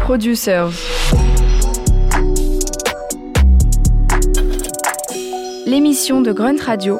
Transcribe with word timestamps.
Producers. 0.00 0.70
L'émission 5.66 6.20
de 6.22 6.32
Grunt 6.32 6.60
Radio, 6.64 6.98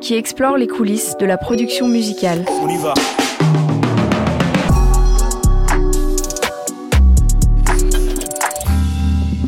qui 0.00 0.14
explore 0.14 0.56
les 0.56 0.66
coulisses 0.66 1.16
de 1.18 1.26
la 1.26 1.38
production 1.38 1.88
musicale. 1.88 2.44
On 2.62 2.68
y 2.68 2.76
va. 2.76 2.94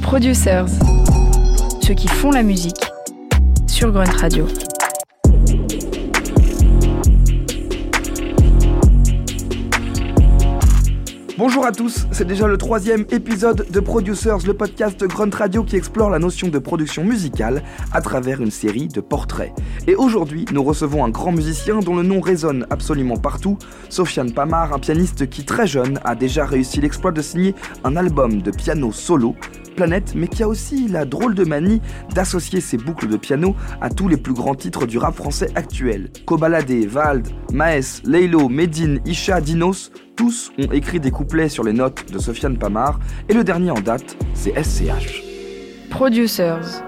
Producers. 0.03 0.67
Ceux 1.83 1.95
qui 1.95 2.09
font 2.09 2.31
la 2.31 2.43
musique 2.43 2.87
sur 3.67 3.93
Grunt 3.93 4.17
Radio. 4.21 4.47
Bonjour 11.41 11.65
à 11.65 11.73
tous, 11.73 12.07
c'est 12.13 12.27
déjà 12.27 12.47
le 12.47 12.59
troisième 12.59 13.07
épisode 13.11 13.67
de 13.71 13.81
Producers, 13.81 14.47
le 14.47 14.53
podcast 14.53 15.03
Grunt 15.05 15.35
Radio 15.35 15.65
qui 15.65 15.77
explore 15.77 16.11
la 16.11 16.19
notion 16.19 16.49
de 16.49 16.59
production 16.59 17.03
musicale 17.03 17.63
à 17.93 18.03
travers 18.03 18.43
une 18.43 18.51
série 18.51 18.89
de 18.89 19.01
portraits. 19.01 19.51
Et 19.87 19.95
aujourd'hui, 19.95 20.45
nous 20.53 20.63
recevons 20.63 21.03
un 21.03 21.09
grand 21.09 21.33
musicien 21.33 21.79
dont 21.79 21.97
le 21.97 22.03
nom 22.03 22.21
résonne 22.21 22.67
absolument 22.69 23.17
partout, 23.17 23.57
Sofiane 23.89 24.33
Pamar, 24.33 24.75
un 24.75 24.79
pianiste 24.79 25.31
qui 25.31 25.47
très 25.47 25.67
jeune 25.67 25.99
a 26.05 26.15
déjà 26.15 26.45
réussi 26.45 26.83
l'exploit 26.83 27.11
de 27.11 27.23
signer 27.23 27.55
un 27.85 27.97
album 27.97 28.43
de 28.43 28.51
piano 28.51 28.93
solo, 28.93 29.35
Planète, 29.81 30.13
mais 30.15 30.29
qui 30.29 30.43
a 30.43 30.49
aussi 30.49 30.89
la 30.89 31.07
drôle 31.07 31.35
de 31.35 31.43
manie 31.43 31.81
d'associer 32.15 32.61
ses 32.61 32.77
boucles 32.77 33.09
de 33.09 33.17
piano 33.17 33.57
à 33.81 33.89
tous 33.89 34.09
les 34.09 34.19
plus 34.19 34.35
grands 34.35 34.55
titres 34.55 34.85
du 34.85 34.99
rap 34.99 35.15
français 35.15 35.49
actuel. 35.55 36.11
Kobalade, 36.27 36.71
Vald, 36.87 37.27
Maes, 37.51 38.03
Leilo, 38.05 38.51
Medine, 38.51 39.01
Isha, 39.07 39.41
Dinos, 39.41 39.91
tous 40.17 40.53
ont 40.59 40.71
écrit 40.71 41.01
des 41.01 41.11
couplets 41.11 41.49
sur 41.49 41.65
les 41.65 41.73
notes 41.73 42.13
de 42.13 42.19
Sofiane 42.19 42.59
Pamar, 42.59 43.01
et 43.31 43.33
le 43.33 43.43
dernier 43.43 43.71
en 43.71 43.81
date, 43.81 44.19
c'est 44.35 44.53
SCH. 44.63 45.23
Producers. 45.89 46.83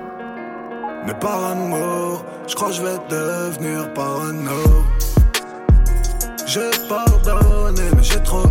Mais 1.07 1.15
par 1.15 1.43
amour, 1.47 2.27
je 2.47 2.55
crois 2.55 2.69
que 2.69 2.75
je 2.75 2.83
vais 2.83 2.99
devenir 3.09 3.91
parano. 3.95 4.85
J'ai 6.47 6.69
pardonné, 6.91 7.81
mais 7.97 8.03
j'ai 8.03 8.23
trop 8.23 8.47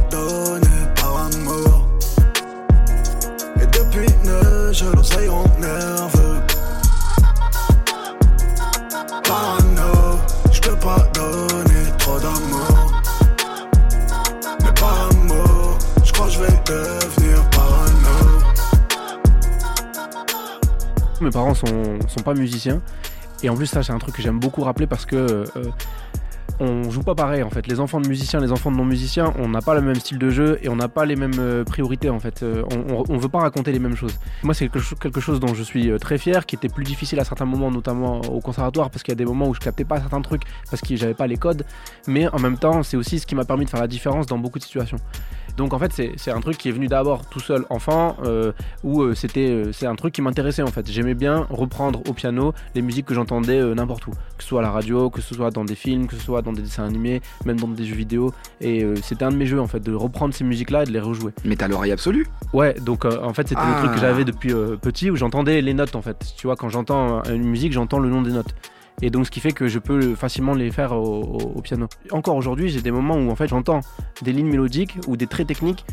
sont, 21.67 21.99
sont 22.07 22.23
pas 22.23 22.33
musiciens. 22.33 22.81
Et 23.43 23.49
en 23.49 23.55
plus, 23.55 23.65
ça, 23.65 23.81
c'est 23.83 23.91
un 23.91 23.97
truc 23.97 24.15
que 24.15 24.21
j'aime 24.21 24.39
beaucoup 24.39 24.61
rappeler 24.61 24.87
parce 24.87 25.05
que 25.05 25.15
euh, 25.15 25.45
on 26.61 26.91
joue 26.91 27.01
pas 27.01 27.15
pareil 27.15 27.41
en 27.41 27.49
fait. 27.49 27.65
Les 27.67 27.79
enfants 27.79 27.99
de 27.99 28.07
musiciens, 28.07 28.39
les 28.39 28.51
enfants 28.51 28.71
de 28.71 28.77
non-musiciens, 28.77 29.33
on 29.39 29.49
n'a 29.49 29.61
pas 29.61 29.73
le 29.73 29.81
même 29.81 29.95
style 29.95 30.19
de 30.19 30.29
jeu 30.29 30.59
et 30.61 30.69
on 30.69 30.75
n'a 30.75 30.87
pas 30.87 31.05
les 31.05 31.15
mêmes 31.15 31.39
euh, 31.39 31.63
priorités 31.63 32.09
en 32.09 32.19
fait. 32.19 32.43
Euh, 32.43 32.63
on, 32.71 33.03
on, 33.09 33.17
veut 33.17 33.29
pas 33.29 33.39
raconter 33.39 33.71
les 33.71 33.79
mêmes 33.79 33.95
choses. 33.95 34.19
Moi, 34.43 34.53
c'est 34.53 34.69
quelque 34.69 35.19
chose 35.19 35.39
dont 35.39 35.55
je 35.55 35.63
suis 35.63 35.89
euh, 35.89 35.97
très 35.97 36.19
fier, 36.19 36.45
qui 36.45 36.55
était 36.55 36.69
plus 36.69 36.83
difficile 36.83 37.19
à 37.19 37.23
certains 37.23 37.45
moments, 37.45 37.71
notamment 37.71 38.21
au 38.21 38.39
conservatoire, 38.41 38.91
parce 38.91 39.01
qu'il 39.01 39.11
y 39.11 39.13
a 39.13 39.15
des 39.15 39.25
moments 39.25 39.47
où 39.47 39.55
je 39.55 39.59
captais 39.59 39.85
pas 39.85 39.99
certains 39.99 40.21
trucs 40.21 40.43
parce 40.69 40.81
que 40.83 40.95
j'avais 40.95 41.15
pas 41.15 41.25
les 41.25 41.37
codes. 41.37 41.65
Mais 42.07 42.27
en 42.27 42.39
même 42.39 42.59
temps, 42.59 42.83
c'est 42.83 42.97
aussi 42.97 43.17
ce 43.17 43.25
qui 43.25 43.33
m'a 43.33 43.45
permis 43.45 43.65
de 43.65 43.69
faire 43.71 43.81
la 43.81 43.87
différence 43.87 44.27
dans 44.27 44.37
beaucoup 44.37 44.59
de 44.59 44.63
situations. 44.63 44.97
Donc 45.57 45.73
en 45.73 45.79
fait, 45.79 45.91
c'est 46.17 46.31
un 46.31 46.39
truc 46.41 46.57
qui 46.57 46.69
est 46.69 46.71
venu 46.71 46.87
d'abord 46.87 47.25
tout 47.27 47.39
seul 47.39 47.65
enfant, 47.69 48.17
euh, 48.23 48.51
où 48.83 49.01
euh, 49.01 49.13
c'était 49.15 49.49
euh, 49.49 49.71
c'est 49.71 49.85
un 49.85 49.95
truc 49.95 50.13
qui 50.13 50.21
m'intéressait 50.21 50.61
en 50.61 50.67
fait. 50.67 50.89
J'aimais 50.89 51.13
bien 51.13 51.45
reprendre 51.49 52.01
au 52.09 52.13
piano 52.13 52.53
les 52.75 52.81
musiques 52.81 53.05
que 53.05 53.13
j'entendais 53.13 53.59
euh, 53.59 53.73
n'importe 53.75 54.07
où, 54.07 54.11
que 54.11 54.43
ce 54.43 54.47
soit 54.47 54.59
à 54.59 54.63
la 54.63 54.71
radio, 54.71 55.09
que 55.09 55.21
ce 55.21 55.35
soit 55.35 55.51
dans 55.51 55.65
des 55.65 55.75
films, 55.75 56.07
que 56.07 56.15
ce 56.15 56.21
soit 56.21 56.41
dans 56.41 56.53
des 56.53 56.61
dessins 56.61 56.85
animés, 56.85 57.21
même 57.45 57.59
dans 57.59 57.67
des 57.67 57.85
jeux 57.85 57.95
vidéo. 57.95 58.33
Et 58.59 58.85
c'était 59.03 59.25
un 59.25 59.31
de 59.31 59.35
mes 59.37 59.45
jeux 59.45 59.59
en 59.59 59.67
fait, 59.67 59.79
de 59.79 59.93
reprendre 59.93 60.33
ces 60.33 60.43
musiques-là 60.43 60.83
et 60.83 60.85
de 60.85 60.91
les 60.91 60.99
rejouer. 60.99 61.31
Mais 61.45 61.55
t'as 61.55 61.67
l'oreille 61.67 61.91
absolue? 61.91 62.27
Ouais, 62.53 62.73
donc 62.79 63.05
en 63.05 63.33
fait 63.33 63.47
c'était 63.47 63.61
Ah. 63.63 63.73
le 63.75 63.79
truc 63.83 63.93
que 63.95 63.99
j'avais 63.99 64.23
depuis 64.25 64.53
petit 64.81 65.09
où 65.11 65.15
j'entendais 65.15 65.61
les 65.61 65.73
notes 65.73 65.95
en 65.95 66.01
fait. 66.01 66.33
Tu 66.37 66.47
vois, 66.47 66.55
quand 66.55 66.69
j'entends 66.69 67.23
une 67.23 67.43
musique, 67.43 67.73
j'entends 67.73 67.99
le 67.99 68.09
nom 68.09 68.21
des 68.21 68.31
notes. 68.31 68.53
Et 69.01 69.09
donc 69.09 69.25
ce 69.25 69.31
qui 69.31 69.39
fait 69.39 69.51
que 69.51 69.67
je 69.67 69.79
peux 69.79 70.15
facilement 70.15 70.53
les 70.53 70.71
faire 70.71 70.93
au, 70.93 71.61
piano. 71.63 71.87
Encore 72.11 72.35
aujourd'hui, 72.35 72.69
j'ai 72.69 72.81
des 72.81 72.91
moments 72.91 73.15
où 73.15 73.29
en 73.31 73.35
fait 73.35 73.47
j'entends 73.47 73.81
des 74.21 74.31
lignes 74.33 74.49
mélodiques 74.49 74.97
ou 75.07 75.17
des 75.17 75.27
traits 75.27 75.47
techniques 75.47 75.85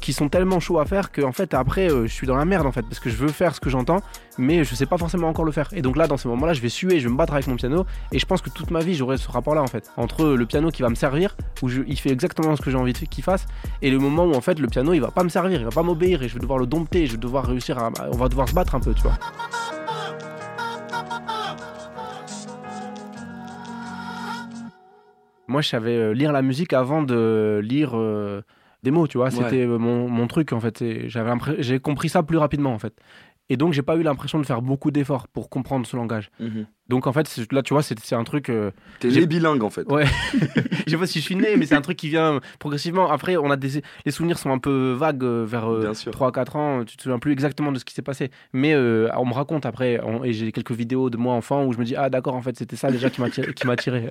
qui 0.00 0.14
sont 0.14 0.30
tellement 0.30 0.60
chauds 0.60 0.78
à 0.78 0.86
faire 0.86 1.12
que 1.12 1.20
en 1.20 1.32
fait 1.32 1.52
après 1.52 1.90
euh, 1.90 2.06
je 2.06 2.12
suis 2.12 2.26
dans 2.26 2.36
la 2.36 2.46
merde 2.46 2.66
en 2.66 2.72
fait 2.72 2.80
parce 2.82 3.00
que 3.00 3.10
je 3.10 3.16
veux 3.16 3.28
faire 3.28 3.54
ce 3.54 3.60
que 3.60 3.68
j'entends 3.68 4.00
mais 4.38 4.64
je 4.64 4.74
sais 4.74 4.86
pas 4.86 4.96
forcément 4.96 5.28
encore 5.28 5.44
le 5.44 5.52
faire 5.52 5.68
et 5.72 5.82
donc 5.82 5.96
là 5.96 6.06
dans 6.06 6.16
ces 6.16 6.26
moments 6.26 6.46
là 6.46 6.54
je 6.54 6.62
vais 6.62 6.70
suer 6.70 7.00
je 7.00 7.04
vais 7.06 7.12
me 7.12 7.18
battre 7.18 7.34
avec 7.34 7.46
mon 7.48 7.56
piano 7.56 7.84
et 8.10 8.18
je 8.18 8.24
pense 8.24 8.40
que 8.40 8.48
toute 8.48 8.70
ma 8.70 8.80
vie 8.80 8.94
j'aurai 8.94 9.18
ce 9.18 9.30
rapport 9.30 9.54
là 9.54 9.62
en 9.62 9.66
fait 9.66 9.90
entre 9.98 10.24
le 10.24 10.46
piano 10.46 10.70
qui 10.70 10.80
va 10.80 10.88
me 10.88 10.94
servir 10.94 11.36
où 11.60 11.68
je- 11.68 11.82
il 11.86 11.98
fait 11.98 12.10
exactement 12.10 12.56
ce 12.56 12.62
que 12.62 12.70
j'ai 12.70 12.78
envie 12.78 12.94
qu'il 12.94 13.22
fasse 13.22 13.44
et 13.82 13.90
le 13.90 13.98
moment 13.98 14.24
où 14.24 14.32
en 14.34 14.40
fait 14.40 14.58
le 14.58 14.68
piano 14.68 14.94
il 14.94 15.00
va 15.00 15.10
pas 15.10 15.22
me 15.22 15.28
servir 15.28 15.60
il 15.60 15.64
va 15.64 15.70
pas 15.70 15.82
m'obéir 15.82 16.22
et 16.22 16.28
je 16.28 16.34
vais 16.34 16.40
devoir 16.40 16.58
le 16.58 16.66
dompter 16.66 17.06
je 17.06 17.12
vais 17.12 17.18
devoir 17.18 17.44
réussir 17.46 17.76
à 17.78 17.90
on 18.10 18.16
va 18.16 18.28
devoir 18.30 18.48
se 18.48 18.54
battre 18.54 18.74
un 18.74 18.80
peu 18.80 18.94
tu 18.94 19.02
vois 19.02 19.18
moi 25.50 25.60
je 25.60 25.68
savais 25.68 25.96
euh, 25.96 26.12
lire 26.14 26.32
la 26.32 26.42
musique 26.42 26.72
avant 26.72 27.02
de 27.02 27.60
lire 27.62 27.90
euh, 27.94 28.40
des 28.82 28.90
mots 28.90 29.06
tu 29.06 29.18
vois 29.18 29.30
c'était 29.30 29.66
euh, 29.66 29.78
mon, 29.78 30.08
mon 30.08 30.26
truc 30.26 30.52
en 30.52 30.60
fait 30.60 30.82
j'ai 31.58 31.78
compris 31.80 32.08
ça 32.08 32.22
plus 32.22 32.38
rapidement 32.38 32.72
en 32.72 32.78
fait 32.78 32.94
et 33.52 33.56
donc 33.56 33.72
j'ai 33.72 33.82
pas 33.82 33.96
eu 33.96 34.02
l'impression 34.04 34.38
de 34.38 34.46
faire 34.46 34.62
beaucoup 34.62 34.90
d'efforts 34.92 35.26
pour 35.28 35.50
comprendre 35.50 35.84
ce 35.86 35.96
langage 35.96 36.30
donc 36.88 37.06
en 37.08 37.12
fait 37.12 37.26
là 37.52 37.62
tu 37.62 37.74
vois 37.74 37.82
c'est 37.82 38.14
un 38.14 38.24
truc 38.24 38.48
euh, 38.48 38.70
T'es 39.00 39.08
les 39.08 39.26
bilingue 39.26 39.62
en 39.64 39.70
fait. 39.70 39.90
Ouais. 39.90 40.04
je 40.86 40.90
sais 40.90 40.96
pas 40.96 41.06
si 41.06 41.18
je 41.20 41.24
suis 41.24 41.36
né, 41.36 41.56
mais 41.56 41.66
c'est 41.66 41.74
un 41.74 41.80
truc 41.80 41.96
qui 41.96 42.08
vient 42.08 42.40
progressivement. 42.58 43.10
Après, 43.10 43.36
on 43.36 43.50
a 43.50 43.56
des 43.56 43.82
les 44.04 44.12
souvenirs 44.12 44.38
sont 44.38 44.50
un 44.50 44.58
peu 44.58 44.92
vagues 44.92 45.22
euh, 45.24 45.44
vers 45.46 45.94
sûr. 45.94 46.12
3-4 46.12 46.56
ans. 46.56 46.84
Tu 46.84 46.96
te 46.96 47.02
souviens 47.02 47.18
plus 47.18 47.32
exactement 47.32 47.72
de 47.72 47.78
ce 47.78 47.84
qui 47.84 47.94
s'est 47.94 48.02
passé. 48.02 48.30
Mais 48.52 48.74
euh, 48.74 49.08
on 49.16 49.24
me 49.26 49.32
raconte 49.32 49.66
après, 49.66 50.00
on- 50.02 50.22
et 50.24 50.32
j'ai 50.32 50.52
quelques 50.52 50.72
vidéos 50.72 51.08
de 51.10 51.16
moi 51.16 51.34
enfant 51.34 51.64
où 51.64 51.72
je 51.72 51.78
me 51.78 51.84
dis 51.84 51.96
ah 51.96 52.10
d'accord 52.10 52.34
en 52.34 52.42
fait 52.42 52.56
c'était 52.58 52.76
ça 52.76 52.90
déjà 52.90 53.08
qui 53.08 53.20
m'a 53.20 53.30
tiré, 53.76 54.08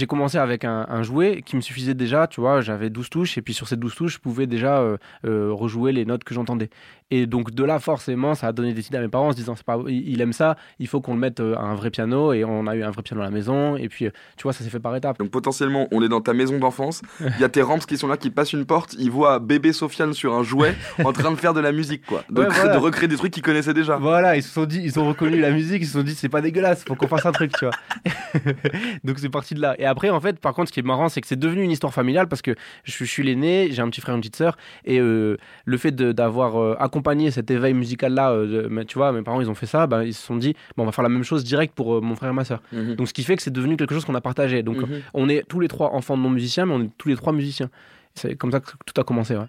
J'ai 0.00 0.06
commencé 0.06 0.38
avec 0.38 0.64
un, 0.64 1.02
jouet 1.02 1.42
qui 1.44 1.56
me 1.56 1.60
suffisait 1.60 1.92
déjà, 1.92 2.26
tu 2.26 2.40
vois, 2.40 2.62
j'avais 2.62 2.88
12 2.88 3.10
touches, 3.10 3.36
et 3.36 3.42
puis 3.42 3.52
sur 3.52 3.68
ces 3.68 3.76
12 3.76 3.94
touches, 3.94 4.14
je 4.14 4.18
pouvais 4.18 4.46
déjà 4.46 4.78
euh, 4.78 4.96
euh, 5.26 5.52
rejouer 5.52 5.92
les 5.92 6.06
notes 6.06 6.24
que 6.24 6.32
j'entendais. 6.32 6.70
Et 7.10 7.26
donc 7.26 7.50
de 7.52 7.64
là, 7.64 7.78
forcément, 7.78 8.34
ça 8.34 8.46
a 8.48 8.52
donné 8.52 8.72
des 8.72 8.86
idées 8.86 8.98
à 8.98 9.00
mes 9.00 9.08
parents 9.08 9.28
en 9.28 9.32
se 9.32 9.36
disant, 9.36 9.54
pas, 9.66 9.78
il 9.88 10.20
aime 10.20 10.32
ça, 10.32 10.56
il 10.78 10.86
faut 10.86 11.00
qu'on 11.00 11.14
le 11.14 11.20
mette 11.20 11.40
euh, 11.40 11.56
à 11.56 11.62
un 11.62 11.74
vrai 11.74 11.90
piano, 11.90 12.32
et 12.32 12.44
on 12.44 12.66
a 12.66 12.76
eu 12.76 12.82
un 12.82 12.90
vrai 12.90 13.02
piano 13.02 13.20
à 13.22 13.24
la 13.24 13.30
maison, 13.30 13.76
et 13.76 13.88
puis, 13.88 14.06
euh, 14.06 14.10
tu 14.36 14.44
vois, 14.44 14.52
ça 14.52 14.62
s'est 14.64 14.70
fait 14.70 14.80
par 14.80 14.94
étapes. 14.96 15.18
Donc 15.18 15.30
potentiellement, 15.30 15.88
on 15.90 16.02
est 16.02 16.08
dans 16.08 16.20
ta 16.20 16.32
maison 16.34 16.58
d'enfance, 16.58 17.02
il 17.20 17.40
y 17.40 17.44
a 17.44 17.48
tes 17.48 17.62
ramps 17.62 17.78
qui 17.78 17.96
sont 17.96 18.06
là, 18.08 18.16
qui 18.16 18.30
passent 18.30 18.52
une 18.52 18.64
porte, 18.64 18.94
ils 18.98 19.10
voient 19.10 19.38
bébé 19.38 19.72
Sofiane 19.72 20.12
sur 20.14 20.34
un 20.34 20.42
jouet 20.42 20.74
en 21.04 21.12
train 21.12 21.30
de 21.32 21.36
faire 21.36 21.54
de 21.54 21.60
la 21.60 21.72
musique 21.72 22.04
quoi. 22.06 22.22
De, 22.30 22.40
Ouais, 22.42 22.46
créer- 22.48 22.60
voilà. 22.62 22.76
de 22.76 22.82
recréer 22.82 23.08
des 23.08 23.16
trucs 23.16 23.32
qu'ils 23.32 23.42
connaissaient 23.42 23.74
déjà. 23.74 23.96
Voilà, 23.96 24.36
ils 24.36 24.42
se 24.42 24.50
sont 24.52 24.64
dit, 24.64 24.80
ils 24.82 24.98
ont 24.98 25.06
reconnu 25.08 25.40
la 25.40 25.50
musique, 25.50 25.82
ils 25.82 25.86
se 25.86 25.94
sont 25.94 26.02
dit, 26.02 26.14
c'est 26.14 26.28
pas 26.28 26.40
dégueulasse, 26.40 26.84
faut 26.84 26.94
qu'on 26.94 27.08
fasse 27.08 27.26
un 27.26 27.32
truc, 27.32 27.52
tu 27.58 27.64
vois. 27.64 27.74
Donc 29.04 29.18
c'est 29.18 29.28
parti 29.28 29.54
de 29.54 29.60
là. 29.60 29.74
Et 29.78 29.84
après, 29.86 30.10
en 30.10 30.20
fait, 30.20 30.38
par 30.38 30.54
contre, 30.54 30.68
ce 30.68 30.72
qui 30.72 30.80
est 30.80 30.84
marrant, 30.84 31.08
c'est 31.08 31.20
que 31.20 31.26
c'est 31.26 31.38
devenu 31.38 31.62
une 31.62 31.70
histoire 31.70 31.92
familiale 31.92 32.28
parce 32.28 32.42
que 32.42 32.54
je, 32.84 32.92
suis- 32.92 33.06
je 33.06 33.10
suis 33.10 33.22
l'aîné, 33.22 33.68
j'ai 33.70 33.82
un 33.82 33.88
petit 33.90 34.00
frère, 34.00 34.14
une 34.14 34.20
petite 34.20 34.36
sœur, 34.36 34.56
et 34.84 34.98
euh, 35.00 35.36
le 35.64 35.76
fait 35.76 35.94
d'avoir 35.94 36.56
cet 37.30 37.50
éveil 37.50 37.74
musical-là, 37.74 38.30
euh, 38.32 38.62
de- 38.64 38.68
mais 38.68 38.84
tu 38.84 38.98
vois, 38.98 39.12
mes 39.12 39.22
parents, 39.22 39.40
ils 39.40 39.50
ont 39.50 39.54
fait 39.54 39.66
ça, 39.66 39.86
ben, 39.86 40.02
ils 40.02 40.14
se 40.14 40.24
sont 40.26 40.36
dit, 40.36 40.54
bon, 40.76 40.82
on 40.84 40.86
va 40.86 40.92
faire 40.92 41.02
la 41.02 41.08
même 41.08 41.24
chose 41.24 41.44
direct 41.44 41.74
pour 41.74 41.96
euh, 41.96 42.00
mon 42.00 42.14
frère 42.16 42.30
et 42.30 42.34
ma 42.34 42.44
sœur. 42.44 42.62
Mhm. 42.72 42.94
Donc 42.96 43.08
ce 43.08 43.12
qui 43.14 43.22
fait 43.24 43.36
que 43.36 43.42
c'est 43.42 43.50
devenu 43.52 43.76
quelque 43.76 43.94
chose 43.94 44.04
qu'on 44.04 44.14
a 44.14 44.20
partagé. 44.20 44.62
Donc 44.62 44.76
Mhm. 44.78 45.00
on 45.14 45.28
est 45.28 45.44
tous 45.48 45.60
les 45.60 45.68
trois 45.68 45.90
enfants 45.92 46.16
de 46.16 46.22
non-musiciens, 46.22 46.66
mais 46.66 46.74
on 46.74 46.82
est 46.82 46.90
tous 46.98 47.08
les 47.08 47.16
trois 47.16 47.32
musiciens. 47.32 47.70
C'est 48.14 48.34
comme 48.36 48.50
ça 48.52 48.60
que 48.60 48.70
tout 48.86 49.00
a 49.00 49.04
commencé, 49.04 49.36
ouais. 49.36 49.46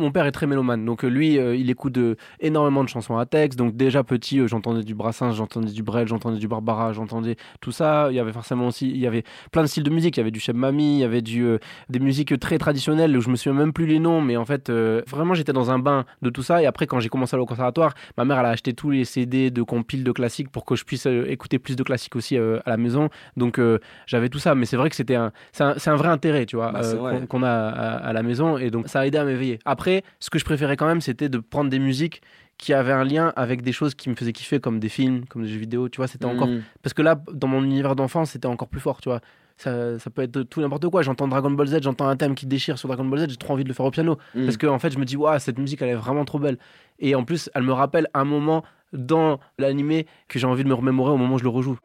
Mon 0.00 0.10
père 0.10 0.26
est 0.26 0.32
très 0.32 0.46
mélomane, 0.46 0.84
donc 0.84 1.04
euh, 1.04 1.08
lui, 1.08 1.38
euh, 1.38 1.54
il 1.54 1.70
écoute 1.70 1.96
euh, 1.98 2.16
énormément 2.40 2.82
de 2.82 2.88
chansons 2.88 3.18
à 3.18 3.26
texte. 3.26 3.58
Donc 3.58 3.76
déjà 3.76 4.02
petit, 4.02 4.40
euh, 4.40 4.48
j'entendais 4.48 4.82
du 4.82 4.94
Brassens, 4.94 5.32
j'entendais 5.32 5.70
du 5.70 5.82
Brel, 5.82 6.08
j'entendais 6.08 6.38
du 6.38 6.48
Barbara, 6.48 6.92
j'entendais 6.92 7.36
tout 7.60 7.72
ça. 7.72 8.08
Il 8.10 8.16
y 8.16 8.20
avait 8.20 8.32
forcément 8.32 8.68
aussi, 8.68 8.88
il 8.88 8.98
y 8.98 9.06
avait 9.06 9.24
plein 9.52 9.62
de 9.62 9.66
styles 9.66 9.82
de 9.82 9.90
musique. 9.90 10.16
Il 10.16 10.20
y 10.20 10.22
avait 10.22 10.30
du 10.30 10.40
Cheb 10.40 10.56
Mami, 10.56 10.96
il 10.96 11.00
y 11.00 11.04
avait 11.04 11.22
du, 11.22 11.46
des 11.88 11.98
musiques 11.98 12.38
très 12.40 12.58
traditionnelles 12.58 13.16
où 13.16 13.20
je 13.20 13.28
me 13.28 13.36
souviens 13.36 13.58
même 13.58 13.72
plus 13.72 13.86
les 13.86 13.98
noms, 13.98 14.20
mais 14.20 14.36
en 14.36 14.44
fait, 14.44 14.70
vraiment, 14.70 15.34
j'étais 15.34 15.52
dans 15.52 15.70
un 15.70 15.78
bain 15.78 16.04
de 16.22 16.30
tout 16.30 16.42
ça. 16.42 16.62
Et 16.62 16.66
après, 16.66 16.86
quand 16.86 17.00
j'ai 17.00 17.08
commencé 17.08 17.34
à 17.34 17.36
aller 17.36 17.42
au 17.42 17.46
conservatoire, 17.46 17.94
ma 18.16 18.24
mère, 18.24 18.38
elle 18.38 18.46
a 18.46 18.50
acheté 18.50 18.72
tous 18.72 18.90
les 18.90 19.04
CD 19.04 19.50
de 19.50 19.62
compiles 19.62 20.04
de 20.04 20.12
classiques 20.12 20.50
pour 20.50 20.64
que 20.64 20.76
je 20.76 20.84
puisse 20.84 21.06
écouter 21.06 21.58
plus 21.58 21.76
de 21.76 21.82
classiques 21.82 22.16
aussi 22.16 22.36
à 22.36 22.62
la 22.66 22.76
maison. 22.76 23.08
Donc 23.36 23.60
j'avais 24.06 24.28
tout 24.28 24.38
ça, 24.38 24.54
mais 24.54 24.66
c'est 24.66 24.76
vrai 24.76 24.90
que 24.90 24.96
c'était 24.96 25.16
un, 25.16 25.32
c'est 25.52 25.88
un, 25.88 25.96
vrai 25.96 26.08
intérêt, 26.08 26.46
tu 26.46 26.56
vois, 26.56 26.72
Bah, 26.72 26.80
qu'on 27.28 27.42
a 27.42 27.50
à, 27.50 27.96
à 27.96 28.12
la 28.12 28.22
maison. 28.22 28.56
Et 28.58 28.70
donc 28.70 28.88
ça 28.88 29.00
a 29.00 29.06
aidé 29.06 29.18
à 29.18 29.24
m'éveiller. 29.24 29.58
Après, 29.64 29.89
ce 30.18 30.30
que 30.30 30.38
je 30.38 30.44
préférais 30.44 30.76
quand 30.76 30.86
même, 30.86 31.00
c'était 31.00 31.28
de 31.28 31.38
prendre 31.38 31.70
des 31.70 31.78
musiques 31.78 32.22
qui 32.58 32.74
avaient 32.74 32.92
un 32.92 33.04
lien 33.04 33.32
avec 33.36 33.62
des 33.62 33.72
choses 33.72 33.94
qui 33.94 34.10
me 34.10 34.14
faisaient 34.14 34.32
kiffer, 34.34 34.60
comme 34.60 34.78
des 34.80 34.90
films, 34.90 35.24
comme 35.26 35.42
des 35.42 35.48
jeux 35.48 35.58
vidéo, 35.58 35.88
tu 35.88 35.96
vois, 35.96 36.06
c'était 36.08 36.26
encore 36.26 36.48
Mm. 36.48 36.62
parce 36.82 36.92
que 36.92 37.00
là, 37.02 37.18
dans 37.32 37.48
mon 37.48 37.62
univers 37.64 37.96
d'enfance, 37.96 38.32
c'était 38.32 38.46
encore 38.46 38.68
plus 38.68 38.80
fort, 38.80 39.00
tu 39.00 39.08
vois. 39.08 39.20
Ça, 39.56 39.98
ça 39.98 40.08
peut 40.10 40.22
être 40.22 40.42
tout 40.42 40.60
n'importe 40.60 40.88
quoi. 40.88 41.02
J'entends 41.02 41.28
Dragon 41.28 41.50
Ball 41.50 41.66
Z, 41.66 41.82
j'entends 41.82 42.08
un 42.08 42.16
thème 42.16 42.34
qui 42.34 42.46
déchire 42.46 42.78
sur 42.78 42.88
Dragon 42.88 43.04
Ball 43.04 43.20
Z, 43.20 43.30
j'ai 43.30 43.36
trop 43.36 43.52
envie 43.54 43.64
de 43.64 43.68
le 43.68 43.74
faire 43.74 43.86
au 43.86 43.90
piano. 43.90 44.16
Mm. 44.34 44.44
Parce 44.44 44.56
que 44.56 44.66
en 44.66 44.78
fait, 44.78 44.90
je 44.92 44.98
me 44.98 45.04
dis, 45.04 45.16
waouh, 45.16 45.38
cette 45.38 45.58
musique, 45.58 45.80
elle 45.82 45.90
est 45.90 45.94
vraiment 45.94 46.24
trop 46.24 46.38
belle. 46.38 46.58
Et 46.98 47.14
en 47.14 47.24
plus, 47.24 47.50
elle 47.54 47.62
me 47.62 47.72
rappelle 47.72 48.06
un 48.14 48.24
moment 48.24 48.62
dans 48.92 49.38
l'animé 49.58 50.06
que 50.28 50.38
j'ai 50.38 50.46
envie 50.46 50.64
de 50.64 50.68
me 50.68 50.74
remémorer 50.74 51.12
au 51.12 51.16
moment 51.16 51.36
où 51.36 51.38
je 51.38 51.44
le 51.44 51.50
rejoue. 51.50 51.78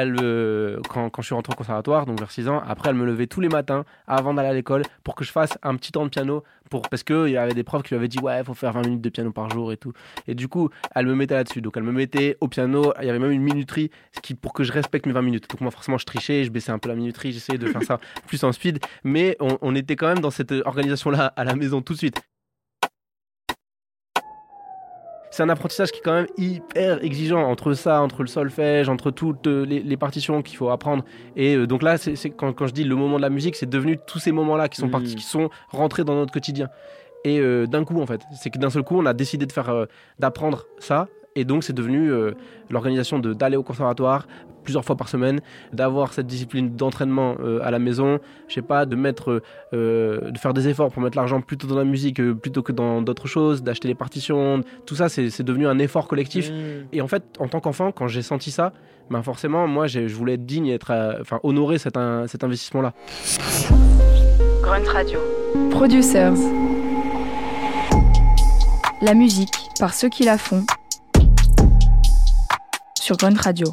Elle, 0.00 0.16
euh, 0.22 0.80
quand, 0.88 1.10
quand 1.10 1.22
je 1.22 1.26
suis 1.26 1.34
rentré 1.34 1.52
au 1.52 1.56
conservatoire, 1.56 2.06
donc 2.06 2.18
vers 2.18 2.30
6 2.30 2.48
ans, 2.48 2.62
après, 2.66 2.90
elle 2.90 2.96
me 2.96 3.04
levait 3.04 3.26
tous 3.26 3.40
les 3.40 3.48
matins 3.48 3.84
avant 4.06 4.34
d'aller 4.34 4.48
à 4.48 4.54
l'école 4.54 4.82
pour 5.04 5.14
que 5.14 5.24
je 5.24 5.32
fasse 5.32 5.58
un 5.62 5.76
petit 5.76 5.92
temps 5.92 6.04
de 6.04 6.10
piano. 6.10 6.42
Pour, 6.70 6.82
parce 6.82 7.02
qu'il 7.02 7.28
y 7.28 7.36
avait 7.36 7.54
des 7.54 7.64
profs 7.64 7.82
qui 7.82 7.90
lui 7.90 7.96
avaient 7.96 8.08
dit, 8.08 8.20
ouais, 8.20 8.38
il 8.38 8.44
faut 8.44 8.54
faire 8.54 8.72
20 8.72 8.82
minutes 8.82 9.00
de 9.00 9.08
piano 9.08 9.32
par 9.32 9.50
jour 9.50 9.72
et 9.72 9.76
tout. 9.76 9.92
Et 10.28 10.34
du 10.34 10.46
coup, 10.46 10.70
elle 10.94 11.06
me 11.06 11.14
mettait 11.14 11.34
là-dessus. 11.34 11.60
Donc, 11.60 11.76
elle 11.76 11.82
me 11.82 11.92
mettait 11.92 12.36
au 12.40 12.48
piano. 12.48 12.92
Il 13.00 13.06
y 13.06 13.10
avait 13.10 13.18
même 13.18 13.32
une 13.32 13.42
minuterie 13.42 13.90
ce 14.12 14.20
qui, 14.20 14.34
pour 14.34 14.52
que 14.52 14.62
je 14.62 14.72
respecte 14.72 15.06
mes 15.06 15.12
20 15.12 15.22
minutes. 15.22 15.50
Donc, 15.50 15.60
moi, 15.60 15.70
forcément, 15.70 15.98
je 15.98 16.06
trichais, 16.06 16.44
je 16.44 16.50
baissais 16.50 16.70
un 16.70 16.78
peu 16.78 16.88
la 16.88 16.94
minuterie, 16.94 17.32
j'essayais 17.32 17.58
de 17.58 17.66
faire 17.66 17.82
ça 17.82 17.98
plus 18.26 18.44
en 18.44 18.52
speed. 18.52 18.78
Mais 19.02 19.36
on, 19.40 19.58
on 19.62 19.74
était 19.74 19.96
quand 19.96 20.08
même 20.08 20.20
dans 20.20 20.30
cette 20.30 20.52
organisation-là 20.52 21.32
à 21.36 21.44
la 21.44 21.56
maison 21.56 21.82
tout 21.82 21.94
de 21.94 21.98
suite. 21.98 22.20
C'est 25.30 25.42
un 25.42 25.48
apprentissage 25.48 25.92
qui 25.92 25.98
est 25.98 26.02
quand 26.02 26.12
même 26.14 26.26
hyper 26.36 27.02
exigeant 27.04 27.42
entre 27.42 27.72
ça, 27.74 28.02
entre 28.02 28.22
le 28.22 28.28
solfège, 28.28 28.88
entre 28.88 29.10
toutes 29.10 29.46
euh, 29.46 29.64
les, 29.64 29.80
les 29.80 29.96
partitions 29.96 30.42
qu'il 30.42 30.56
faut 30.56 30.70
apprendre. 30.70 31.04
Et 31.36 31.54
euh, 31.56 31.66
donc 31.66 31.82
là, 31.82 31.98
c'est 31.98 32.30
quand, 32.30 32.52
quand 32.52 32.66
je 32.66 32.72
dis 32.72 32.84
le 32.84 32.96
moment 32.96 33.16
de 33.16 33.22
la 33.22 33.30
musique, 33.30 33.56
c'est 33.56 33.68
devenu 33.68 33.98
tous 34.06 34.18
ces 34.18 34.32
moments-là 34.32 34.68
qui 34.68 34.78
sont 34.80 34.86
Mhm. 34.86 34.92
partis, 34.92 35.14
qui 35.14 35.22
sont 35.24 35.48
rentrés 35.68 36.04
dans 36.04 36.14
notre 36.14 36.32
quotidien. 36.32 36.68
Et 37.24 37.38
euh, 37.38 37.66
d'un 37.66 37.84
coup, 37.84 38.00
en 38.00 38.06
fait, 38.06 38.20
c'est 38.34 38.50
que 38.50 38.58
d'un 38.58 38.70
seul 38.70 38.82
coup, 38.82 38.96
on 38.98 39.04
a 39.06 39.12
décidé 39.12 39.44
de 39.46 39.52
faire, 39.52 39.68
euh, 39.68 39.84
d'apprendre 40.18 40.64
ça. 40.78 41.06
Et 41.36 41.44
donc, 41.44 41.62
c'est 41.64 41.72
devenu 41.72 42.10
euh, 42.10 42.32
l'organisation 42.70 43.18
de 43.18 43.32
d'aller 43.32 43.56
au 43.56 43.62
conservatoire 43.62 44.26
plusieurs 44.62 44.84
fois 44.84 44.96
par 44.96 45.08
semaine, 45.08 45.40
d'avoir 45.72 46.12
cette 46.12 46.26
discipline 46.26 46.76
d'entraînement 46.76 47.36
euh, 47.40 47.60
à 47.62 47.70
la 47.70 47.78
maison, 47.78 48.18
je 48.48 48.54
sais 48.54 48.62
pas, 48.62 48.86
de 48.86 48.96
mettre, 48.96 49.42
euh, 49.72 50.30
de 50.30 50.38
faire 50.38 50.54
des 50.54 50.68
efforts 50.68 50.90
pour 50.90 51.02
mettre 51.02 51.16
l'argent 51.16 51.40
plutôt 51.40 51.66
dans 51.66 51.76
la 51.76 51.84
musique 51.84 52.20
euh, 52.20 52.34
plutôt 52.34 52.62
que 52.62 52.72
dans 52.72 53.02
d'autres 53.02 53.26
choses, 53.26 53.62
d'acheter 53.62 53.88
les 53.88 53.94
partitions, 53.94 54.62
tout 54.86 54.94
ça, 54.94 55.08
c'est 55.08 55.30
c'est 55.30 55.42
devenu 55.42 55.66
un 55.66 55.78
effort 55.78 56.08
collectif. 56.08 56.50
Et 56.92 57.00
en 57.00 57.08
fait, 57.08 57.22
en 57.38 57.48
tant 57.48 57.60
qu'enfant, 57.60 57.92
quand 57.92 58.08
j'ai 58.08 58.22
senti 58.22 58.50
ça, 58.50 58.72
ben 59.10 59.22
forcément, 59.22 59.66
moi, 59.66 59.86
je 59.86 60.00
voulais 60.14 60.34
être 60.34 60.46
digne, 60.46 60.66
et 60.66 60.74
être, 60.74 60.90
euh, 60.90 61.18
enfin, 61.20 61.40
honorer 61.42 61.78
cet, 61.78 61.98
cet 62.26 62.44
investissement-là. 62.44 62.92
Grunt 64.62 64.88
Radio. 64.92 65.18
Producers. 65.70 66.34
La 69.02 69.14
musique 69.14 69.54
par 69.78 69.94
ceux 69.94 70.08
qui 70.08 70.24
la 70.24 70.36
font. 70.36 70.64
Sur 73.10 73.16
Grunt 73.16 73.40
Radio. 73.42 73.66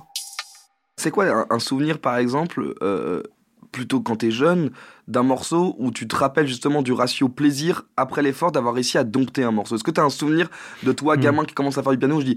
C'est 1.00 1.12
quoi 1.12 1.46
un, 1.52 1.60
souvenir, 1.60 2.00
par 2.00 2.18
exemple, 2.18 2.74
euh, 2.82 3.22
plutôt 3.72 4.02
quand 4.02 4.16
t'es 4.16 4.32
jeune, 4.32 4.72
d'un 5.08 5.22
morceau 5.22 5.76
où 5.78 5.92
tu 5.92 6.08
te 6.08 6.16
rappelles 6.16 6.48
justement 6.48 6.82
du 6.82 6.92
ratio 6.92 7.30
plaisir 7.30 7.84
après 7.98 8.24
l'effort 8.24 8.52
d'avoir 8.52 8.74
réussi 8.74 8.98
à 8.98 9.04
dompter 9.04 9.44
un 9.44 9.52
morceau? 9.52 9.76
Est-ce 9.76 9.84
que 9.84 9.92
t'as 9.92 10.04
un 10.04 10.10
souvenir 10.10 10.50
de 10.82 10.92
toi, 10.92 11.18
Hmm. 11.18 11.20
gamin, 11.20 11.46
qui 11.46 11.54
commence 11.54 11.78
à 11.78 11.84
faire 11.84 11.92
du 11.92 12.00
piano 12.00 12.16
où 12.16 12.22
je 12.22 12.26
dis 12.26 12.36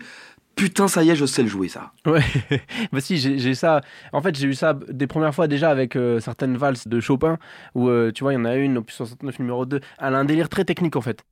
putain, 0.56 0.88
ça 0.88 1.02
y 1.02 1.08
est, 1.08 1.16
je 1.16 1.24
sais 1.24 1.42
le 1.42 1.48
jouer 1.48 1.68
ça? 1.68 1.92
Ouais, 2.04 2.20
bah 2.92 3.00
si, 3.00 3.16
j'ai 3.16 3.38
j'ai 3.38 3.54
ça. 3.54 3.80
En 4.12 4.20
fait, 4.20 4.36
j'ai 4.36 4.48
eu 4.48 4.52
ça 4.52 4.74
des 4.90 5.06
premières 5.06 5.34
fois 5.34 5.48
déjà 5.48 5.70
avec 5.70 5.96
euh, 5.96 6.20
certaines 6.20 6.58
valses 6.58 6.86
de 6.86 7.00
Chopin, 7.00 7.38
où 7.74 7.88
euh, 7.88 8.12
tu 8.12 8.24
vois, 8.24 8.34
il 8.34 8.36
y 8.36 8.38
en 8.38 8.44
a 8.44 8.56
une, 8.56 8.76
opus 8.76 8.94
69 8.96 9.38
numéro 9.38 9.64
2. 9.64 9.80
Elle 10.00 10.14
a 10.14 10.18
un 10.18 10.26
délire 10.26 10.50
très 10.50 10.66
technique 10.66 10.96
en 10.96 11.00
fait. 11.00 11.24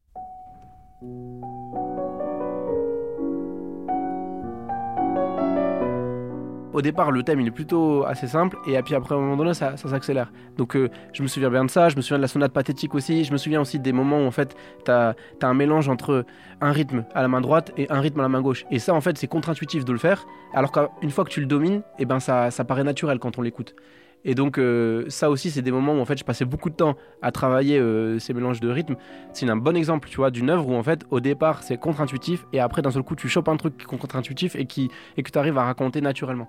Au 6.79 6.81
départ, 6.81 7.11
le 7.11 7.25
thème 7.25 7.41
est 7.41 7.51
plutôt 7.51 8.05
assez 8.07 8.29
simple, 8.29 8.57
et 8.65 8.81
puis 8.85 8.95
après, 8.95 9.13
à 9.13 9.19
un 9.19 9.21
moment 9.21 9.37
donné, 9.37 9.53
ça, 9.53 9.77
ça 9.77 9.89
s'accélère. 9.89 10.31
Donc, 10.57 10.77
euh, 10.77 10.89
je 11.13 11.25
me 11.25 11.27
souviens 11.27 11.51
bien 11.51 11.65
de 11.65 11.71
ça. 11.71 11.89
Je 11.89 11.97
me 11.97 12.03
souviens 12.03 12.19
de 12.19 12.23
la 12.23 12.29
sonate 12.29 12.53
pathétique 12.53 12.95
aussi. 12.95 13.25
Je 13.25 13.33
me 13.33 13.37
souviens 13.37 13.61
aussi 13.61 13.81
des 13.81 13.93
moments 13.93 14.21
où 14.21 14.27
en 14.29 14.31
fait, 14.31 14.55
t'as 14.85 15.15
as 15.43 15.47
un 15.49 15.55
mélange 15.55 15.89
entre 15.89 16.25
un 16.61 16.71
rythme 16.71 17.05
à 17.17 17.23
la 17.23 17.27
main 17.27 17.41
droite 17.41 17.73
et 17.77 17.91
un 17.91 18.01
rythme 18.01 18.21
à 18.21 18.23
la 18.23 18.29
main 18.29 18.43
gauche. 18.43 18.65
Et 18.71 18.79
ça, 18.79 18.95
en 18.95 19.01
fait, 19.01 19.19
c'est 19.19 19.27
contre-intuitif 19.27 19.85
de 19.85 19.91
le 19.91 19.99
faire. 19.99 20.25
Alors 20.55 20.71
qu'une 20.71 21.11
fois 21.11 21.25
que 21.25 21.31
tu 21.31 21.41
le 21.41 21.47
domines, 21.47 21.83
eh 21.99 22.05
ben 22.05 22.21
ça, 22.21 22.53
ça 22.53 22.63
paraît 22.63 22.85
naturel 22.85 23.19
quand 23.19 23.39
on 23.39 23.43
l'écoute. 23.43 23.75
Et 24.25 24.35
donc 24.35 24.59
euh, 24.59 25.05
ça 25.09 25.31
aussi, 25.31 25.51
c'est 25.51 25.63
des 25.63 25.71
moments 25.71 25.95
où 25.95 26.01
en 26.01 26.05
fait 26.05 26.19
je 26.19 26.25
passais 26.25 26.45
beaucoup 26.45 26.71
de 26.71 26.75
temps 26.75 26.97
à 27.23 27.31
travailler 27.31 27.79
euh, 27.79 28.19
ces 28.19 28.35
mélanges 28.35 28.61
de 28.61 28.69
rythmes. 28.69 28.97
C'est 29.33 29.49
un 29.49 29.57
bon 29.57 29.77
exemple, 29.77 30.09
tu 30.09 30.17
vois, 30.17 30.31
d'une 30.31 30.51
œuvre 30.51 30.69
où 30.69 30.75
en 30.75 30.83
fait 30.83 31.05
au 31.11 31.21
départ 31.21 31.63
c'est 31.63 31.79
contre-intuitif 31.79 32.45
et 32.53 32.61
après 32.61 32.83
d'un 32.83 32.91
seul 32.91 33.03
coup 33.03 33.15
tu 33.15 33.29
chopes 33.29 33.49
un 33.49 33.57
truc 33.57 33.77
qui 33.77 33.85
est 33.85 33.99
contre-intuitif 33.99 34.57
et 34.57 34.67
qui 34.67 34.91
et 35.17 35.23
que 35.23 35.31
tu 35.31 35.39
arrives 35.39 35.57
à 35.59 35.65
raconter 35.65 36.01
naturellement. 36.01 36.49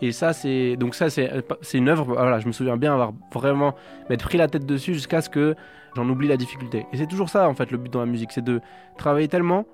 Et 0.00 0.10
ça 0.10 0.32
c'est 0.32 0.76
donc 0.76 0.94
ça 0.94 1.10
c'est 1.10 1.44
c'est 1.60 1.78
une 1.78 1.88
œuvre. 1.88 2.04
Voilà, 2.06 2.40
je 2.40 2.46
me 2.46 2.52
souviens 2.52 2.76
bien 2.76 2.92
avoir 2.92 3.12
vraiment 3.32 3.74
m'être 4.08 4.24
pris 4.24 4.38
la 4.38 4.48
tête 4.48 4.66
dessus 4.66 4.94
jusqu'à 4.94 5.20
ce 5.20 5.28
que 5.28 5.54
j'en 5.94 6.08
oublie 6.08 6.28
la 6.28 6.36
difficulté. 6.36 6.86
Et 6.92 6.96
c'est 6.96 7.06
toujours 7.06 7.28
ça 7.28 7.48
en 7.48 7.54
fait 7.54 7.70
le 7.70 7.78
but 7.78 7.92
dans 7.92 8.00
la 8.00 8.06
musique, 8.06 8.32
c'est 8.32 8.44
de 8.44 8.60
travailler 8.96 9.28
tellement 9.28 9.66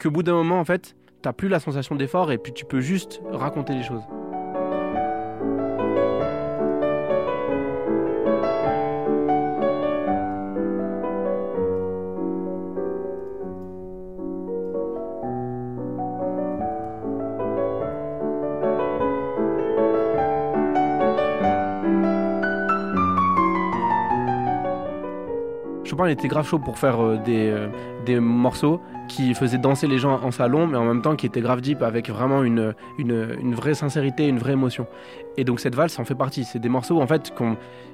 qu'au 0.00 0.10
bout 0.10 0.22
d'un 0.22 0.34
moment 0.34 0.58
en 0.58 0.64
fait 0.64 0.96
t'as 1.22 1.32
plus 1.32 1.48
la 1.48 1.60
sensation 1.60 1.94
d'effort 1.94 2.32
et 2.32 2.38
puis 2.38 2.52
tu 2.52 2.64
peux 2.64 2.80
juste 2.80 3.22
raconter 3.30 3.74
les 3.74 3.84
choses. 3.84 4.02
Il 26.06 26.12
était 26.12 26.28
grave 26.28 26.46
chaud 26.46 26.58
pour 26.58 26.78
faire 26.78 27.02
euh, 27.02 27.16
des, 27.24 27.50
euh, 27.50 27.68
des 28.04 28.20
morceaux 28.20 28.80
qui 29.08 29.34
faisaient 29.34 29.58
danser 29.58 29.86
les 29.86 29.98
gens 29.98 30.20
en 30.22 30.30
salon, 30.30 30.66
mais 30.66 30.78
en 30.78 30.84
même 30.84 31.02
temps 31.02 31.16
qui 31.16 31.26
étaient 31.26 31.40
grave 31.40 31.60
deep 31.60 31.82
avec 31.82 32.08
vraiment 32.08 32.42
une, 32.42 32.74
une, 32.98 33.36
une 33.40 33.54
vraie 33.54 33.74
sincérité, 33.74 34.26
une 34.26 34.38
vraie 34.38 34.52
émotion. 34.52 34.86
Et 35.36 35.44
donc 35.44 35.60
cette 35.60 35.74
valse 35.74 35.98
en 35.98 36.04
fait 36.04 36.14
partie. 36.14 36.44
C'est 36.44 36.58
des 36.58 36.68
morceaux 36.68 37.00
en 37.00 37.06
fait 37.06 37.32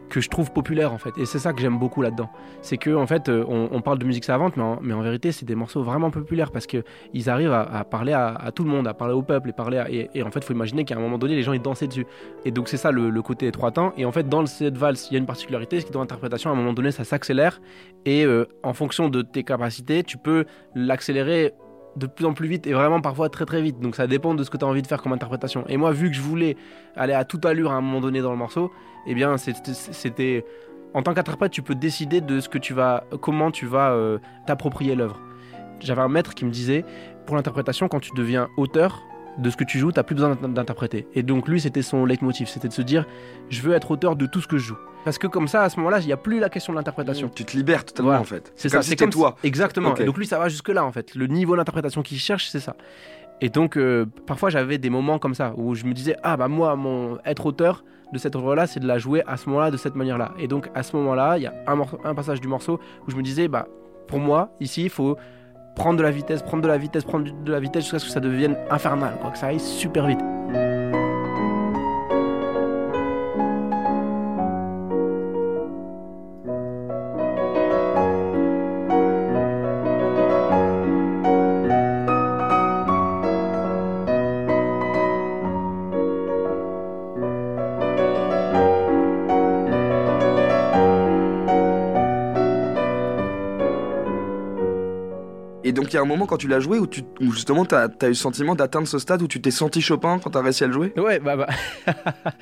que 0.09 0.21
je 0.21 0.29
trouve 0.29 0.53
populaires 0.53 0.93
en 0.93 0.99
fait. 0.99 1.17
Et 1.19 1.27
c'est 1.27 1.39
ça 1.39 1.53
que 1.53 1.61
j'aime 1.61 1.79
beaucoup 1.79 2.03
là-dedans. 2.03 2.31
C'est 2.63 2.77
que 2.77 2.95
en 2.95 3.07
fait 3.07 3.29
euh, 3.29 3.45
on, 3.49 3.81
parle 3.81 3.99
de 3.99 4.05
musique 4.05 4.25
savante, 4.25 4.57
mais 4.57 4.63
en, 4.63 4.79
mais 4.83 4.95
en 4.95 5.01
vérité 5.01 5.33
c'est 5.33 5.45
des 5.45 5.55
morceaux 5.55 5.83
vraiment 5.83 6.11
populaires 6.11 6.51
parce 6.51 6.67
que 6.67 6.83
ils 7.15 7.31
arrivent 7.31 7.53
à, 7.53 7.85
parler 7.85 8.13
à, 8.13 8.51
tout 8.55 8.65
le 8.65 8.71
monde, 8.71 8.89
à 8.89 8.95
parler 8.95 9.15
au 9.15 9.23
peuple 9.23 9.51
et 9.51 9.53
parler 9.53 10.09
et, 10.15 10.23
en 10.23 10.31
fait 10.31 10.43
faut 10.45 10.53
imaginer 10.53 10.85
qu'à 10.85 10.97
un 10.97 11.01
moment 11.01 11.19
donné 11.19 11.37
les 11.37 11.43
gens 11.43 11.53
ils 11.53 11.63
dansaient 11.63 11.89
dessus. 11.89 12.07
Et 12.45 12.51
donc 12.51 12.69
c'est 12.69 12.77
ça 12.77 12.91
le, 12.91 13.23
côté 13.23 13.47
étroit 13.47 13.71
temps. 13.71 13.93
Et 13.97 14.05
en 14.05 14.13
fait 14.13 14.29
dans 14.29 14.45
cette 14.47 14.77
valse 14.77 15.09
il 15.11 15.15
y 15.15 15.17
a 15.17 15.19
une 15.19 15.27
particularité, 15.27 15.81
c'est 15.81 15.89
que 15.89 15.93
dans 15.93 16.01
l'interprétation 16.01 16.51
à 16.51 16.53
un 16.55 16.57
moment 16.57 16.73
donné 16.73 16.91
ça 16.91 17.05
s'accélère 17.05 17.61
et 18.05 18.25
euh, 18.25 18.47
en 18.63 18.73
fonction 18.73 19.09
de 19.09 19.23
tes 19.23 19.45
capacités 19.45 20.03
tu 20.03 20.19
peux 20.19 20.45
l'accélérer 20.75 21.53
de 21.97 22.07
plus 22.07 22.25
en 22.27 22.33
plus 22.35 22.49
vite 22.49 22.67
et 22.67 22.73
vraiment 22.73 23.01
parfois 23.01 23.29
très 23.29 23.45
très 23.45 23.61
vite. 23.63 23.81
Donc 23.81 23.97
ça 23.97 24.07
dépend 24.07 24.35
de 24.35 24.43
ce 24.45 24.51
que 24.51 24.57
tu 24.57 24.65
as 24.65 24.69
envie 24.69 24.83
de 24.83 24.87
faire 24.87 25.03
comme 25.03 25.13
interprétation. 25.13 25.65
Et 25.69 25.77
moi, 25.77 25.91
vu 25.93 26.09
que 26.11 26.17
je 26.17 26.21
voulais 26.21 26.57
aller 26.97 27.13
à 27.13 27.25
toute 27.25 27.45
allure 27.45 27.73
à 27.73 27.75
un 27.75 27.81
moment 27.81 28.01
donné 28.01 28.21
dans 28.21 28.31
le 28.31 28.37
morceau, 28.39 28.71
eh 29.07 29.15
bien 29.15 29.37
c'était- 29.37 30.45
en 30.95 31.03
tant 31.03 31.13
qu'interprète, 31.15 31.53
tu 31.53 31.63
peux 31.63 31.75
décider 31.75 32.21
de 32.21 32.41
ce 32.41 32.49
que 32.49 32.59
tu 32.59 32.73
vas, 32.73 33.05
comment 33.21 33.51
tu 33.51 33.67
vas 33.67 33.91
euh, 33.93 34.19
t'approprier 34.47 34.95
l'œuvre. 34.95 35.21
j'avais 35.81 36.03
un 36.03 36.09
maître 36.09 36.35
qui 36.35 36.45
me 36.45 36.51
disait, 36.51 36.85
pour 37.27 37.37
l'interprétation, 37.37 37.89
quand 37.89 38.01
tu 38.01 38.11
deviens 38.17 38.49
auteur 38.57 39.03
de 39.39 39.51
ce 39.51 39.57
que 39.57 39.65
tu 39.65 39.79
joues, 39.79 39.93
t'as 39.93 40.03
plus 40.03 40.15
besoin 40.15 40.35
d'in- 40.35 40.49
d'interpréter. 40.49 41.07
Et 41.15 41.23
donc 41.23 41.49
lui, 41.49 41.61
c'était 41.61 41.83
son 41.83 42.05
leitmotiv, 42.05 42.49
c'était 42.49 42.69
de 42.69 42.73
se 42.73 42.83
dire, 42.83 43.07
je 43.51 43.63
veux 43.63 43.73
être 43.75 43.91
auteur 43.91 44.17
de 44.17 44.27
tout 44.27 44.41
ce 44.41 44.49
que 44.49 44.59
je 44.59 44.65
joue. 44.69 44.79
Parce 45.05 45.17
que 45.17 45.27
comme 45.27 45.49
ça, 45.49 45.63
à 45.63 45.69
ce 45.71 45.77
moment-là, 45.79 46.01
il 46.01 46.07
n'y 46.07 46.13
a 46.13 46.17
plus 46.17 46.41
la 46.41 46.49
question 46.49 46.73
de 46.73 46.79
l'interprétation. 46.79 47.31
Tu 47.35 47.45
te 47.45 47.57
libères 47.57 47.85
totalement 47.85 48.09
Voilà. 48.11 48.21
en 48.21 48.25
fait. 48.25 48.53
C'est 48.57 48.69
ça, 48.69 48.83
si 48.83 48.91
c'est 48.91 48.97
comme 48.97 49.11
toi. 49.11 49.37
Exactement. 49.45 49.95
Et 49.97 50.05
donc 50.05 50.19
lui, 50.19 50.27
ça 50.27 50.39
va 50.39 50.49
jusque 50.49 50.69
là 50.69 50.85
en 50.85 50.93
fait. 50.93 51.15
Le 51.15 51.27
niveau 51.29 51.57
d'interprétation 51.57 52.03
qu'il 52.03 52.19
cherche, 52.19 52.49
c'est 52.49 52.61
ça. 52.61 52.77
Et 53.41 53.49
donc 53.49 53.77
euh, 53.77 54.05
parfois 54.27 54.51
j'avais 54.51 54.79
des 54.79 54.91
moments 54.91 55.21
comme 55.21 55.35
ça 55.35 55.53
où 55.57 55.77
je 55.77 55.85
me 55.85 55.93
disais 55.95 56.17
ah 56.25 56.37
bah 56.37 56.49
moi 56.49 56.75
mon 56.75 57.19
être 57.25 57.47
auteur 57.47 57.85
de 58.13 58.19
cette 58.19 58.35
œuvre-là, 58.35 58.67
c'est 58.67 58.81
de 58.81 58.87
la 58.89 58.99
jouer 58.99 59.23
à 59.29 59.37
ce 59.37 59.49
moment-là 59.49 59.71
de 59.71 59.77
cette 59.77 59.95
manière-là. 59.95 60.33
Et 60.41 60.49
donc 60.49 60.69
à 60.75 60.83
ce 60.83 60.97
moment-là, 60.97 61.37
il 61.39 61.45
y 61.45 61.47
a 61.47 61.55
un, 61.69 61.79
un 62.05 62.15
passage 62.17 62.41
du 62.41 62.49
morceau 62.49 62.81
où 63.07 63.11
je 63.13 63.17
me 63.17 63.23
disais 63.23 63.47
bah 63.47 63.69
pour 64.09 64.19
moi 64.19 64.51
ici 64.59 64.83
il 64.83 64.91
faut 64.91 65.17
prendre 65.79 65.97
de 65.97 66.03
la 66.03 66.11
vitesse, 66.11 66.43
prendre 66.43 66.63
de 66.63 66.69
la 66.69 66.77
vitesse, 66.77 67.05
prendre 67.05 67.31
de 67.33 67.53
la 67.53 67.61
vitesse 67.61 67.85
jusqu'à 67.85 68.01
ce 68.01 68.07
que 68.07 68.11
ça 68.11 68.21
devienne 68.21 68.57
infernal, 68.71 69.15
quoi, 69.21 69.31
que 69.31 69.39
ça 69.39 69.47
aille 69.47 69.61
super 69.61 70.07
vite. 70.07 70.21
Y 95.99 96.01
a 96.01 96.05
un 96.05 96.09
moment 96.09 96.27
quand 96.27 96.37
tu 96.37 96.49
l'as 96.49 96.61
joué 96.61 96.79
où, 96.79 96.87
tu, 96.87 97.03
où 97.21 97.33
justement 97.33 97.65
t'as 97.65 97.89
as 97.89 98.07
eu 98.07 98.09
le 98.09 98.15
sentiment 98.15 98.55
d'atteindre 98.55 98.89
ce 98.89 98.99
stade 98.99 99.23
où 99.23 99.29
tu 99.29 99.41
t'es 99.41 99.51
senti 99.51 99.81
Chopin 99.81 100.19
quand 100.19 100.31
t'as 100.31 100.43
réussi 100.43 100.65
à 100.65 100.67
le 100.67 100.73
jouer? 100.73 100.93
Ouais, 100.97 101.19
bah, 101.19 101.37
bah 101.37 101.47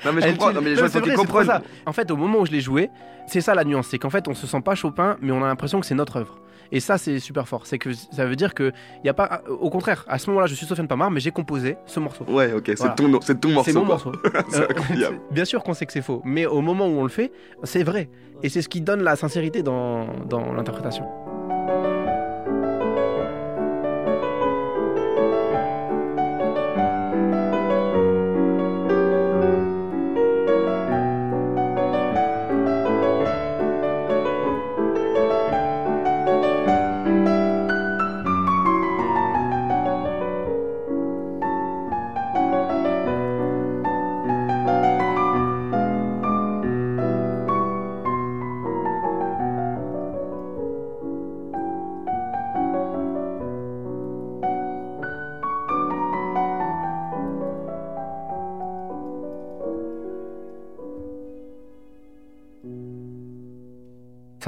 Non 0.05 0.13
mais 0.13 0.21
je 0.21 0.27
comprends, 0.29 0.53
non 0.53 0.61
mais 0.61 0.71
les 0.71 0.75
gens 0.75 0.87
vrai, 0.87 1.13
comprennent. 1.15 1.45
ça. 1.47 1.61
En 1.85 1.93
fait, 1.93 2.09
au 2.11 2.17
moment 2.17 2.39
où 2.39 2.45
je 2.45 2.51
l'ai 2.51 2.61
joué, 2.61 2.89
c'est 3.27 3.41
ça 3.41 3.55
la 3.55 3.63
nuance, 3.63 3.87
c'est 3.89 3.99
qu'en 3.99 4.09
fait, 4.09 4.27
on 4.27 4.33
se 4.33 4.47
sent 4.47 4.61
pas 4.61 4.75
Chopin, 4.75 5.17
mais 5.21 5.31
on 5.31 5.43
a 5.43 5.47
l'impression 5.47 5.79
que 5.79 5.85
c'est 5.85 5.95
notre 5.95 6.17
œuvre. 6.17 6.39
Et 6.71 6.79
ça, 6.79 6.97
c'est 6.97 7.19
super 7.19 7.47
fort. 7.47 7.65
C'est 7.65 7.77
que 7.77 7.93
ça 7.93 8.25
veut 8.25 8.35
dire 8.35 8.53
que 8.53 8.71
il 9.03 9.07
y 9.07 9.09
a 9.09 9.13
pas, 9.13 9.41
au 9.47 9.69
contraire, 9.69 10.05
à 10.07 10.17
ce 10.17 10.29
moment-là, 10.29 10.47
je 10.47 10.55
suis 10.55 10.65
Sofiane 10.65 10.87
Pamar, 10.87 11.11
mais 11.11 11.19
j'ai 11.19 11.31
composé 11.31 11.77
ce 11.85 11.99
morceau. 11.99 12.25
Ouais, 12.25 12.53
ok, 12.53 12.71
c'est 12.75 12.95
ton, 12.95 13.21
c'est 13.21 13.39
ton 13.39 13.49
morceau. 13.49 13.71
C'est 13.71 13.77
mon 13.77 13.85
morceau. 13.85 14.11
Euh, 14.53 15.11
bien 15.31 15.45
sûr 15.45 15.63
qu'on 15.63 15.73
sait 15.73 15.85
que 15.85 15.91
c'est 15.91 16.01
faux, 16.01 16.21
mais 16.23 16.45
au 16.45 16.61
moment 16.61 16.87
où 16.87 16.99
on 16.99 17.03
le 17.03 17.09
fait, 17.09 17.31
c'est 17.63 17.83
vrai. 17.83 18.09
Et 18.43 18.49
c'est 18.49 18.61
ce 18.61 18.69
qui 18.69 18.81
donne 18.81 19.01
la 19.01 19.15
sincérité 19.15 19.63
dans, 19.63 20.07
dans 20.25 20.53
l'interprétation. 20.53 21.05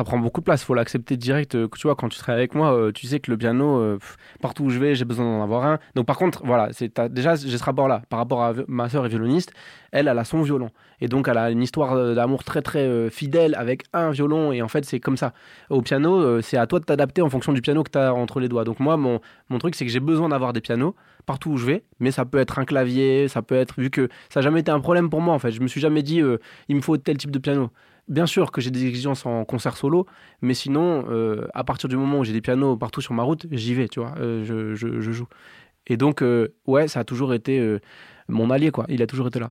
Prend 0.09 0.17
beaucoup 0.17 0.41
de 0.41 0.45
place, 0.45 0.63
faut 0.63 0.73
l'accepter 0.73 1.17
direct. 1.17 1.53
Euh, 1.53 1.67
Tu 1.75 1.83
vois, 1.83 1.95
quand 1.95 2.09
tu 2.09 2.17
travailles 2.17 2.39
avec 2.39 2.55
moi, 2.55 2.73
euh, 2.73 2.91
tu 2.91 3.05
sais 3.05 3.19
que 3.19 3.29
le 3.29 3.37
piano, 3.37 3.77
euh, 3.77 3.99
partout 4.41 4.63
où 4.63 4.69
je 4.71 4.79
vais, 4.79 4.95
j'ai 4.95 5.05
besoin 5.05 5.23
d'en 5.23 5.43
avoir 5.43 5.65
un. 5.65 5.77
Donc 5.93 6.07
par 6.07 6.17
contre, 6.17 6.41
voilà, 6.43 6.69
déjà 7.09 7.35
j'ai 7.35 7.57
ce 7.57 7.63
rapport-là. 7.63 8.01
Par 8.09 8.17
rapport 8.17 8.43
à 8.43 8.53
ma 8.67 8.89
sœur 8.89 9.05
est 9.05 9.09
violoniste, 9.09 9.53
elle, 9.91 10.07
a 10.07 10.23
son 10.23 10.41
violon. 10.41 10.71
Et 10.99 11.07
donc 11.07 11.27
elle 11.27 11.37
a 11.37 11.51
une 11.51 11.61
histoire 11.61 12.15
d'amour 12.15 12.43
très 12.43 12.63
très 12.63 13.09
fidèle 13.11 13.53
avec 13.55 13.83
un 13.93 14.09
violon. 14.09 14.51
Et 14.51 14.63
en 14.63 14.67
fait, 14.67 14.83
c'est 14.83 14.99
comme 14.99 15.15
ça. 15.17 15.33
Au 15.69 15.81
piano, 15.81 16.41
c'est 16.41 16.57
à 16.57 16.65
toi 16.65 16.79
de 16.79 16.85
t'adapter 16.85 17.21
en 17.21 17.29
fonction 17.29 17.53
du 17.53 17.61
piano 17.61 17.83
que 17.83 17.91
tu 17.91 17.99
as 17.99 18.13
entre 18.13 18.39
les 18.39 18.49
doigts. 18.49 18.63
Donc 18.63 18.79
moi, 18.79 18.97
mon, 18.97 19.19
truc, 19.59 19.75
c'est 19.75 19.85
que 19.85 19.91
j'ai 19.91 19.99
besoin 19.99 20.29
d'avoir 20.29 20.53
des 20.53 20.61
pianos 20.61 20.95
partout 21.27 21.51
où 21.51 21.57
je 21.57 21.65
vais. 21.67 21.83
Mais 21.99 22.11
ça 22.11 22.25
peut 22.25 22.39
être 22.39 22.57
un 22.57 22.65
clavier, 22.65 23.27
ça 23.27 23.43
peut 23.43 23.55
être, 23.55 23.79
vu 23.79 23.91
que 23.91 24.09
ça 24.29 24.39
n'a 24.39 24.43
jamais 24.43 24.61
été 24.61 24.71
un 24.71 24.79
problème 24.79 25.09
pour 25.09 25.21
moi 25.21 25.35
en 25.35 25.39
fait. 25.39 25.51
Je 25.51 25.61
me 25.61 25.67
suis 25.67 25.81
jamais 25.81 26.01
dit, 26.01 26.21
il 26.67 26.75
me 26.75 26.81
faut 26.81 26.97
tel 26.97 27.17
type 27.17 27.31
de 27.31 27.39
piano. 27.39 27.69
Bien 28.09 28.25
sûr 28.25 28.51
que 28.51 28.59
j'ai 28.59 28.71
des 28.71 28.87
exigences 28.87 29.27
en 29.27 29.45
concert 29.45 29.77
solo, 29.77 30.07
mais 30.41 30.55
sinon, 30.55 31.05
euh, 31.09 31.47
à 31.53 31.63
partir 31.63 31.87
du 31.87 31.95
moment 31.95 32.19
où 32.19 32.23
j'ai 32.23 32.33
des 32.33 32.41
pianos 32.41 32.75
partout 32.75 33.01
sur 33.01 33.13
ma 33.13 33.21
route, 33.21 33.45
j'y 33.51 33.75
vais, 33.75 33.87
tu 33.87 33.99
vois, 33.99 34.15
euh, 34.17 34.43
je, 34.75 35.11
joue. 35.11 35.27
Et 35.85 35.95
donc, 35.95 36.23
euh, 36.23 36.55
ouais, 36.65 36.87
ça 36.87 37.01
a 37.01 37.03
toujours 37.03 37.35
été 37.35 37.77
mon 38.27 38.49
allié, 38.49 38.71
quoi. 38.71 38.85
Il 38.89 39.03
a 39.03 39.07
toujours 39.07 39.27
été 39.27 39.39
là. 39.39 39.49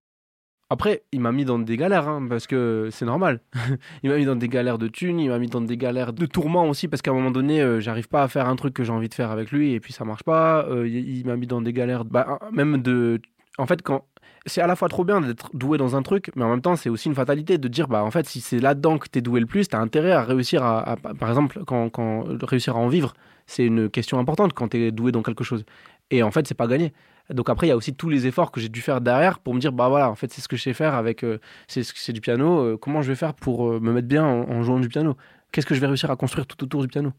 Après, 0.71 1.05
il 1.13 1.21
m'a 1.21 1.31
mis 1.31 1.45
dans 1.45 1.61
des 1.61 1.77
galères, 1.77 2.09
hein, 2.09 2.27
parce 2.29 2.49
que 2.49 2.89
c'est 2.91 3.07
normal. 3.07 3.41
il 4.03 4.11
m'a 4.11 4.17
mis 4.17 4.25
dans 4.25 4.37
des 4.37 4.49
galères 4.49 4.79
de 4.79 4.89
thunes, 4.89 5.21
il 5.21 5.29
m'a 5.29 5.39
mis 5.39 5.49
dans 5.49 5.61
des 5.61 5.77
galères 5.77 6.13
de 6.13 6.27
tourments 6.27 6.69
aussi, 6.69 6.89
parce 6.89 7.01
qu'à 7.01 7.13
un 7.13 7.15
moment 7.15 7.31
donné, 7.31 7.81
j'arrive 7.81 8.09
pas 8.09 8.25
à 8.25 8.29
faire 8.29 8.49
un 8.49 8.57
truc 8.57 8.75
que 8.75 8.83
j'ai 8.83 8.93
envie 8.93 9.09
de 9.09 9.15
faire 9.15 9.31
avec 9.31 9.53
lui, 9.53 9.73
et 9.73 9.79
puis 9.79 9.93
ça 9.93 10.05
marche 10.05 10.25
pas. 10.25 10.67
Il 10.85 11.25
m'a 11.27 11.37
mis 11.37 11.47
dans 11.47 11.63
des 11.63 11.73
galères, 11.73 12.05
bah, 12.05 12.41
même 12.53 12.83
de. 12.83 13.21
En 13.57 13.67
fait, 13.67 13.83
quand. 13.83 14.05
C'est 14.49 14.61
à 14.61 14.67
la 14.67 14.75
fois 14.77 14.89
trop 14.89 15.05
bien 15.05 15.21
d'être 15.21 15.51
doué 15.55 15.79
dans 15.79 15.95
un 15.95 16.03
truc, 16.03 16.31
mais 16.35 16.43
en 16.43 16.49
même 16.49 16.63
temps, 16.63 16.75
c'est 16.75 16.89
aussi 16.89 17.09
une 17.09 17.15
fatalité 17.15 17.59
de 17.59 17.69
dire, 17.69 17.87
bah, 17.87 18.03
en 18.03 18.11
fait, 18.11 18.27
si 18.27 18.41
c'est 18.41 18.59
là-dedans 18.59 18.99
que 18.99 19.07
t'es 19.07 19.21
doué 19.21 19.41
le 19.41 19.47
plus, 19.47 19.69
t'as 19.69 19.79
intérêt 19.79 20.13
à 20.13 20.23
réussir 20.23 20.65
à. 20.65 20.97
par 20.97 21.29
exemple, 21.29 21.61
quand, 21.67 21.91
quand 21.91 22.25
réussir 22.43 22.77
à 22.77 22.81
en 22.81 22.89
vivre, 22.89 23.15
c'est 23.47 23.65
une 23.65 23.89
question 23.89 24.19
importante 24.19 24.55
quand 24.55 24.69
t'es 24.69 24.91
doué 24.91 25.13
dans 25.13 25.23
quelque 25.23 25.45
chose. 25.45 25.65
Et 26.11 26.23
en 26.23 26.31
fait, 26.31 26.47
c'est 26.47 26.55
pas 26.57 26.67
gagné. 26.67 26.93
Donc 27.31 27.51
après, 27.51 27.67
il 27.67 27.71
y 27.71 27.73
a 27.73 27.77
aussi 27.77 27.95
tous 27.95 28.09
les 28.09 28.27
efforts 28.27 28.51
que 28.51 28.61
j'ai 28.61 28.71
dû 28.71 28.81
faire 28.81 29.03
derrière 29.03 29.39
pour 29.39 29.55
me 29.55 29.61
dire, 29.61 29.73
bah 29.73 29.89
voilà, 29.89 30.11
en 30.11 30.15
fait, 30.15 30.33
c'est 30.33 30.41
ce 30.41 30.49
que 30.49 30.57
je 30.57 30.63
sais 30.63 30.73
faire 30.73 30.95
avec, 30.95 31.23
euh, 31.25 31.39
c'est 31.67 31.85
c'est 31.85 32.15
du 32.15 32.23
piano. 32.23 32.61
euh, 32.61 32.77
comment 32.79 33.03
je 33.03 33.09
vais 33.09 33.17
faire 33.17 33.35
pour 33.35 33.69
euh, 33.69 33.81
me 33.81 33.93
mettre 33.93 34.09
bien 34.09 34.25
en, 34.25 34.49
en 34.49 34.63
jouant 34.63 34.81
du 34.81 34.89
piano? 34.89 35.15
Qu'est-ce 35.53 35.67
que 35.67 35.75
je 35.75 35.81
vais 35.81 35.87
réussir 35.87 36.11
à 36.11 36.17
construire 36.17 36.47
tout 36.47 36.63
autour 36.65 36.81
du 36.81 36.89
piano? 36.89 37.13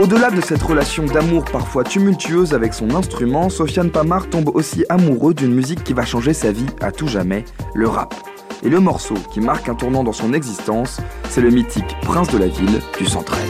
Au-delà 0.00 0.30
de 0.30 0.40
cette 0.40 0.62
relation 0.62 1.04
d'amour 1.06 1.44
parfois 1.44 1.82
tumultueuse 1.82 2.54
avec 2.54 2.72
son 2.72 2.94
instrument, 2.94 3.50
Sofiane 3.50 3.90
Pamar 3.90 4.30
tombe 4.30 4.48
aussi 4.54 4.84
amoureux 4.88 5.34
d'une 5.34 5.52
musique 5.52 5.82
qui 5.82 5.92
va 5.92 6.04
changer 6.04 6.34
sa 6.34 6.52
vie 6.52 6.68
à 6.80 6.92
tout 6.92 7.08
jamais, 7.08 7.44
le 7.74 7.88
rap. 7.88 8.14
Et 8.62 8.68
le 8.68 8.78
morceau 8.78 9.14
qui 9.32 9.40
marque 9.40 9.68
un 9.68 9.74
tournant 9.74 10.04
dans 10.04 10.12
son 10.12 10.32
existence, 10.34 10.98
c'est 11.30 11.40
le 11.40 11.50
mythique 11.50 11.96
Prince 12.02 12.28
de 12.28 12.38
la 12.38 12.46
ville 12.46 12.80
du 12.96 13.06
113. 13.06 13.40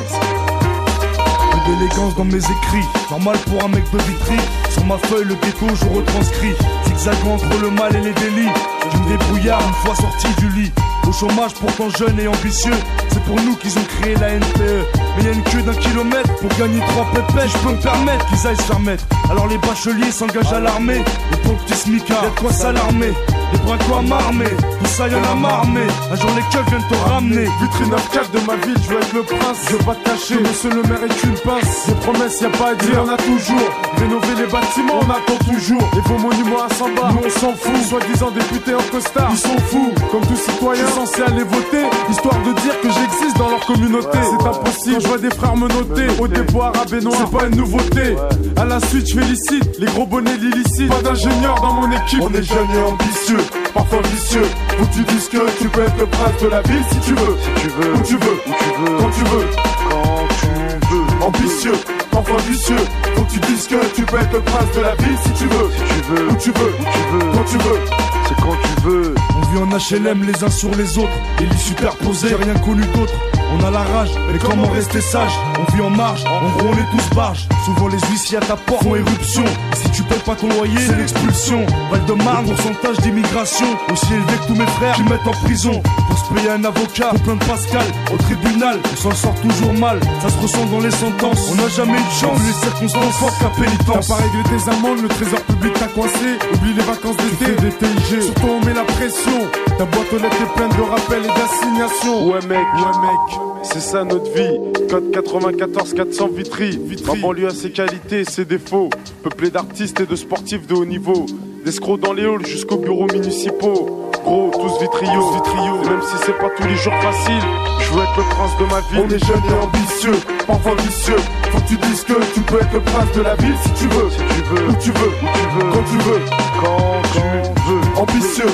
Peu 1.50 1.70
d'élégance 1.70 2.16
dans 2.16 2.24
mes 2.24 2.38
écrits, 2.38 2.86
normal 3.10 3.36
pour 3.46 3.62
un 3.62 3.68
mec 3.68 3.84
de 3.92 3.98
Vitry. 3.98 4.38
Sur 4.70 4.86
ma 4.86 4.96
feuille, 4.96 5.24
le 5.24 5.34
ghetto, 5.34 5.66
je 5.74 5.84
retranscris. 5.98 6.54
Zigzagant 6.86 7.34
entre 7.34 7.60
le 7.60 7.70
mal 7.70 7.94
et 7.94 8.00
les 8.00 8.14
délits. 8.14 8.52
D'une 8.90 9.18
débrouillard 9.18 9.60
une 9.60 9.74
fois 9.74 9.94
sorti 9.94 10.28
du 10.38 10.48
lit. 10.48 10.72
Au 11.08 11.12
chômage, 11.12 11.54
pourtant 11.54 11.88
jeune 11.88 12.20
et 12.20 12.28
ambitieux. 12.28 12.76
C'est 13.10 13.22
pour 13.24 13.36
nous 13.40 13.56
qu'ils 13.56 13.78
ont 13.78 13.84
créé 13.84 14.14
la 14.16 14.34
NPE. 14.34 14.84
Mais 15.16 15.24
y 15.24 15.28
a 15.28 15.32
une 15.32 15.42
queue 15.44 15.62
d'un 15.62 15.74
kilomètre 15.74 16.34
pour 16.36 16.50
gagner 16.58 16.80
trois 16.80 17.06
pépettes. 17.14 17.48
Je 17.48 17.58
peux 17.58 17.72
me 17.72 17.80
permettre 17.80 18.26
qu'ils 18.26 18.46
aillent 18.46 18.56
se 18.56 18.62
faire. 18.62 18.96
Alors 19.30 19.46
les 19.46 19.56
bacheliers 19.56 20.12
s'engagent 20.12 20.52
à 20.52 20.60
l'armée. 20.60 21.02
Et 21.32 21.36
pour 21.38 21.52
le 21.52 21.58
petit 21.64 21.78
smicard, 21.78 22.22
y'a 22.24 22.30
quoi 22.38 22.52
s'alarmer. 22.52 23.14
Les 23.52 23.58
bras 23.58 23.78
quoi 23.88 24.02
m'armer, 24.02 24.50
tout 24.80 24.86
ça 24.86 25.08
y'en 25.08 25.22
a 25.24 25.34
marmé. 25.34 25.80
Un 26.12 26.16
jour 26.16 26.30
les 26.36 26.42
keufs 26.52 26.68
viennent 26.68 26.88
te 26.88 27.08
ramener. 27.08 27.46
Vitrine 27.60 27.90
9 27.90 28.30
de 28.32 28.40
ma 28.46 28.56
ville, 28.56 28.76
je 28.82 28.88
veux 28.88 29.00
être 29.00 29.14
le 29.14 29.22
prince. 29.22 29.58
Je 29.68 29.76
veux 29.76 29.84
pas 29.84 29.94
te 29.94 30.04
cacher, 30.08 30.40
monsieur 30.40 30.70
le 30.70 30.82
maire 30.82 31.02
est 31.04 31.24
une 31.24 31.38
pince. 31.44 31.86
Des 31.86 31.94
promesses, 31.94 32.40
y 32.40 32.44
a 32.44 32.50
pas 32.50 32.70
à 32.70 32.74
dire, 32.74 33.04
on 33.04 33.08
a 33.08 33.16
toujours. 33.16 33.68
Rénover 33.98 34.34
les 34.36 34.46
bâtiments, 34.46 35.00
on 35.00 35.10
attend 35.10 35.38
toujours. 35.44 35.88
Les 35.94 36.00
beaux 36.02 36.18
monuments 36.18 36.62
à 36.68 36.74
100 36.74 36.94
bars, 36.94 37.12
nous 37.14 37.20
on 37.24 37.30
s'en 37.30 37.52
fout. 37.54 37.82
Soi-disant 37.88 38.30
députés 38.30 38.74
en 38.74 38.82
costard, 38.90 39.28
ils 39.30 39.38
sont 39.38 39.58
fous. 39.68 39.92
Comme 40.10 40.26
tout 40.26 40.36
citoyen, 40.36 40.82
je 40.82 40.86
suis 40.86 40.94
censé 40.94 41.22
aller 41.22 41.44
voter. 41.44 41.84
Histoire 42.10 42.38
de 42.44 42.52
dire 42.60 42.80
que 42.82 42.88
j'existe 42.90 43.36
dans 43.38 43.48
leur 43.48 43.64
communauté. 43.66 44.18
C'est 44.22 44.46
impossible, 44.46 44.94
quand 44.94 45.00
je 45.00 45.08
vois 45.08 45.18
des 45.18 45.30
frères 45.30 45.56
me 45.56 45.68
noter. 45.68 46.06
Au 46.20 46.28
dépôt 46.28 46.62
arabe 46.62 46.92
et 46.92 47.00
noir, 47.00 47.16
c'est 47.18 47.38
pas 47.38 47.46
une 47.46 47.56
nouveauté. 47.56 48.16
À 48.56 48.64
la 48.64 48.80
suite, 48.80 49.08
je 49.08 49.20
félicite 49.20 49.78
les 49.78 49.86
gros 49.86 50.06
bonnets 50.06 50.36
l'illicite. 50.36 50.88
Pas 50.88 51.02
d'ingénieur 51.02 51.54
dans 51.60 51.72
mon 51.72 51.90
équipe. 51.92 52.20
On 52.22 52.34
est 52.34 52.42
jeunes 52.42 52.72
et 52.74 52.82
ambitieux, 52.82 53.37
parfois 53.78 54.02
vicieux. 54.10 54.48
Faut 54.76 54.86
que 54.86 54.94
tu 54.94 55.04
dises 55.04 55.28
que 55.28 55.58
tu 55.58 55.68
peux 55.68 55.82
être 55.82 55.98
le 55.98 56.06
prince 56.06 56.42
de 56.42 56.48
la 56.48 56.62
ville 56.62 56.84
si 56.90 56.98
tu 57.00 57.14
veux. 57.14 57.36
Si 57.56 57.62
tu 57.62 57.68
veux, 57.68 57.94
où 57.94 58.02
tu 58.02 58.16
veux, 58.16 58.38
où 58.46 58.52
tu 58.52 58.80
veux, 58.80 58.98
quand 58.98 59.10
tu 59.10 59.24
veux, 59.24 59.46
quand 59.90 60.28
tu 60.40 60.46
veux. 60.46 61.26
Ambitieux, 61.26 61.78
parfois 62.10 62.38
vicieux. 62.48 62.84
Faut 63.14 63.22
que 63.22 63.32
tu 63.32 63.40
dises 63.40 63.66
que 63.68 63.94
tu 63.94 64.02
peux 64.02 64.18
être 64.18 64.32
le 64.32 64.40
prince 64.40 64.72
de 64.76 64.80
la 64.80 64.94
ville 64.96 65.18
si 65.24 65.30
tu 65.32 65.44
veux. 65.44 65.70
Si 65.70 65.94
tu 65.94 66.10
veux, 66.10 66.28
où 66.28 66.36
tu 66.36 66.50
veux, 66.50 66.74
où 66.80 66.84
tu 66.92 67.02
veux, 67.12 67.32
quand 67.32 67.44
tu 67.44 67.58
veux. 67.58 67.80
C'est 68.28 68.36
quand 68.42 68.56
tu 68.62 68.88
veux. 68.88 69.14
On 69.34 69.38
On 69.38 69.50
vit 69.50 69.58
en 69.58 69.78
HLM 69.78 70.24
les 70.24 70.44
uns 70.44 70.50
sur 70.50 70.74
les 70.74 70.98
autres, 70.98 71.18
et 71.40 71.46
les 71.46 71.56
superposés, 71.56 72.28
j'ai 72.28 72.34
rien 72.34 72.54
connu 72.54 72.82
d'autre. 72.94 73.14
On 73.50 73.64
a 73.64 73.70
la 73.70 73.82
rage, 73.82 74.10
mais 74.30 74.38
comment 74.38 74.68
rester 74.68 75.00
sage 75.00 75.32
On 75.58 75.72
vit 75.74 75.80
en 75.80 75.90
marge, 75.90 76.24
en 76.26 76.48
gros 76.58 76.68
on 76.68 76.72
est 76.72 76.90
tous 76.90 77.14
barges. 77.14 77.48
Souvent 77.64 77.88
les 77.88 77.98
huissiers 78.10 78.38
à 78.38 78.40
ta 78.40 78.56
porte 78.56 78.82
font 78.82 78.94
éruption. 78.94 79.44
Si 79.74 79.90
tu 79.90 80.02
payes 80.02 80.18
pas 80.18 80.34
ton 80.34 80.48
loyer, 80.48 80.78
c'est 80.86 80.96
l'expulsion. 80.96 81.64
Val 81.90 82.04
de 82.04 82.12
Marne, 82.12 82.46
pourcentage 82.46 82.98
d'immigration 82.98 83.66
aussi 83.92 84.12
élevé 84.12 84.32
que 84.42 84.46
tous 84.48 84.54
mes 84.54 84.66
frères 84.66 84.94
qui 84.96 85.02
mettent 85.04 85.26
en 85.26 85.44
prison. 85.44 85.82
Pour 86.08 86.18
se 86.18 86.34
payer 86.34 86.50
un 86.50 86.64
avocat, 86.64 87.10
pour 87.10 87.20
plein 87.22 87.36
de 87.36 87.44
Pascal, 87.44 87.86
au 88.12 88.16
tribunal, 88.16 88.78
on 88.92 88.96
s'en 88.96 89.12
sort 89.12 89.34
toujours 89.40 89.74
mal. 89.74 90.00
Ça 90.22 90.28
se 90.28 90.38
ressent 90.40 90.66
dans 90.66 90.80
les 90.80 90.90
sentences. 90.90 91.50
On 91.50 91.54
n'a 91.54 91.68
jamais 91.68 91.98
eu 91.98 92.04
de 92.04 92.20
chance, 92.20 92.38
les 92.46 92.52
circonstances 92.52 93.14
fortes 93.16 93.38
qu'à 93.38 93.50
pénitence. 93.60 94.08
T'as 94.08 94.14
pas 94.14 94.22
réglé 94.22 94.42
tes 94.44 94.70
amendes, 94.70 95.02
le 95.02 95.08
trésor 95.08 95.40
public 95.42 95.72
t'a 95.74 95.86
coincé. 95.86 96.38
Oublie 96.54 96.74
les 96.74 96.82
vacances 96.82 97.16
d'été, 97.16 97.52
des 97.56 97.72
TIG. 97.72 98.22
Surtout 98.22 98.48
on 98.60 98.64
met 98.64 98.74
la 98.74 98.84
pression. 98.84 99.48
Ta 99.78 99.84
boîte 99.84 100.12
aux 100.12 100.16
lettres 100.18 100.42
est 100.42 100.54
pleine 100.56 100.70
de 100.70 100.82
rappels 100.90 101.24
et 101.24 101.28
d'assignations. 101.28 102.26
Ouais 102.28 102.40
mec, 102.48 102.58
ouais 102.74 103.00
mec, 103.00 103.40
c'est 103.62 103.80
ça 103.80 104.02
notre 104.04 104.30
vie. 104.32 104.58
Code 104.90 105.10
94 105.12 105.94
400 105.94 106.28
Vitry. 106.34 106.78
Vitry. 106.84 107.16
Ma 107.16 107.22
banlieue 107.22 107.46
a 107.46 107.50
ses 107.50 107.70
qualités 107.70 108.20
et 108.20 108.24
ses 108.24 108.44
défauts. 108.44 108.90
Peuplé 109.22 109.50
d'artistes 109.50 110.00
et 110.00 110.06
de 110.06 110.16
sportifs 110.16 110.66
de 110.66 110.74
haut 110.74 110.84
niveau. 110.84 111.26
D'escrocs 111.64 112.00
dans 112.00 112.12
les 112.12 112.24
halls 112.24 112.44
jusqu'aux 112.46 112.78
bureaux 112.78 113.06
municipaux. 113.12 114.10
Gros, 114.24 114.50
tous 114.52 114.80
vitriaux, 114.80 115.30
vitriaux. 115.32 115.78
Même 115.84 116.02
si 116.02 116.16
c'est 116.24 116.36
pas 116.38 116.50
tous 116.56 116.66
les 116.66 116.76
jours 116.76 116.94
facile, 117.00 117.42
je 117.80 117.92
veux 117.92 118.02
être 118.02 118.16
le 118.16 118.24
prince 118.34 118.58
de 118.58 118.64
ma 118.64 118.80
ville. 118.90 119.06
On 119.06 119.14
est 119.14 119.24
jeunes 119.24 119.42
et 119.48 119.64
ambitieux, 119.64 120.18
parfois 120.46 120.74
vicieux. 120.74 121.16
Faut 121.52 121.58
que 121.60 121.68
tu 121.68 121.76
dises 121.76 122.02
que 122.02 122.14
tu 122.34 122.40
peux 122.40 122.56
être 122.56 122.72
le 122.72 122.80
prince 122.80 123.12
de 123.14 123.22
la 123.22 123.36
ville 123.36 123.54
si 123.62 123.70
tu 123.74 123.88
veux. 123.94 124.10
Si 124.10 124.18
tu 124.18 124.42
veux, 124.50 124.68
Où 124.68 124.72
tu 124.80 124.90
veux, 124.90 125.08
où 125.08 125.28
tu 125.30 125.48
veux, 125.54 125.70
quand 125.72 125.82
tu 125.84 125.98
veux. 125.98 126.20
quand 126.60 127.02
tu 127.12 127.20
veux. 127.20 128.00
Ambitieux, 128.02 128.52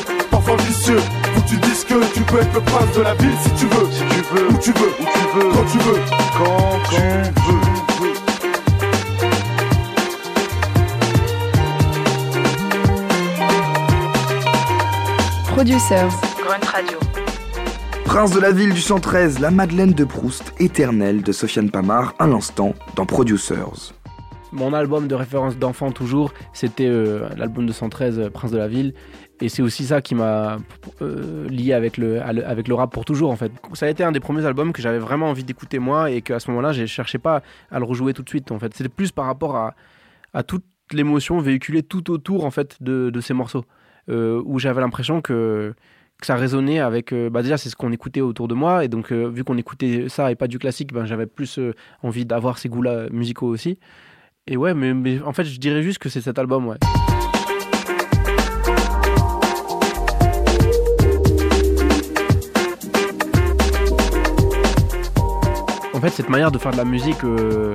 vicieux. 0.85 0.99
Faut 1.35 1.41
que 1.41 1.49
tu 1.49 1.57
dises 1.57 1.85
que 1.85 2.14
tu 2.14 2.21
peux 2.23 2.38
être 2.38 2.55
le 2.55 2.61
prince 2.61 2.97
de 2.97 3.03
la 3.03 3.14
ville 3.14 3.37
si 3.43 3.50
tu 3.50 3.67
veux. 3.67 3.91
Si 3.91 4.03
tu 4.05 4.35
veux, 4.35 4.49
Où 4.49 4.59
tu 4.59 4.73
veux, 4.73 4.88
où 4.88 5.05
tu 5.05 5.38
veux, 5.38 5.50
quand 5.53 5.64
tu 5.71 5.79
veux. 5.79 6.00
quand 6.38 6.79
tu 6.91 7.00
veux. 7.00 8.14
Producers. 15.47 16.09
Grunt 16.45 16.67
Radio. 16.73 16.99
Prince 18.05 18.33
de 18.33 18.41
la 18.41 18.50
ville 18.53 18.73
du 18.73 18.81
113, 18.81 19.38
la 19.41 19.50
Madeleine 19.50 19.93
de 19.93 20.05
Proust, 20.05 20.53
éternelle 20.59 21.23
de 21.23 21.33
Sofiane 21.33 21.71
Pamar, 21.71 22.14
à 22.19 22.26
l'instant 22.26 22.75
dans 22.97 23.07
Producers. 23.07 23.93
Mon 24.53 24.73
album 24.73 25.09
de 25.09 25.14
référence 25.17 25.57
d'enfant 25.57 25.91
toujours, 25.91 26.33
c'était 26.53 26.87
euh, 26.87 27.29
l'album 27.37 27.67
de 27.67 27.73
113, 27.73 28.19
euh, 28.21 28.31
Prince 28.31 28.53
de 28.53 28.59
la 28.59 28.69
Ville. 28.69 28.95
Et 29.41 29.49
c'est 29.49 29.62
aussi 29.62 29.85
ça 29.85 30.00
qui 30.00 30.14
m'a 30.14 30.59
euh, 31.03 31.49
lié 31.49 31.73
avec 31.73 31.97
le, 31.97 32.23
avec 32.23 32.69
le 32.69 32.75
rap 32.75 32.93
pour 32.93 33.05
toujours 33.05 33.31
en 33.31 33.37
fait. 33.37 33.50
Ça 33.73 33.87
a 33.87 33.88
été 33.88 34.05
un 34.05 34.12
des 34.12 34.21
premiers 34.21 34.47
albums 34.47 34.73
que 34.73 34.81
j'avais 34.81 35.00
vraiment 35.00 35.29
envie 35.29 35.43
d'écouter 35.43 35.81
moi 35.81 36.11
et 36.11 36.23
qu'à 36.23 36.38
ce 36.38 36.49
moment-là, 36.50 36.73
je 36.73 36.87
cherchais 36.87 37.19
pas 37.19 37.43
à 37.71 37.79
le 37.81 37.85
rejouer 37.85 38.14
tout 38.14 38.23
de 38.23 38.29
suite 38.29 38.53
en 38.53 38.59
fait. 38.61 38.73
C'était 38.75 38.88
plus 38.88 39.11
par 39.11 39.26
rapport 39.26 39.57
à, 39.57 39.75
à 40.35 40.45
toute 40.45 40.64
l'émotion 40.93 41.38
véhiculée 41.41 41.83
tout 41.83 42.12
autour 42.12 42.45
en 42.45 42.50
fait 42.53 42.76
de, 42.81 43.11
de 43.11 43.21
ces 43.21 43.35
morceaux. 43.35 43.64
Euh, 44.11 44.43
où 44.45 44.59
j'avais 44.59 44.83
l'impression 44.83 45.23
que, 45.23 45.75
que 46.21 46.26
ça 46.26 46.37
résonnait 46.37 46.79
avec. 46.79 47.12
euh, 47.12 47.31
bah 47.31 47.43
déjà, 47.43 47.57
c'est 47.57 47.71
ce 47.71 47.76
qu'on 47.76 47.91
écoutait 47.91 48.21
autour 48.21 48.49
de 48.49 48.55
moi. 48.55 48.85
Et 48.85 48.88
donc, 48.88 49.11
vu 49.11 49.45
qu'on 49.45 49.57
écoutait 49.57 50.11
ça 50.11 50.31
et 50.31 50.37
pas 50.37 50.47
du 50.47 50.59
classique, 50.59 50.93
ben, 50.93 51.07
j'avais 51.07 51.26
plus 51.26 51.59
envie 52.03 52.26
d'avoir 52.26 52.59
ces 52.59 52.69
goûts-là 52.69 53.09
musicaux 53.11 53.49
aussi. 53.49 53.79
Et 54.47 54.59
ouais, 54.59 54.75
mais, 54.75 54.93
mais 54.93 55.23
en 55.23 55.33
fait, 55.33 55.45
je 55.45 55.59
dirais 55.59 55.83
juste 55.83 55.99
que 55.99 56.11
c'est 56.11 56.21
cet 56.21 56.38
album, 56.38 56.67
ouais. 56.67 56.76
Fait, 66.04 66.11
cette 66.11 66.28
manière 66.28 66.50
de 66.50 66.58
faire 66.58 66.73
de 66.73 66.76
la 66.76 66.84
musique, 66.84 67.25
euh, 67.25 67.75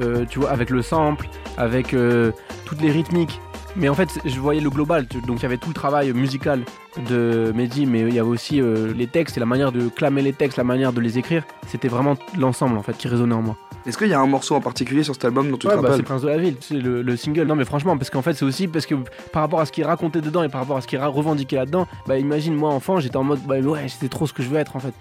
euh, 0.00 0.24
tu 0.28 0.38
vois, 0.38 0.50
avec 0.50 0.70
le 0.70 0.82
sample, 0.82 1.28
avec 1.56 1.94
euh, 1.94 2.32
toutes 2.66 2.80
les 2.80 2.90
rythmiques. 2.90 3.40
Mais 3.76 3.88
en 3.88 3.94
fait, 3.94 4.20
je 4.24 4.38
voyais 4.38 4.60
le 4.60 4.70
global. 4.70 5.06
Donc, 5.26 5.38
il 5.38 5.42
y 5.42 5.46
avait 5.46 5.56
tout 5.56 5.68
le 5.68 5.74
travail 5.74 6.12
musical 6.12 6.60
de 7.08 7.52
Mehdi, 7.56 7.86
mais 7.86 8.02
il 8.02 8.14
y 8.14 8.20
avait 8.20 8.28
aussi 8.28 8.60
les 8.94 9.08
textes 9.08 9.36
et 9.36 9.40
la 9.40 9.46
manière 9.46 9.72
de 9.72 9.88
clamer 9.88 10.22
les 10.22 10.32
textes, 10.32 10.58
la 10.58 10.62
manière 10.62 10.92
de 10.92 11.00
les 11.00 11.18
écrire. 11.18 11.42
C'était 11.66 11.88
vraiment 11.88 12.14
l'ensemble, 12.38 12.78
en 12.78 12.82
fait, 12.84 12.96
qui 12.96 13.08
résonnait 13.08 13.34
en 13.34 13.42
moi. 13.42 13.56
Est-ce 13.86 13.98
qu'il 13.98 14.08
y 14.08 14.14
a 14.14 14.20
un 14.20 14.26
morceau 14.26 14.54
en 14.54 14.60
particulier 14.60 15.02
sur 15.02 15.14
cet 15.14 15.24
album 15.24 15.50
dont 15.50 15.58
tu 15.58 15.66
Ouais, 15.66 15.76
te 15.76 15.80
bah, 15.80 15.92
c'est 15.96 16.02
Prince 16.02 16.22
de 16.22 16.28
la 16.28 16.38
Ville, 16.38 16.56
c'est 16.60 16.74
le, 16.74 17.02
le 17.02 17.16
single. 17.16 17.46
Non, 17.46 17.56
mais 17.56 17.64
franchement, 17.64 17.98
parce 17.98 18.10
qu'en 18.10 18.22
fait, 18.22 18.34
c'est 18.34 18.44
aussi 18.44 18.68
parce 18.68 18.86
que 18.86 18.94
par 19.32 19.42
rapport 19.42 19.60
à 19.60 19.66
ce 19.66 19.72
qu'il 19.72 19.84
racontait 19.84 20.20
dedans 20.20 20.44
et 20.44 20.48
par 20.48 20.60
rapport 20.60 20.76
à 20.76 20.80
ce 20.80 20.86
qu'il 20.86 20.98
revendiquait 21.00 21.56
là-dedans, 21.56 21.88
bah 22.06 22.16
imagine, 22.16 22.54
moi, 22.54 22.70
enfant, 22.70 23.00
j'étais 23.00 23.16
en 23.16 23.24
mode, 23.24 23.40
bah 23.40 23.58
ouais, 23.58 23.86
c'est 23.88 24.08
trop 24.08 24.26
ce 24.26 24.32
que 24.32 24.42
je 24.42 24.48
veux 24.48 24.58
être 24.58 24.76
en 24.76 24.78
fait. 24.78 24.94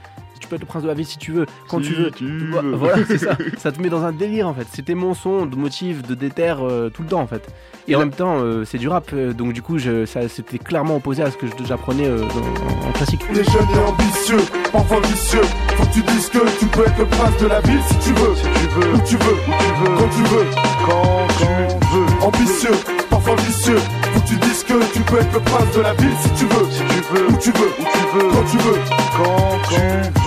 Tu 0.43 0.49
peux 0.49 0.56
être 0.56 0.62
le 0.62 0.67
Prince 0.67 0.84
de 0.84 0.88
la 0.89 0.93
Ville 0.93 1.06
si 1.06 1.17
tu 1.17 1.32
veux, 1.32 1.45
quand 1.69 1.79
tu 1.79 1.93
veux. 1.93 2.12
Bah, 2.51 2.60
Voilà, 2.73 2.97
c'est 3.08 3.17
ça. 3.17 3.38
Ça 3.58 3.71
te 3.71 3.82
met 3.82 3.88
dans 3.89 4.03
un 4.03 4.12
délire 4.12 4.47
en 4.49 4.53
fait. 4.53 4.67
C'était 4.73 4.93
mon 4.93 5.13
son 5.13 5.45
de 5.45 5.56
motif, 5.56 6.01
de 6.03 6.15
déter 6.15 6.53
euh, 6.60 6.89
tout 6.89 7.01
le 7.03 7.08
temps 7.08 7.21
en 7.21 7.27
fait. 7.27 7.47
Et 7.88 7.95
en 7.95 7.99
même 7.99 8.12
temps, 8.12 8.39
euh, 8.39 8.65
c'est 8.65 8.77
du 8.77 8.89
rap, 8.89 9.10
euh, 9.13 9.32
donc 9.34 9.53
du 9.53 9.62
coup, 9.62 9.77
je, 9.77 10.06
ça, 10.06 10.27
c'était 10.27 10.58
clairement 10.58 10.97
opposé 10.97 11.23
à 11.23 11.32
ce 11.32 11.38
que 11.38 11.47
je- 11.47 11.65
j'apprenais 11.65 12.08
euh, 12.08 12.23
en, 12.23 12.89
en 12.89 12.91
classique. 12.91 13.21
Est 13.32 13.36
jeunes 13.36 13.67
et 13.73 13.89
ambitieux, 13.89 14.38
parfois 14.71 14.99
vicieux. 15.01 15.41
Faut 15.77 15.86
que 15.86 15.93
tu 15.93 16.01
dises 16.01 16.27
que 16.29 16.60
tu 16.60 16.65
peux 16.67 16.82
être 16.82 16.97
le 16.99 17.06
prince 17.06 17.38
de 17.41 17.47
la 17.47 17.62
ville 17.62 17.79
si 17.89 17.97
tu 17.99 18.13
veux. 18.19 18.36
Si 18.36 18.43
tu 18.43 18.67
veux, 18.79 18.93
Où 18.93 18.97
tu 19.06 19.15
veux, 19.17 19.34
où 19.34 20.10
tu 20.10 20.23
veux, 20.23 20.45
quand 20.86 21.27
tu 21.38 21.45
veux. 21.45 21.67
quand 21.77 21.77
tu 21.79 21.97
veux. 21.97 22.12
Ambitieux, 22.23 22.71
parfois 23.09 23.36
vicieux. 23.36 23.75
Que 24.13 24.27
tu 24.27 24.36
dises 24.38 24.63
que 24.63 24.93
tu 24.93 24.99
peux 25.01 25.17
être 25.19 25.33
le 25.33 25.39
prince 25.39 25.75
de 25.75 25.81
la 25.81 25.93
ville 25.93 26.15
si 26.21 26.29
tu 26.33 26.45
veux. 26.45 26.65
Si 26.71 26.81
tu 26.83 27.13
veux, 27.13 27.27
Où 27.27 27.38
tu 27.38 27.51
veux, 27.51 27.67
où 27.67 27.83
tu 27.83 28.07
veux, 28.17 28.29
quand 28.31 28.45
tu 28.49 28.57
veux. 28.57 28.79
quand 29.17 29.57
tu 29.69 29.79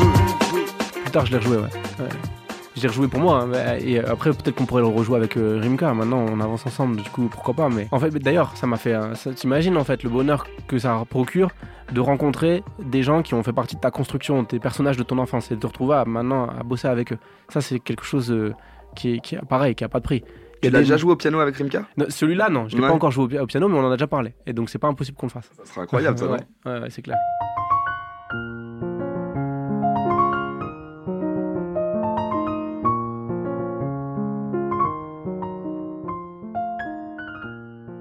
veux. 0.04 1.02
Plus 1.02 1.10
tard, 1.10 1.26
je 1.26 1.32
l'ai 1.32 1.38
rejoué, 1.38 1.56
ouais. 1.56 1.62
ouais. 1.64 2.08
Je 2.76 2.82
l'ai 2.82 2.88
rejoué 2.88 3.08
pour 3.08 3.20
moi, 3.20 3.44
hein, 3.54 3.76
et 3.80 3.98
après 4.00 4.30
peut-être 4.32 4.54
qu'on 4.56 4.66
pourrait 4.66 4.82
le 4.82 4.88
rejouer 4.88 5.16
avec 5.16 5.38
euh, 5.38 5.58
Rimka. 5.62 5.94
Maintenant, 5.94 6.26
on 6.30 6.40
avance 6.40 6.66
ensemble, 6.66 6.96
du 6.96 7.08
coup, 7.08 7.28
pourquoi 7.30 7.54
pas. 7.54 7.70
Mais 7.70 7.88
en 7.90 7.98
fait, 7.98 8.10
d'ailleurs, 8.10 8.54
ça 8.54 8.66
m'a 8.66 8.76
fait. 8.76 8.92
un- 8.92 9.14
ça- 9.14 9.32
T'imagines 9.32 9.78
en 9.78 9.84
fait 9.84 10.02
le 10.02 10.10
bonheur 10.10 10.46
que 10.68 10.78
ça 10.78 11.02
procure 11.08 11.48
de 11.90 12.00
rencontrer 12.00 12.62
des 12.78 13.02
gens 13.02 13.22
qui 13.22 13.32
ont 13.32 13.42
fait 13.42 13.54
partie 13.54 13.76
de 13.76 13.80
ta 13.80 13.90
construction, 13.90 14.44
tes 14.44 14.58
personnages 14.58 14.98
de 14.98 15.02
ton 15.04 15.16
enfance, 15.16 15.50
et 15.50 15.54
de 15.54 15.60
te 15.60 15.66
retrouver 15.66 15.94
à- 15.96 16.04
maintenant 16.04 16.48
à 16.48 16.62
bosser 16.64 16.88
avec 16.88 17.12
eux. 17.14 17.18
Ça, 17.48 17.62
c'est 17.62 17.78
quelque 17.78 18.04
chose 18.04 18.30
euh, 18.30 18.52
qui, 18.94 19.14
est, 19.14 19.20
qui 19.20 19.36
est 19.36 19.40
pareil, 19.48 19.74
qui 19.74 19.82
a 19.84 19.88
pas 19.88 20.00
de 20.00 20.04
prix. 20.04 20.22
Tu 20.62 20.66
y 20.66 20.68
a 20.68 20.70
l'as 20.72 20.78
des- 20.78 20.84
déjà 20.84 20.96
joué 20.96 21.12
au 21.12 21.16
piano 21.16 21.38
avec 21.40 21.56
Rimka? 21.56 21.84
Celui-là, 22.08 22.48
non, 22.48 22.68
je 22.68 22.76
l'ai 22.76 22.82
Ouais. 22.82 22.88
pas 22.88 22.94
encore 22.94 23.10
joué 23.10 23.24
au, 23.24 23.28
pi- 23.28 23.38
au 23.38 23.46
piano, 23.46 23.68
mais 23.68 23.76
on 23.78 23.84
en 23.84 23.90
a 23.90 23.96
déjà 23.96 24.06
parlé. 24.06 24.34
Et 24.46 24.52
donc, 24.52 24.70
c'est 24.70 24.78
pas 24.78 24.88
impossible 24.88 25.16
qu'on 25.16 25.26
le 25.26 25.30
fasse. 25.32 25.50
Ça 25.56 25.64
serait 25.64 25.82
incroyable 25.82 26.18
ça, 26.18 26.26
ouais, 26.26 26.38
ouais, 26.64 26.80
ouais, 26.80 26.90
c'est 26.90 27.02
clair. 27.02 27.16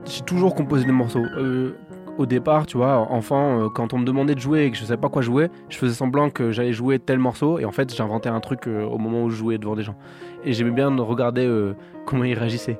J'ai 0.06 0.22
toujours 0.22 0.54
composé 0.56 0.86
des 0.86 0.92
morceaux. 0.92 1.26
Euh, 1.38 1.72
au 2.18 2.26
départ, 2.26 2.66
tu 2.66 2.78
vois, 2.78 2.98
enfant, 3.12 3.60
euh, 3.66 3.70
quand 3.70 3.94
on 3.94 3.98
me 3.98 4.06
demandait 4.06 4.36
de 4.36 4.40
jouer 4.40 4.66
et 4.66 4.72
que 4.72 4.78
je 4.78 4.86
savais 4.86 5.00
pas 5.02 5.10
quoi 5.10 5.22
jouer, 5.22 5.50
je 5.70 5.78
faisais 5.78 5.94
semblant 5.96 6.30
que 6.30 6.52
j'allais 6.52 6.74
jouer 6.74 7.00
tel 7.00 7.18
morceau 7.20 7.60
et 7.60 7.66
en 7.66 7.72
fait, 7.72 7.94
j'inventais 7.94 8.30
un 8.30 8.40
truc 8.40 8.68
euh, 8.68 8.84
au 8.86 8.98
moment 8.98 9.24
où 9.24 9.30
je 9.30 9.36
jouais 9.36 9.58
devant 9.58 9.76
des 9.76 9.84
gens. 9.84 9.96
Et 10.44 10.54
j'aimais 10.54 10.72
bien 10.72 10.96
regarder 10.96 11.46
euh, 11.46 11.74
comment 12.06 12.24
ils 12.24 12.38
réagissaient. 12.38 12.78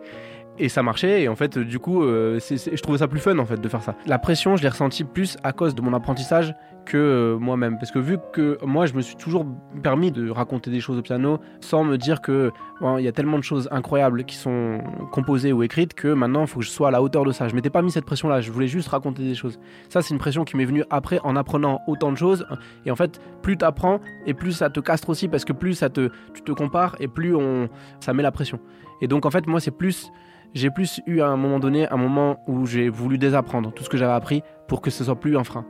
Et 0.58 0.70
ça 0.70 0.84
marchait, 0.84 1.24
et 1.24 1.28
en 1.28 1.36
fait, 1.36 1.60
du 1.60 1.80
coup, 1.80 2.04
euh, 2.04 2.40
je 2.40 2.82
trouvais 2.82 3.00
ça 3.00 3.10
plus 3.10 3.20
fun 3.20 3.38
en 3.40 3.46
fait 3.46 3.60
de 3.60 3.68
faire 3.68 3.82
ça. 3.82 3.96
La 4.06 4.18
pression, 4.20 4.56
je 4.56 4.64
l'ai 4.64 4.70
ressentie 4.70 5.04
plus 5.04 5.38
à 5.44 5.52
cause 5.52 5.76
de 5.76 5.82
mon 5.82 5.94
apprentissage 5.94 6.56
que 6.86 6.98
euh, 6.98 7.38
moi-même. 7.38 7.78
Parce 7.78 7.92
que 7.92 8.00
vu 8.00 8.18
que 8.32 8.58
moi, 8.64 8.86
je 8.86 8.94
me 8.94 9.02
suis 9.02 9.18
toujours 9.18 9.46
permis 9.84 10.12
de 10.12 10.30
raconter 10.30 10.72
des 10.72 10.80
choses 10.80 10.98
au 10.98 11.02
piano 11.02 11.40
sans 11.60 11.84
me 11.84 11.98
dire 11.98 12.22
que 12.22 12.52
il 12.98 13.04
y 13.04 13.08
a 13.08 13.12
tellement 13.12 13.38
de 13.38 13.44
choses 13.44 13.68
incroyables 13.72 14.26
qui 14.26 14.36
sont 14.36 14.82
composées 15.12 15.52
ou 15.52 15.64
écrites 15.64 15.94
que 15.94 16.10
maintenant, 16.10 16.42
il 16.42 16.48
faut 16.48 16.60
que 16.60 16.66
je 16.66 16.70
sois 16.70 16.90
à 16.90 16.92
la 16.92 17.02
hauteur 17.02 17.26
de 17.26 17.32
ça. 17.32 17.48
Je 17.48 17.56
m'étais 17.56 17.70
pas 17.70 17.82
mis 17.82 17.92
cette 17.92 18.06
pression-là, 18.06 18.42
je 18.42 18.52
voulais 18.52 18.68
juste 18.68 18.90
raconter 18.90 19.24
des 19.24 19.36
choses. 19.36 19.60
Ça, 19.90 20.02
c'est 20.02 20.14
une 20.14 20.20
pression 20.20 20.46
qui 20.46 20.56
m'est 20.56 20.66
venue 20.66 20.84
après 20.90 21.20
en 21.24 21.36
apprenant 21.36 21.82
autant 21.88 22.12
de 22.12 22.18
choses. 22.18 22.46
Et 22.86 22.92
en 22.92 22.96
fait, 22.96 23.20
plus 23.42 23.58
tu 23.58 23.66
apprends 23.66 24.00
et 24.26 24.34
plus 24.34 24.54
ça 24.54 24.70
te 24.70 24.80
castre 24.80 25.10
aussi 25.10 25.28
parce 25.28 25.44
que 25.44 25.54
plus 25.54 25.74
ça 25.74 25.90
te, 25.90 26.10
tu 26.34 26.42
te 26.44 26.52
compares 26.52 26.96
et 27.00 27.08
plus 27.08 27.36
on, 27.36 27.70
ça 28.00 28.14
met 28.14 28.24
la 28.24 28.32
pression. 28.32 28.60
Et 29.02 29.08
donc, 29.08 29.26
en 29.26 29.32
fait, 29.32 29.48
moi, 29.48 29.60
c'est 29.60 29.72
plus 29.72 30.12
j'ai 30.56 30.72
plus 30.72 31.02
eu 31.06 31.20
à 31.20 31.28
un 31.28 31.38
moment 31.38 31.60
donné 31.60 31.88
un 31.90 31.98
moment 31.98 32.38
où 32.48 32.66
j'ai 32.66 32.90
voulu 32.90 33.18
désapprendre 33.18 33.72
tout 33.74 33.84
ce 33.84 33.90
que 33.90 33.98
j'avais 33.98 34.14
appris 34.14 34.42
pour 34.68 34.82
que 34.82 34.90
ce 34.90 35.04
soit 35.04 35.20
plus 35.20 35.38
un 35.38 35.44
frein. 35.44 35.66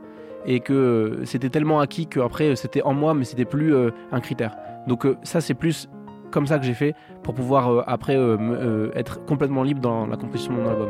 Et 0.46 0.60
que 0.60 0.72
euh, 0.72 1.24
c'était 1.24 1.50
tellement 1.50 1.80
acquis 1.80 2.06
que 2.06 2.20
après 2.20 2.50
euh, 2.50 2.54
c'était 2.54 2.82
en 2.82 2.94
moi 2.94 3.12
mais 3.12 3.24
c'était 3.24 3.44
plus 3.44 3.74
euh, 3.74 3.90
un 4.12 4.20
critère. 4.20 4.56
Donc 4.86 5.04
ça 5.24 5.40
c'est 5.40 5.54
plus 5.54 5.88
comme 6.30 6.46
ça 6.46 6.58
que 6.58 6.64
j'ai 6.64 6.74
fait 6.74 6.94
pour 7.24 7.34
pouvoir 7.34 7.84
après 7.88 8.16
être 8.94 9.24
complètement 9.24 9.62
libre 9.62 9.80
dans 9.80 10.06
la 10.06 10.16
composition 10.16 10.52
de 10.54 10.60
mon 10.60 10.68
album 10.68 10.88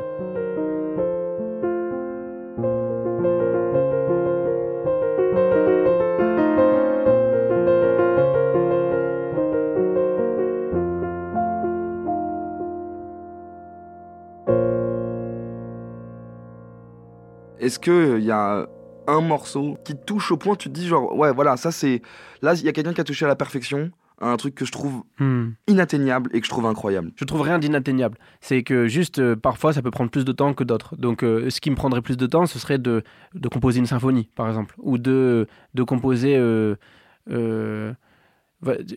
Est-ce 17.67 17.79
qu'il 17.81 18.25
y 18.25 18.31
a 18.31 18.67
un 19.09 19.21
morceau 19.21 19.77
qui 19.85 19.95
touche 19.97 20.31
au 20.33 20.37
point, 20.37 20.55
tu 20.55 20.69
te 20.69 20.75
dis 20.75 20.87
genre, 20.87 21.17
ouais, 21.17 21.33
voilà, 21.33 21.57
ça 21.57 21.71
c'est. 21.73 22.01
Là, 22.43 22.55
il 22.55 22.65
y 22.65 22.69
a 22.69 22.73
quelqu'un 22.73 22.93
qui 22.93 23.01
a 23.01 23.05
touché 23.05 23.25
à 23.25 23.29
la 23.29 23.37
perfection, 23.37 23.91
un 24.21 24.37
truc 24.37 24.55
que 24.55 24.65
je 24.65 24.73
trouve 24.73 25.03
Hmm. 25.19 25.51
inatteignable 25.67 26.31
et 26.33 26.41
que 26.41 26.47
je 26.47 26.51
trouve 26.51 26.67
incroyable. 26.67 27.11
Je 27.17 27.25
trouve 27.25 27.43
rien 27.43 27.59
d'inatteignable. 27.59 28.19
C'est 28.41 28.63
que 28.63 28.87
juste, 28.87 29.19
euh, 29.19 29.35
parfois, 29.37 29.73
ça 29.73 29.83
peut 29.83 29.91
prendre 29.91 30.11
plus 30.11 30.25
de 30.25 30.33
temps 30.33 30.55
que 30.55 30.65
d'autres. 30.65 30.97
Donc, 30.97 31.23
euh, 31.25 31.51
ce 31.51 31.61
qui 31.61 31.71
me 31.71 31.77
prendrait 31.77 32.03
plus 32.03 32.17
de 32.17 32.27
temps, 32.27 32.47
ce 32.47 32.59
serait 32.59 32.79
de, 32.79 33.03
de 33.35 33.49
composer 33.49 33.81
une 33.81 33.87
symphonie, 33.87 34.29
par 34.37 34.49
exemple, 34.49 34.75
ou 34.79 34.97
de, 34.97 35.47
de 35.75 35.83
composer 35.83 36.37
euh, 36.37 36.77
euh, 37.31 37.93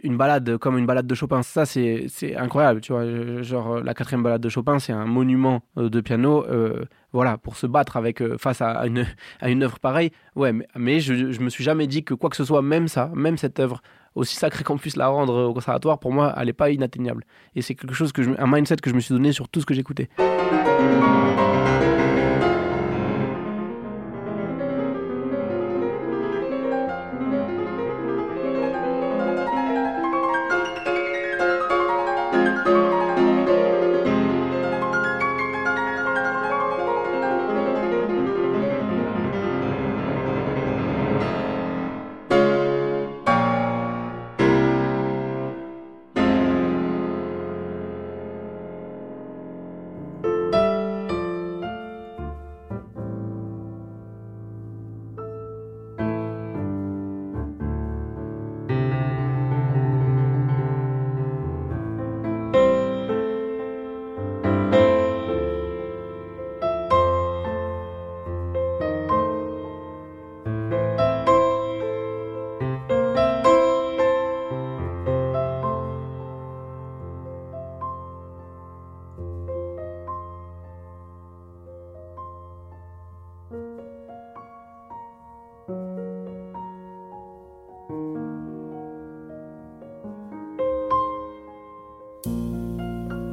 une 0.04 0.18
balade 0.18 0.58
comme 0.58 0.78
une 0.78 0.86
balade 0.86 1.08
de 1.08 1.16
Chopin. 1.16 1.44
Ça, 1.44 1.66
c'est 1.66 2.06
c'est 2.08 2.36
incroyable, 2.36 2.82
tu 2.82 2.94
vois. 2.94 3.06
Genre, 3.42 3.78
euh, 3.78 3.84
la 3.84 3.94
quatrième 3.94 4.24
balade 4.24 4.42
de 4.42 4.50
Chopin, 4.50 4.80
c'est 4.80 4.94
un 4.94 5.06
monument 5.06 5.62
euh, 5.78 5.90
de 5.90 6.02
piano. 6.02 6.46
euh, 6.48 6.86
voilà, 7.12 7.40
pour 7.40 7.56
se 7.58 7.66
battre 7.66 7.98
avec 7.98 8.22
face 8.38 8.62
à 8.62 8.86
une, 8.86 9.04
à 9.42 9.50
une 9.50 9.64
œuvre 9.64 9.80
pareille. 9.80 10.12
Ouais, 10.36 10.54
mais, 10.76 11.00
je, 11.00 11.32
je 11.32 11.40
me 11.42 11.50
suis 11.50 11.64
jamais 11.64 11.88
dit 11.88 12.04
que 12.04 12.14
quoi 12.14 12.30
que 12.30 12.36
ce 12.36 12.46
soit, 12.46 12.62
même 12.62 12.88
ça, 12.88 13.10
même 13.16 13.36
cette 13.36 13.60
œuvre, 13.60 13.82
aussi 14.14 14.36
sacrée 14.36 14.64
qu'on 14.64 14.78
puisse 14.78 14.96
la 14.96 15.08
rendre 15.08 15.46
au 15.46 15.54
conservatoire, 15.54 15.98
pour 15.98 16.12
moi, 16.12 16.34
elle 16.38 16.46
n'est 16.46 16.54
pas 16.54 16.70
inatteignable. 16.70 17.26
Et 17.56 17.64
c'est 17.64 17.74
quelque 17.74 17.96
chose 17.96 18.12
que 18.12 18.22
un 18.40 18.48
mindset 18.48 18.76
que 18.76 18.92
je 18.92 18.96
me 18.96 19.00
suis 19.00 19.14
donné 19.16 19.32
sur 19.32 19.50
tout 19.50 19.60
ce 19.60 19.66
que 19.66 19.74
j'écoutais. 19.74 20.08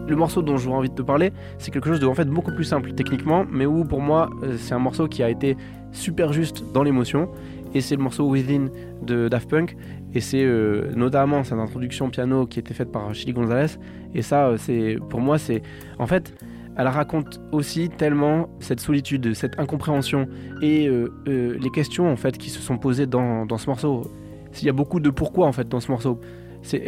Le 0.08 0.16
morceau 0.16 0.42
dont 0.42 0.56
j'aurais 0.56 0.76
envie 0.76 0.90
de 0.90 0.94
te 0.94 1.02
parler, 1.02 1.32
c'est 1.58 1.70
quelque 1.70 1.88
chose 1.88 2.00
de 2.00 2.06
en 2.06 2.14
fait 2.14 2.26
beaucoup 2.26 2.52
plus 2.52 2.64
simple 2.64 2.92
techniquement, 2.92 3.44
mais 3.50 3.66
où 3.66 3.84
pour 3.84 4.00
moi 4.00 4.30
euh, 4.42 4.56
c'est 4.56 4.74
un 4.74 4.78
morceau 4.78 5.08
qui 5.08 5.22
a 5.22 5.30
été 5.30 5.56
super 5.92 6.32
juste 6.32 6.64
dans 6.72 6.82
l'émotion. 6.82 7.28
Et 7.74 7.80
c'est 7.80 7.96
le 7.96 8.02
morceau 8.02 8.24
Within 8.28 8.68
de 9.02 9.28
Daft 9.28 9.50
Punk. 9.50 9.76
Et 10.14 10.20
c'est 10.20 10.44
euh, 10.44 10.92
notamment 10.94 11.44
cette 11.44 11.58
introduction 11.58 12.08
piano 12.08 12.46
qui 12.46 12.58
été 12.58 12.72
faite 12.72 12.92
par 12.92 13.12
Chili 13.14 13.32
Gonzalez. 13.32 13.78
Et 14.14 14.22
ça, 14.22 14.46
euh, 14.46 14.56
c'est 14.56 14.96
pour 15.10 15.20
moi, 15.20 15.38
c'est 15.38 15.62
en 15.98 16.06
fait, 16.06 16.32
elle 16.76 16.88
raconte 16.88 17.40
aussi 17.52 17.88
tellement 17.88 18.48
cette 18.60 18.80
solitude, 18.80 19.34
cette 19.34 19.58
incompréhension 19.58 20.28
et 20.62 20.90
les 21.26 21.70
questions 21.70 22.10
en 22.10 22.16
fait 22.16 22.36
qui 22.36 22.50
se 22.50 22.60
sont 22.60 22.76
posées 22.76 23.06
dans, 23.06 23.46
dans 23.46 23.56
ce 23.56 23.66
morceau. 23.68 24.02
Il 24.60 24.66
y 24.66 24.68
a 24.68 24.72
beaucoup 24.72 25.00
de 25.00 25.10
pourquoi 25.10 25.46
en 25.46 25.52
fait 25.52 25.68
dans 25.68 25.80
ce 25.80 25.90
morceau. 25.90 26.20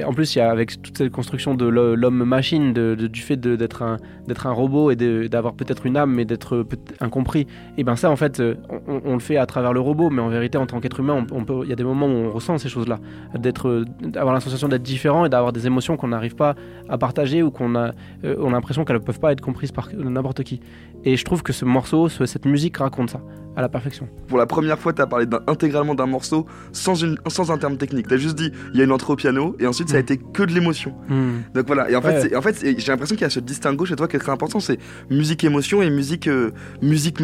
En 0.07 0.13
plus, 0.13 0.35
il 0.35 0.39
y 0.39 0.43
a 0.43 0.51
avec 0.51 0.83
toute 0.83 0.97
cette 0.99 1.13
construction 1.13 1.55
de 1.55 1.67
l'ho- 1.67 1.95
l'homme-machine, 1.95 2.73
de- 2.73 2.95
du 2.95 3.21
fait 3.21 3.37
d'être 3.37 3.83
un, 3.83 3.97
un 4.45 4.51
robot 4.53 4.91
et 4.91 4.97
d'avoir 5.29 5.55
peut-être 5.55 5.87
une 5.87 5.97
âme, 5.97 6.13
mais 6.15 6.25
d'être 6.25 6.67
incompris. 7.01 7.47
Et 7.77 7.85
ben 7.85 7.97
ça, 7.97 8.11
en 8.11 8.17
fait, 8.17 8.41
euh, 8.41 8.55
on, 8.87 9.15
le 9.15 9.21
fait 9.21 9.37
à 9.37 9.47
travers 9.47 9.73
le 9.73 9.81
robot, 9.81 10.11
mais 10.11 10.21
en 10.23 10.29
vérité, 10.29 10.59
en 10.59 10.67
tant 10.67 10.81
qu'être 10.81 11.01
humain, 11.01 11.25
il 11.63 11.69
y 11.69 11.73
a 11.73 11.77
des 11.77 11.85
moments 11.85 12.07
où 12.07 12.11
on 12.11 12.31
ressent 12.31 12.59
ces 12.59 12.69
choses-là, 12.69 12.99
d'être, 13.39 13.69
euh, 13.69 13.85
d'avoir 14.03 14.35
la 14.35 14.41
sensation 14.41 14.69
d'être 14.69 14.83
différent 14.83 15.25
et 15.25 15.29
d'avoir 15.29 15.53
des 15.53 15.67
émotions 15.67 15.97
qu'on 15.97 16.09
n'arrive 16.09 16.35
pas 16.35 16.55
à 16.89 16.99
partager 16.99 17.43
ou 17.43 17.51
qu'on 17.51 17.75
a, 17.75 17.93
euh, 18.25 18.47
a 18.47 18.51
l'impression 18.51 18.85
qu'elles 18.85 18.97
ne 18.97 19.03
peuvent 19.03 19.21
pas 19.21 19.33
être 19.33 19.41
comprises 19.41 19.73
par 19.73 19.89
n'importe 19.97 20.43
qui. 20.43 20.61
Et 21.09 21.17
je 21.17 21.25
trouve 21.25 21.43
que 21.43 21.53
ce 21.53 21.65
morceau, 21.65 22.09
ce- 22.09 22.27
cette 22.27 22.45
musique 22.45 22.77
raconte 22.77 23.11
ça 23.11 23.21
à 23.57 23.63
la 23.63 23.69
perfection. 23.69 24.09
Pour 24.29 24.37
la 24.39 24.47
première 24.47 24.79
fois, 24.79 24.93
tu 24.93 25.01
as 25.03 25.07
parlé 25.07 25.27
intégralement 25.47 25.95
d'un 25.95 26.07
morceau 26.07 26.47
sans, 26.73 26.95
une, 27.03 27.17
sans 27.29 27.51
un 27.51 27.59
terme 27.59 27.77
technique. 27.77 28.07
Tu 28.07 28.15
as 28.15 28.19
juste 28.19 28.37
dit, 28.37 28.51
il 28.73 28.79
y 28.79 28.83
a 28.83 28.85
une 28.85 28.93
intro 28.93 29.15
au 29.15 29.17
piano, 29.17 29.57
et 29.59 29.67
ensuite 29.67 29.89
ça 29.89 29.97
a 29.97 29.99
Mm. 30.01 30.03
été 30.03 30.17
que 30.19 30.43
de 30.43 30.53
l'émotion. 30.53 30.93
Hmm. 31.09 31.41
Donc 31.55 31.67
voilà, 31.67 31.91
et 31.91 31.97
en 31.97 32.03
fait, 32.03 32.09
Ouais. 32.15 32.21
c'est- 32.29 32.37
en 32.37 32.43
fait 32.43 32.55
c'est- 32.55 32.79
j'ai 32.79 32.93
l'impression 32.93 33.17
qu'il 33.17 33.23
y 33.23 33.27
a 33.27 33.31
ce 33.31 33.41
distinguo 33.41 33.85
chez 33.87 33.97
toi 33.97 34.07
qui 34.07 34.17
est 34.17 34.21
très 34.21 34.31
important, 34.33 34.61
c'est 34.61 34.79
musique 35.11 35.43
émotion 35.45 35.83
et 35.83 35.91
musique, 35.91 36.29
euh, 36.29 36.53
musique 36.83 37.19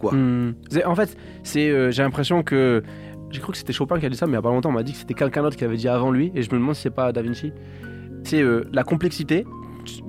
quoi. 0.00 0.12
Hmm. 0.14 0.54
En 0.86 0.94
fait, 0.96 1.16
c'est, 1.44 1.68
euh, 1.68 1.90
j'ai 1.90 2.02
l'impression 2.02 2.42
que. 2.42 2.82
J'ai 3.30 3.40
cru 3.40 3.52
que 3.52 3.58
c'était 3.58 3.72
Chopin 3.72 3.98
qui 4.00 4.06
a 4.06 4.08
dit 4.08 4.16
ça, 4.16 4.26
mais 4.26 4.32
il 4.32 4.36
y 4.36 4.38
a 4.38 4.42
pas 4.42 4.50
longtemps, 4.50 4.70
on 4.70 4.72
m'a 4.72 4.82
dit 4.84 4.92
que 4.92 4.98
c'était 4.98 5.14
quelqu'un 5.14 5.42
d'autre 5.42 5.56
qui 5.56 5.64
avait 5.64 5.76
dit 5.76 5.88
avant 5.88 6.10
lui, 6.12 6.30
et 6.34 6.42
je 6.42 6.48
me 6.52 6.58
demande 6.60 6.74
si 6.76 6.82
c'est 6.82 6.90
pas 6.90 7.10
Da 7.12 7.22
Vinci. 7.22 7.52
C'est 8.24 8.40
euh, 8.42 8.64
la 8.72 8.82
complexité. 8.82 9.44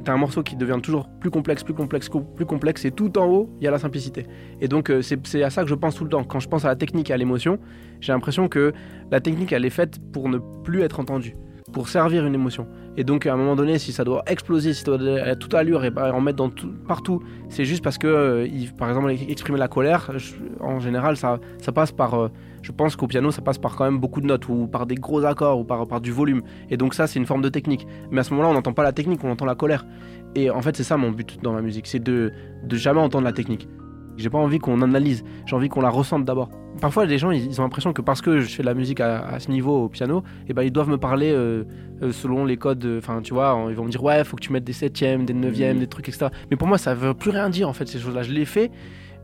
T'as 0.04 0.14
un 0.14 0.18
morceau 0.18 0.44
qui 0.44 0.56
devient 0.56 0.80
toujours 0.82 1.08
plus 1.20 1.30
complexe, 1.30 1.64
plus 1.64 1.74
complexe, 1.74 2.10
co- 2.10 2.22
plus 2.22 2.46
complexe, 2.46 2.86
et 2.86 2.92
tout 2.92 3.18
en 3.18 3.26
haut, 3.28 3.50
il 3.60 3.66
y 3.66 3.68
a 3.68 3.72
la 3.72 3.80
simplicité. 3.80 4.26
Et 4.62 4.68
donc, 4.68 4.90
euh, 4.90 5.02
c'est 5.02 5.44
à 5.44 5.50
ça 5.50 5.64
que 5.64 5.70
je 5.70 5.76
pense 5.76 5.96
tout 5.96 6.04
le 6.04 6.10
temps. 6.10 6.24
Quand 6.24 6.40
je 6.40 6.48
pense 6.48 6.66
à 6.66 6.70
la 6.70 6.76
technique 6.76 7.10
et 7.10 7.14
à 7.14 7.18
l'émotion, 7.18 7.60
j'ai 8.02 8.12
l'impression 8.14 8.48
que 8.48 8.74
la 9.12 9.20
technique, 9.22 9.52
elle 9.52 9.66
est 9.66 9.70
faite 9.70 10.00
pour 10.12 10.30
ne 10.30 10.38
plus 10.64 10.82
être 10.82 11.00
entendue, 11.00 11.36
pour 11.78 11.90
servir 11.90 12.26
une 12.26 12.34
émotion. 12.34 12.66
Et 12.98 13.04
donc, 13.04 13.28
à 13.28 13.34
un 13.34 13.38
moment 13.38 13.56
donné, 13.56 13.78
si 13.78 13.92
ça 13.92 14.04
doit 14.04 14.24
exploser, 14.26 14.74
si 14.74 14.84
ça 14.84 14.98
doit 14.98 15.20
à 15.22 15.36
toute 15.36 15.54
allure 15.54 15.86
et 15.86 15.92
en 15.96 16.20
mettre 16.22 16.38
dans 16.38 16.50
tout- 16.50 16.74
partout, 16.88 17.22
c'est 17.50 17.66
juste 17.66 17.84
parce 17.84 18.00
que, 18.00 18.08
euh, 18.08 18.48
par 18.80 18.90
exemple, 18.90 19.12
exprimer 19.12 19.60
la 19.60 19.68
colère, 19.68 20.12
en 20.60 20.80
général, 20.80 21.18
ça, 21.18 21.40
passe 21.76 21.92
par. 21.92 22.16
euh, 22.16 22.30
je 22.64 22.72
pense 22.72 22.96
qu'au 22.96 23.06
piano, 23.06 23.30
ça 23.30 23.44
passe 23.44 23.60
par 23.60 23.76
quand 23.76 23.84
même 23.86 24.00
beaucoup 24.00 24.22
de 24.22 24.26
notes, 24.26 24.50
ou 24.50 24.66
par 24.66 24.88
des 24.88 24.96
gros 24.96 25.24
accords, 25.24 25.60
ou 25.60 25.64
par, 25.64 26.02
du 26.02 26.12
volume. 26.12 26.42
Et 26.72 26.78
donc, 26.78 26.96
ça, 26.96 27.06
c'est 27.06 27.20
une 27.20 27.28
forme 27.28 27.44
de 27.44 27.50
technique. 27.50 27.86
Mais 28.10 28.22
à 28.22 28.24
ce 28.24 28.32
moment-là, 28.32 28.50
on 28.50 28.54
n'entend 28.54 28.74
pas 28.74 28.82
la 28.84 28.92
technique, 28.92 29.24
on 29.24 29.30
entend 29.30 29.46
la 29.46 29.54
colère. 29.54 29.86
Et 30.34 30.50
en 30.50 30.64
fait, 30.64 30.76
c'est 30.76 30.84
ça 30.84 30.98
mon 30.98 31.12
but 31.12 31.38
dans 31.44 31.54
la 31.54 31.62
musique, 31.62 31.86
c'est 31.86 32.04
de, 32.04 32.32
de 32.64 32.76
jamais 32.76 33.02
entendre 33.02 33.26
la 33.26 33.34
technique. 33.34 33.70
J'ai 34.18 34.30
pas 34.30 34.38
envie 34.40 34.60
qu'on 34.60 34.82
analyse, 34.82 35.24
j'ai 35.46 35.56
envie 35.56 35.70
qu'on 35.70 35.82
la 35.82 35.90
ressente 35.90 36.26
d'abord. 36.26 36.50
Parfois, 36.82 37.06
les 37.06 37.18
gens, 37.18 37.32
ils, 37.32 37.60
ont 37.60 37.64
l'impression 37.64 37.94
que 37.94 38.02
parce 38.02 38.22
que 38.22 38.40
je 38.40 38.48
fais 38.48 38.64
de 38.64 38.68
la 38.68 38.74
musique 38.74 39.00
à, 39.00 39.20
à 39.28 39.40
ce 39.40 39.50
niveau 39.50 39.84
au 39.86 39.90
piano, 39.90 40.24
et 40.48 40.54
ben, 40.54 40.64
ils 40.64 40.72
doivent 40.72 40.90
me 40.90 40.98
parler 40.98 41.32
euh, 41.32 41.64
euh, 42.04 42.12
selon 42.12 42.46
les 42.46 42.58
codes. 42.58 42.84
euh, 42.86 43.00
Enfin, 43.00 43.22
tu 43.24 43.34
vois, 43.34 43.66
ils 43.70 43.76
vont 43.76 43.86
me 43.86 43.90
dire, 43.90 44.04
ouais, 44.04 44.24
faut 44.24 44.36
que 44.36 44.42
tu 44.42 44.52
mettes 44.52 44.64
des 44.64 44.74
septièmes, 44.74 45.26
des 45.26 45.34
neuvièmes, 45.34 45.80
des 45.80 45.88
trucs, 45.88 46.10
etc. 46.10 46.28
Mais 46.52 46.58
pour 46.58 46.68
moi, 46.68 46.78
ça 46.78 46.94
veut 46.94 47.14
plus 47.14 47.32
rien 47.32 47.50
dire, 47.50 47.68
en 47.70 47.74
fait, 47.74 47.88
ces 47.88 48.00
choses-là. 48.00 48.24
Je 48.24 48.32
les 48.32 48.46
fais, 48.46 48.70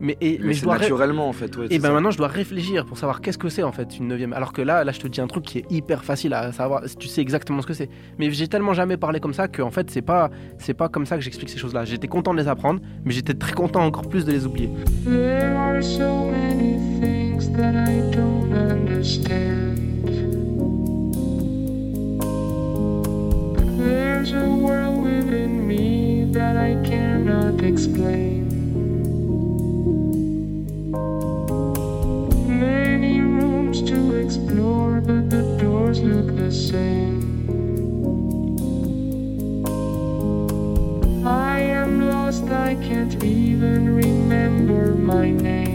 mais, 0.00 0.16
et, 0.20 0.38
mais, 0.40 0.46
Mais 0.48 0.52
je 0.54 0.58
c'est 0.60 0.64
dois. 0.64 0.74
ré- 0.74 0.80
naturellement, 0.82 1.28
en 1.28 1.32
fait. 1.32 1.56
ouais, 1.56 1.66
et 1.70 1.78
ben 1.78 1.88
ça. 1.88 1.92
maintenant, 1.94 2.10
je 2.10 2.18
dois 2.18 2.28
réfléchir 2.28 2.84
pour 2.84 2.98
savoir 2.98 3.20
qu'est-ce 3.20 3.38
que 3.38 3.48
c'est 3.48 3.62
en 3.62 3.72
fait 3.72 3.98
une 3.98 4.08
neuvième. 4.08 4.32
Alors 4.32 4.52
que 4.52 4.60
là, 4.62 4.84
là, 4.84 4.92
je 4.92 5.00
te 5.00 5.06
dis 5.08 5.20
un 5.20 5.26
truc 5.26 5.44
qui 5.44 5.58
est 5.58 5.64
hyper 5.70 6.04
facile 6.04 6.34
à 6.34 6.52
savoir. 6.52 6.82
Tu 6.98 7.08
sais 7.08 7.20
exactement 7.20 7.62
ce 7.62 7.66
que 7.66 7.74
c'est. 7.74 7.88
Mais 8.18 8.30
j'ai 8.30 8.48
tellement 8.48 8.74
jamais 8.74 8.96
parlé 8.96 9.20
comme 9.20 9.34
ça 9.34 9.48
que 9.48 9.62
en 9.62 9.70
fait, 9.70 9.90
c'est 9.90 10.02
pas, 10.02 10.30
c'est 10.58 10.74
pas 10.74 10.88
comme 10.88 11.06
ça 11.06 11.16
que 11.16 11.22
j'explique 11.22 11.48
ces 11.50 11.58
choses-là. 11.58 11.84
J'étais 11.84 12.08
content 12.08 12.34
de 12.34 12.40
les 12.40 12.48
apprendre, 12.48 12.80
mais 13.04 13.12
j'étais 13.12 13.34
très 13.34 13.52
content 13.52 13.84
encore 13.84 14.08
plus 14.08 14.24
de 14.24 14.32
les 14.32 14.46
oublier. 14.46 14.68
There 15.04 15.56
are 15.56 15.82
so 15.82 16.30
many 16.30 16.76
things 17.00 17.50
that 17.52 17.72
I 17.74 18.00
don't 18.14 18.52
understand. 18.52 19.74
There's 23.78 24.32
a 24.32 24.46
world 24.48 25.02
within 25.04 25.66
me 25.66 26.26
that 26.32 26.56
I 26.56 26.76
cannot 26.88 27.62
explain. 27.62 28.53
To 33.82 34.16
explore, 34.16 35.00
but 35.00 35.30
the 35.30 35.56
doors 35.60 36.00
look 36.00 36.36
the 36.36 36.52
same. 36.52 37.22
I 41.26 41.60
am 41.60 42.08
lost, 42.08 42.44
I 42.44 42.76
can't 42.76 43.22
even 43.24 43.96
remember 43.96 44.94
my 44.94 45.30
name. 45.30 45.73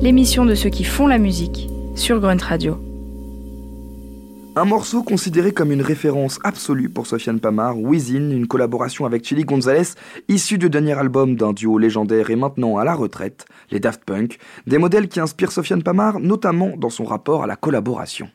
L'émission 0.00 0.44
de 0.44 0.54
ceux 0.54 0.70
qui 0.70 0.84
font 0.84 1.08
la 1.08 1.18
musique 1.18 1.68
sur 1.96 2.20
Grunt 2.20 2.40
Radio. 2.40 2.78
Un 4.54 4.64
morceau 4.64 5.02
considéré 5.02 5.50
comme 5.50 5.72
une 5.72 5.82
référence 5.82 6.38
absolue 6.44 6.88
pour 6.88 7.08
Sofiane 7.08 7.40
Pamar, 7.40 7.76
Within, 7.76 8.30
une 8.30 8.46
collaboration 8.46 9.06
avec 9.06 9.24
Chili 9.24 9.44
Gonzalez, 9.44 9.94
issue 10.28 10.56
du 10.56 10.70
dernier 10.70 10.96
album 10.96 11.34
d'un 11.34 11.52
duo 11.52 11.78
légendaire 11.78 12.30
et 12.30 12.36
maintenant 12.36 12.76
à 12.76 12.84
la 12.84 12.94
retraite, 12.94 13.46
les 13.72 13.80
Daft 13.80 14.04
Punk, 14.04 14.38
des 14.68 14.78
modèles 14.78 15.08
qui 15.08 15.18
inspirent 15.18 15.50
Sofiane 15.50 15.82
Pamar, 15.82 16.20
notamment 16.20 16.76
dans 16.76 16.90
son 16.90 17.04
rapport 17.04 17.42
à 17.42 17.48
la 17.48 17.56
collaboration. 17.56 18.28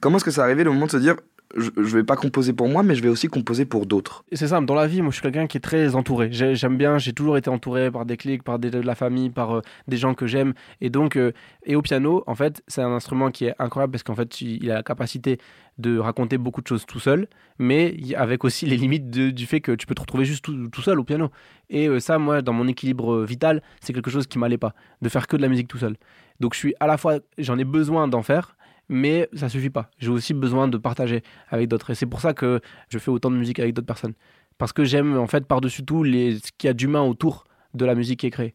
Comment 0.00 0.16
est-ce 0.16 0.24
que 0.24 0.30
ça 0.32 0.42
arrivé 0.42 0.64
le 0.64 0.72
moment 0.72 0.86
de 0.86 0.90
se 0.90 0.96
dire 0.96 1.14
je, 1.56 1.70
je 1.76 1.96
vais 1.96 2.04
pas 2.04 2.16
composer 2.16 2.52
pour 2.52 2.68
moi, 2.68 2.82
mais 2.82 2.94
je 2.94 3.02
vais 3.02 3.08
aussi 3.08 3.28
composer 3.28 3.64
pour 3.64 3.86
d'autres 3.86 4.24
c'est 4.32 4.48
simple, 4.48 4.66
dans 4.66 4.74
la 4.74 4.86
vie, 4.86 5.00
moi 5.02 5.10
je 5.10 5.14
suis 5.16 5.22
quelqu'un 5.22 5.46
qui 5.46 5.56
est 5.58 5.60
très 5.60 5.94
entouré. 5.94 6.28
J'ai- 6.32 6.54
J'aime 6.54 6.76
bien, 6.76 6.98
j'ai 6.98 7.12
toujours 7.12 7.36
été 7.36 7.48
entouré 7.50 7.90
par 7.90 8.04
des 8.06 8.16
clics, 8.16 8.42
par 8.42 8.58
des- 8.58 8.70
de 8.70 8.80
la 8.80 8.94
famille, 8.94 9.30
par 9.30 9.56
euh, 9.56 9.60
des 9.88 9.96
gens 9.96 10.14
que 10.14 10.26
j'aime. 10.26 10.54
Et 10.80 10.90
donc, 10.90 11.16
euh, 11.16 11.32
et 11.64 11.76
au 11.76 11.82
piano, 11.82 12.24
en 12.26 12.34
fait, 12.34 12.62
c'est 12.66 12.82
un 12.82 12.90
instrument 12.92 13.30
qui 13.30 13.44
est 13.46 13.54
incroyable 13.58 13.92
parce 13.92 14.02
qu'en 14.02 14.14
fait, 14.14 14.40
il 14.40 14.70
a 14.70 14.74
la 14.74 14.82
capacité 14.82 15.38
de 15.78 15.98
raconter 15.98 16.38
beaucoup 16.38 16.62
de 16.62 16.66
choses 16.66 16.86
tout 16.86 17.00
seul, 17.00 17.26
mais 17.58 17.96
avec 18.16 18.44
aussi 18.44 18.66
les 18.66 18.76
limites 18.76 19.10
du 19.10 19.46
fait 19.46 19.60
que 19.60 19.72
tu 19.72 19.86
peux 19.86 19.94
te 19.94 20.00
retrouver 20.00 20.24
juste 20.24 20.44
tout, 20.44 20.82
seul 20.82 20.98
au 21.00 21.04
piano. 21.04 21.30
Et 21.70 21.88
euh, 21.88 22.00
ça, 22.00 22.18
moi, 22.18 22.42
dans 22.42 22.52
mon 22.52 22.68
équilibre 22.68 23.22
vital, 23.24 23.62
c'est 23.80 23.92
quelque 23.92 24.10
chose 24.10 24.26
qui 24.26 24.38
m'allait 24.38 24.58
pas, 24.58 24.74
de 25.02 25.08
faire 25.08 25.26
que 25.26 25.36
de 25.36 25.42
la 25.42 25.48
musique 25.48 25.68
tout 25.68 25.78
seul. 25.78 25.96
Donc, 26.40 26.54
je 26.54 26.58
suis 26.58 26.74
à 26.80 26.86
la 26.86 26.96
fois, 26.96 27.18
j'en 27.38 27.58
ai 27.58 27.64
besoin 27.64 28.08
d'en 28.08 28.22
faire, 28.22 28.56
mais 28.88 29.28
ça 29.34 29.48
suffit 29.48 29.70
pas. 29.70 29.90
J'ai 29.98 30.10
aussi 30.10 30.34
besoin 30.34 30.68
de 30.68 30.76
partager 30.76 31.22
avec 31.48 31.68
d'autres. 31.68 31.90
Et 31.90 31.94
c'est 31.94 32.06
pour 32.06 32.20
ça 32.20 32.34
que 32.34 32.60
je 32.88 32.98
fais 32.98 33.10
autant 33.10 33.30
de 33.30 33.36
musique 33.36 33.58
avec 33.58 33.74
d'autres 33.74 33.86
personnes. 33.86 34.14
Parce 34.58 34.72
que 34.72 34.84
j'aime, 34.84 35.18
en 35.18 35.26
fait, 35.26 35.46
par-dessus 35.46 35.84
tout, 35.84 36.02
les... 36.02 36.36
ce 36.36 36.52
qu'il 36.56 36.68
y 36.68 36.70
a 36.70 36.74
d'humain 36.74 37.02
autour 37.02 37.44
de 37.74 37.84
la 37.84 37.94
musique 37.94 38.20
qui 38.20 38.26
est 38.26 38.30
créée. 38.30 38.54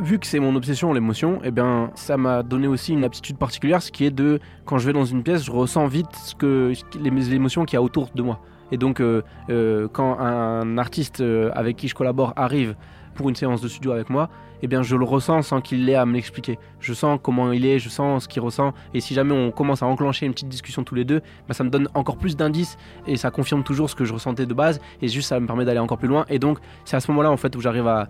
Vu 0.00 0.18
que 0.18 0.26
c'est 0.26 0.40
mon 0.40 0.56
obsession, 0.56 0.92
l'émotion, 0.92 1.40
eh 1.44 1.50
bien, 1.50 1.90
ça 1.94 2.16
m'a 2.16 2.42
donné 2.42 2.66
aussi 2.66 2.92
une 2.92 3.04
aptitude 3.04 3.38
particulière, 3.38 3.80
ce 3.82 3.92
qui 3.92 4.04
est 4.04 4.10
de, 4.10 4.40
quand 4.64 4.78
je 4.78 4.86
vais 4.86 4.92
dans 4.92 5.04
une 5.04 5.22
pièce, 5.22 5.44
je 5.44 5.52
ressens 5.52 5.86
vite 5.86 6.12
ce 6.16 6.34
que, 6.34 6.72
les 6.98 7.34
émotions 7.34 7.64
qu'il 7.64 7.76
y 7.76 7.78
a 7.78 7.82
autour 7.82 8.10
de 8.14 8.22
moi. 8.22 8.40
Et 8.72 8.78
donc, 8.78 9.00
euh, 9.00 9.22
euh, 9.50 9.86
quand 9.92 10.18
un 10.18 10.78
artiste 10.78 11.20
euh, 11.20 11.50
avec 11.54 11.76
qui 11.76 11.88
je 11.88 11.94
collabore 11.94 12.32
arrive 12.36 12.74
pour 13.14 13.28
une 13.28 13.36
séance 13.36 13.60
de 13.60 13.68
studio 13.68 13.92
avec 13.92 14.10
moi, 14.10 14.30
eh 14.62 14.68
bien, 14.68 14.82
je 14.82 14.96
le 14.96 15.04
ressens 15.04 15.42
sans 15.42 15.60
qu'il 15.60 15.88
ait 15.88 15.94
à 15.94 16.06
me 16.06 16.14
l'expliquer. 16.14 16.58
Je 16.80 16.94
sens 16.94 17.18
comment 17.22 17.52
il 17.52 17.66
est, 17.66 17.78
je 17.78 17.88
sens 17.88 18.24
ce 18.24 18.28
qu'il 18.28 18.40
ressent. 18.40 18.72
Et 18.94 19.00
si 19.00 19.14
jamais 19.14 19.34
on 19.34 19.50
commence 19.50 19.82
à 19.82 19.86
enclencher 19.86 20.26
une 20.26 20.32
petite 20.32 20.48
discussion 20.48 20.84
tous 20.84 20.94
les 20.94 21.04
deux, 21.04 21.20
bah, 21.48 21.54
ça 21.54 21.64
me 21.64 21.70
donne 21.70 21.88
encore 21.94 22.16
plus 22.16 22.36
d'indices 22.36 22.78
et 23.06 23.16
ça 23.16 23.30
confirme 23.30 23.64
toujours 23.64 23.90
ce 23.90 23.94
que 23.94 24.04
je 24.04 24.12
ressentais 24.12 24.46
de 24.46 24.54
base. 24.54 24.80
Et 25.00 25.08
juste, 25.08 25.28
ça 25.28 25.40
me 25.40 25.46
permet 25.46 25.64
d'aller 25.64 25.80
encore 25.80 25.98
plus 25.98 26.08
loin. 26.08 26.24
Et 26.28 26.38
donc, 26.38 26.58
c'est 26.84 26.96
à 26.96 27.00
ce 27.00 27.10
moment-là, 27.10 27.30
en 27.30 27.36
fait, 27.36 27.54
où 27.56 27.60
j'arrive 27.60 27.88
à, 27.88 28.08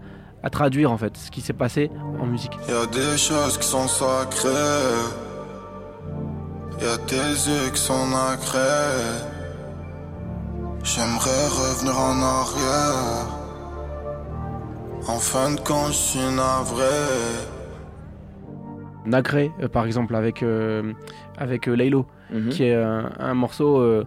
traduire, 0.51 0.91
en 0.91 0.99
fait, 0.99 1.17
ce 1.17 1.31
qui 1.31 1.41
s'est 1.41 1.53
passé 1.53 1.91
en 2.21 2.27
musique. 2.27 2.53
Y 2.69 2.73
a 2.73 2.87
des 2.87 3.17
choses 3.17 3.59
qui 3.59 3.67
sont 3.67 3.89
sacrées. 3.89 4.49
Y 6.81 6.85
a 6.85 6.99
tes 7.07 7.15
yeux 7.15 7.71
qui 7.73 7.81
sont. 7.81 7.93
J'aimerais 10.85 11.47
revenir 11.47 11.97
en 11.97 12.21
arrière. 12.23 13.42
En 15.09 15.19
fin 15.19 15.55
de 15.55 15.61
compte, 15.61 15.89
je 15.89 15.93
suis 15.93 16.19
navré. 16.21 16.85
Nacré, 19.05 19.51
euh, 19.61 19.69
par 19.69 19.85
exemple, 19.87 20.15
avec, 20.15 20.43
euh, 20.43 20.93
avec 21.37 21.69
euh, 21.69 21.73
Laylo. 21.75 22.07
qui 22.51 22.65
est 22.65 22.75
un, 22.75 23.11
un 23.19 23.35
morceau 23.35 23.79
euh, 23.79 24.07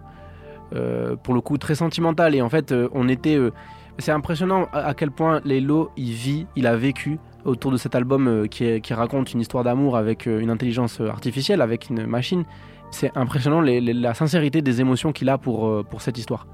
euh, 0.73 1.15
pour 1.15 1.33
le 1.35 1.41
coup 1.41 1.59
très 1.59 1.75
sentimental 1.75 2.33
et 2.33 2.41
en 2.41 2.49
fait 2.49 2.71
euh, 2.71 2.89
on 2.91 3.07
était 3.07 3.35
euh, 3.37 3.51
c'est 3.99 4.11
impressionnant 4.11 4.67
à, 4.73 4.79
à 4.79 4.93
quel 4.95 5.11
point 5.11 5.41
Laylo 5.45 5.91
il 5.95 6.11
vit 6.13 6.47
il 6.55 6.65
a 6.65 6.75
vécu 6.75 7.19
autour 7.43 7.71
de 7.71 7.77
cet 7.77 7.93
album 7.93 8.27
euh, 8.27 8.47
qui, 8.47 8.65
est- 8.65 8.81
qui 8.81 8.95
raconte 8.95 9.31
une 9.33 9.41
histoire 9.41 9.63
d'amour 9.63 9.95
avec 9.95 10.25
euh, 10.27 10.39
une 10.39 10.49
intelligence 10.49 10.99
euh, 11.01 11.07
artificielle 11.09 11.61
avec 11.61 11.91
une 11.91 12.07
machine 12.07 12.45
c'est 12.89 13.11
impressionnant 13.15 13.61
les- 13.61 13.79
les- 13.79 13.93
la 13.93 14.15
sincérité 14.15 14.63
des 14.63 14.81
émotions 14.81 15.11
qu'il 15.13 15.29
a 15.29 15.37
pour, 15.37 15.67
euh, 15.67 15.83
pour 15.87 16.01
cette 16.01 16.17
histoire 16.17 16.47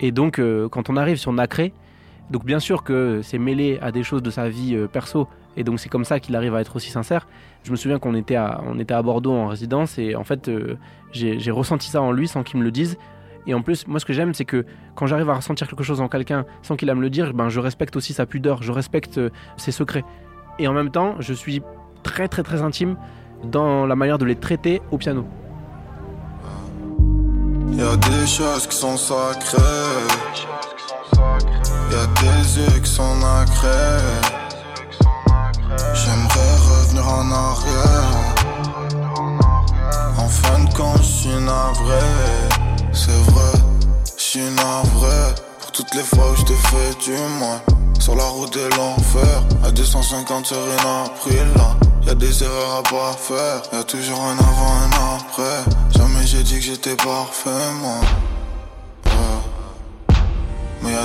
et 0.00 0.12
donc 0.12 0.38
euh, 0.38 0.68
quand 0.68 0.90
on 0.90 0.96
arrive 0.98 1.16
sur 1.16 1.32
Nacré 1.32 1.72
donc 2.30 2.44
bien 2.44 2.58
sûr 2.58 2.84
que 2.84 3.20
c'est 3.22 3.38
mêlé 3.38 3.78
à 3.80 3.92
des 3.92 4.02
choses 4.02 4.22
de 4.22 4.30
sa 4.30 4.48
vie 4.48 4.74
euh, 4.74 4.86
perso 4.86 5.28
et 5.56 5.64
donc 5.64 5.80
c'est 5.80 5.88
comme 5.88 6.04
ça 6.04 6.20
qu'il 6.20 6.36
arrive 6.36 6.54
à 6.54 6.60
être 6.60 6.76
aussi 6.76 6.90
sincère 6.90 7.26
je 7.64 7.70
me 7.70 7.76
souviens 7.76 7.98
qu'on 7.98 8.14
était 8.14 8.36
à, 8.36 8.60
à 8.88 9.02
Bordeaux 9.02 9.32
en 9.32 9.48
résidence 9.48 9.98
et 9.98 10.14
en 10.14 10.24
fait 10.24 10.48
euh, 10.48 10.76
j'ai 11.12 11.50
ressenti 11.50 11.88
ça 11.88 12.02
en 12.02 12.12
lui 12.12 12.28
sans 12.28 12.42
qu'il 12.42 12.58
me 12.58 12.64
le 12.64 12.70
dise. 12.70 12.96
Et 13.46 13.54
en 13.54 13.62
plus, 13.62 13.86
moi 13.86 13.98
ce 13.98 14.04
que 14.04 14.12
j'aime, 14.12 14.34
c'est 14.34 14.44
que 14.44 14.66
quand 14.94 15.06
j'arrive 15.06 15.30
à 15.30 15.34
ressentir 15.34 15.68
quelque 15.68 15.82
chose 15.82 16.00
en 16.00 16.08
quelqu'un 16.08 16.44
sans 16.62 16.76
qu'il 16.76 16.90
a 16.90 16.94
me 16.94 17.00
le 17.00 17.10
dire, 17.10 17.32
ben, 17.32 17.48
je 17.48 17.60
respecte 17.60 17.96
aussi 17.96 18.12
sa 18.12 18.26
pudeur, 18.26 18.62
je 18.62 18.72
respecte 18.72 19.18
euh, 19.18 19.30
ses 19.56 19.72
secrets. 19.72 20.04
Et 20.58 20.68
en 20.68 20.72
même 20.72 20.90
temps, 20.90 21.14
je 21.18 21.32
suis 21.32 21.62
très 22.02 22.28
très 22.28 22.42
très 22.42 22.62
intime 22.62 22.96
dans 23.44 23.86
la 23.86 23.96
manière 23.96 24.18
de 24.18 24.24
les 24.24 24.36
traiter 24.36 24.82
au 24.90 24.98
piano. 24.98 25.24
Y 31.98 32.00
a 32.00 32.06
tes 32.06 32.60
yeux 32.60 32.80
qui 32.80 32.90
sont 32.90 33.16
nacrés. 33.16 33.98
J'aimerais 35.94 36.54
revenir 36.70 37.08
en 37.08 37.28
arrière. 37.32 38.34
En 40.16 40.28
fin 40.28 40.60
de 40.60 40.72
compte, 40.74 40.98
je 40.98 41.02
suis 41.02 41.40
navré. 41.40 41.98
C'est 42.92 43.10
vrai, 43.32 43.58
je 44.16 44.22
suis 44.22 44.50
navré. 44.50 45.34
Pour 45.60 45.72
toutes 45.72 45.92
les 45.96 46.04
fois 46.04 46.30
où 46.30 46.36
je 46.36 46.44
te 46.44 46.52
fais 46.52 46.94
du 47.04 47.18
mal. 47.40 47.60
Sur 47.98 48.14
la 48.14 48.26
route 48.26 48.54
de 48.54 48.68
l'enfer, 48.76 49.42
à 49.64 49.72
250 49.72 50.46
sur 50.46 50.56
une 50.56 51.04
appris 51.04 51.34
là. 51.56 51.76
Y 52.06 52.10
a 52.10 52.14
des 52.14 52.44
erreurs 52.44 52.76
à 52.78 52.82
pas 52.84 53.12
faire, 53.18 53.62
y 53.72 53.76
a 53.76 53.82
toujours 53.82 54.20
un 54.20 54.38
avant, 54.38 54.72
un 54.84 55.16
après. 55.16 55.64
Jamais 55.98 56.24
j'ai 56.24 56.44
dit 56.44 56.54
que 56.54 56.64
j'étais 56.64 56.94
parfait, 56.94 57.72
moi. 57.82 57.98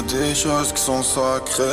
Des 0.07 0.35
choses 0.35 0.71
qui 0.73 0.81
sont 0.81 1.03
sacrées. 1.03 1.63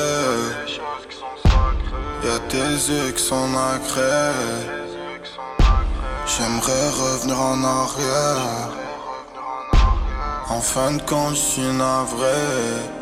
Y'a 2.24 2.38
tes 2.48 2.56
yeux 2.58 3.12
qui 3.12 3.22
sont 3.22 3.48
nacrés. 3.48 4.34
J'aimerais 6.26 6.88
revenir 6.90 7.40
en 7.40 7.64
arrière. 7.64 8.70
En 10.48 10.60
fin 10.60 10.92
de 10.92 11.02
compte, 11.02 11.34
je 11.34 11.40
suis 11.40 11.72
navré. 11.72 12.99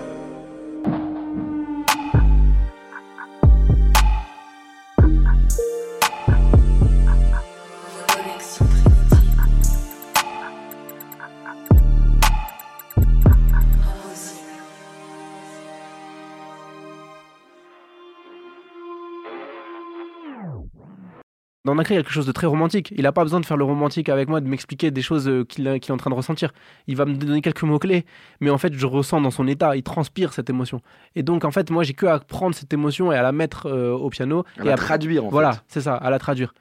Il 21.89 21.95
y 21.95 21.99
a 21.99 22.03
quelque 22.03 22.13
chose 22.13 22.27
de 22.27 22.33
très 22.33 22.47
romantique. 22.47 22.93
Il 22.97 23.03
n'a 23.03 23.13
pas 23.13 23.23
besoin 23.23 23.41
de 23.41 23.47
faire 23.47 23.57
le 23.57 23.65
romantique 23.65 24.09
avec 24.09 24.29
moi, 24.29 24.41
de 24.41 24.49
m'expliquer 24.49 24.91
des 24.91 25.03
choses 25.03 25.29
euh, 25.29 25.45
qu'il 25.45 25.67
est 25.67 25.91
en 25.91 25.97
train 25.97 26.11
de 26.11 26.15
ressentir. 26.15 26.53
Il 26.87 26.97
va 26.97 27.05
me 27.05 27.15
donner 27.15 27.41
quelques 27.41 27.63
mots-clés, 27.63 28.05
mais 28.41 28.51
en 28.51 28.59
fait, 28.59 28.73
je 28.75 28.87
ressens 28.87 29.21
dans 29.21 29.31
son 29.31 29.47
état, 29.47 29.77
il 29.77 29.83
transpire 29.83 30.33
cette 30.33 30.51
émotion. 30.51 30.81
Et 31.15 31.23
donc, 31.23 31.45
en 31.45 31.51
fait, 31.51 31.71
moi, 31.71 31.83
j'ai 31.85 31.95
que 31.95 32.07
à 32.07 32.19
prendre 32.19 32.55
cette 32.55 32.73
émotion 32.73 33.13
et 33.13 33.17
à 33.17 33.23
la 33.23 33.33
mettre 33.33 33.67
euh, 33.67 33.93
au 33.93 34.11
piano. 34.11 34.45
À 34.59 34.63
et 34.63 34.67
la 34.67 34.73
à 34.73 34.77
traduire 34.77 35.25
en 35.25 35.29
Voilà, 35.29 35.53
fait. 35.53 35.61
c'est 35.69 35.81
ça, 35.83 35.95
à 35.95 36.11
la 36.11 36.19
traduire. 36.19 36.55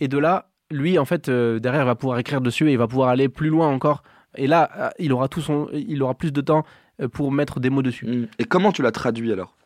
Et 0.00 0.08
de 0.08 0.18
là, 0.18 0.48
lui, 0.70 0.98
en 0.98 1.04
fait, 1.04 1.28
euh, 1.28 1.58
derrière, 1.58 1.84
va 1.86 1.94
pouvoir 1.94 2.18
écrire 2.18 2.40
dessus 2.40 2.68
et 2.68 2.72
il 2.72 2.78
va 2.78 2.86
pouvoir 2.88 3.08
aller 3.08 3.28
plus 3.28 3.48
loin 3.48 3.68
encore. 3.68 4.02
Et 4.36 4.46
là, 4.46 4.92
il 4.98 5.12
aura 5.12 5.28
tout 5.28 5.40
son, 5.40 5.68
il 5.72 6.02
aura 6.02 6.14
plus 6.14 6.32
de 6.32 6.40
temps 6.40 6.64
pour 7.12 7.32
mettre 7.32 7.60
des 7.60 7.70
mots 7.70 7.82
dessus. 7.82 8.06
Mm. 8.06 8.26
Et 8.38 8.44
comment 8.44 8.72
tu 8.72 8.82
l'as 8.82 8.92
traduit 8.92 9.32
alors? 9.32 9.56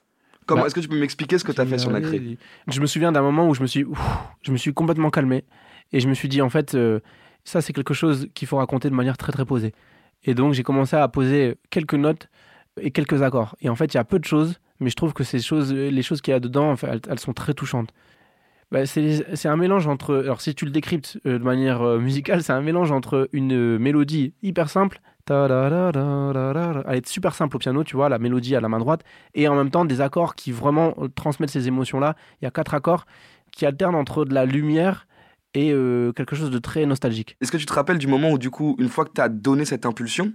Comment 0.46 0.62
Bah, 0.62 0.66
Est-ce 0.66 0.74
que 0.74 0.80
tu 0.80 0.88
peux 0.88 0.98
m'expliquer 0.98 1.38
ce 1.38 1.44
que 1.44 1.52
tu 1.52 1.60
as 1.60 1.66
fait 1.66 1.78
sur 1.78 1.90
Nacré 1.90 2.38
Je 2.68 2.80
me 2.80 2.86
souviens 2.86 3.12
d'un 3.12 3.22
moment 3.22 3.48
où 3.48 3.54
je 3.54 3.62
me 3.62 3.66
suis, 3.66 3.84
ouf, 3.84 3.98
je 4.42 4.52
me 4.52 4.56
suis 4.56 4.72
complètement 4.72 5.10
calmé 5.10 5.44
et 5.92 6.00
je 6.00 6.08
me 6.08 6.14
suis 6.14 6.28
dit 6.28 6.42
en 6.42 6.50
fait, 6.50 6.74
euh, 6.74 7.00
ça 7.44 7.60
c'est 7.60 7.72
quelque 7.72 7.94
chose 7.94 8.28
qu'il 8.34 8.48
faut 8.48 8.56
raconter 8.56 8.90
de 8.90 8.94
manière 8.94 9.16
très 9.16 9.32
très 9.32 9.44
posée. 9.44 9.72
Et 10.24 10.34
donc 10.34 10.52
j'ai 10.54 10.62
commencé 10.62 10.96
à 10.96 11.06
poser 11.08 11.56
quelques 11.70 11.94
notes 11.94 12.28
et 12.80 12.90
quelques 12.90 13.22
accords. 13.22 13.56
Et 13.60 13.68
en 13.68 13.74
fait, 13.74 13.92
il 13.92 13.96
y 13.96 14.00
a 14.00 14.04
peu 14.04 14.18
de 14.18 14.24
choses, 14.24 14.58
mais 14.80 14.90
je 14.90 14.96
trouve 14.96 15.12
que 15.12 15.24
ces 15.24 15.40
choses, 15.40 15.72
les 15.72 16.02
choses 16.02 16.20
qu'il 16.20 16.32
y 16.32 16.34
a 16.34 16.40
dedans, 16.40 16.74
elles, 16.82 17.00
elles 17.08 17.18
sont 17.18 17.32
très 17.32 17.54
touchantes. 17.54 17.92
Bah, 18.72 18.86
c'est 18.86 19.48
un 19.48 19.56
mélange 19.56 19.86
entre, 19.86 20.16
alors 20.16 20.40
si 20.40 20.54
tu 20.54 20.64
le 20.64 20.70
décryptes 20.70 21.18
euh, 21.26 21.38
de 21.38 21.44
manière 21.44 21.82
euh, 21.82 21.98
musicale, 21.98 22.42
c'est 22.42 22.54
un 22.54 22.62
mélange 22.62 22.90
entre 22.90 23.28
une 23.32 23.76
mélodie 23.76 24.32
hyper 24.42 24.70
simple, 24.70 25.02
elle 25.30 26.96
est 26.96 27.06
super 27.06 27.34
simple 27.34 27.56
au 27.56 27.58
piano, 27.58 27.84
tu 27.84 27.96
vois, 27.96 28.08
la 28.08 28.18
mélodie 28.18 28.56
à 28.56 28.60
la 28.60 28.68
main 28.68 28.78
droite, 28.78 29.02
et 29.34 29.48
en 29.48 29.54
même 29.54 29.70
temps 29.70 29.84
des 29.84 30.00
accords 30.00 30.34
qui 30.34 30.52
vraiment 30.52 30.94
euh, 30.98 31.08
transmettent 31.14 31.50
ces 31.50 31.68
émotions-là. 31.68 32.16
Il 32.40 32.44
y 32.44 32.48
a 32.48 32.50
quatre 32.50 32.74
accords 32.74 33.06
qui 33.50 33.66
alternent 33.66 33.94
entre 33.94 34.24
de 34.24 34.34
la 34.34 34.44
lumière 34.46 35.06
et 35.54 35.72
euh, 35.72 36.12
quelque 36.12 36.34
chose 36.34 36.50
de 36.50 36.58
très 36.58 36.86
nostalgique. 36.86 37.36
Est-ce 37.40 37.52
que 37.52 37.58
tu 37.58 37.66
te 37.66 37.72
rappelles 37.72 37.98
du 37.98 38.06
moment 38.06 38.30
où, 38.30 38.38
du 38.38 38.50
coup, 38.50 38.74
une 38.78 38.88
fois 38.88 39.04
que 39.04 39.12
tu 39.14 39.20
as 39.20 39.28
donné 39.28 39.64
cette 39.64 39.84
impulsion, 39.86 40.32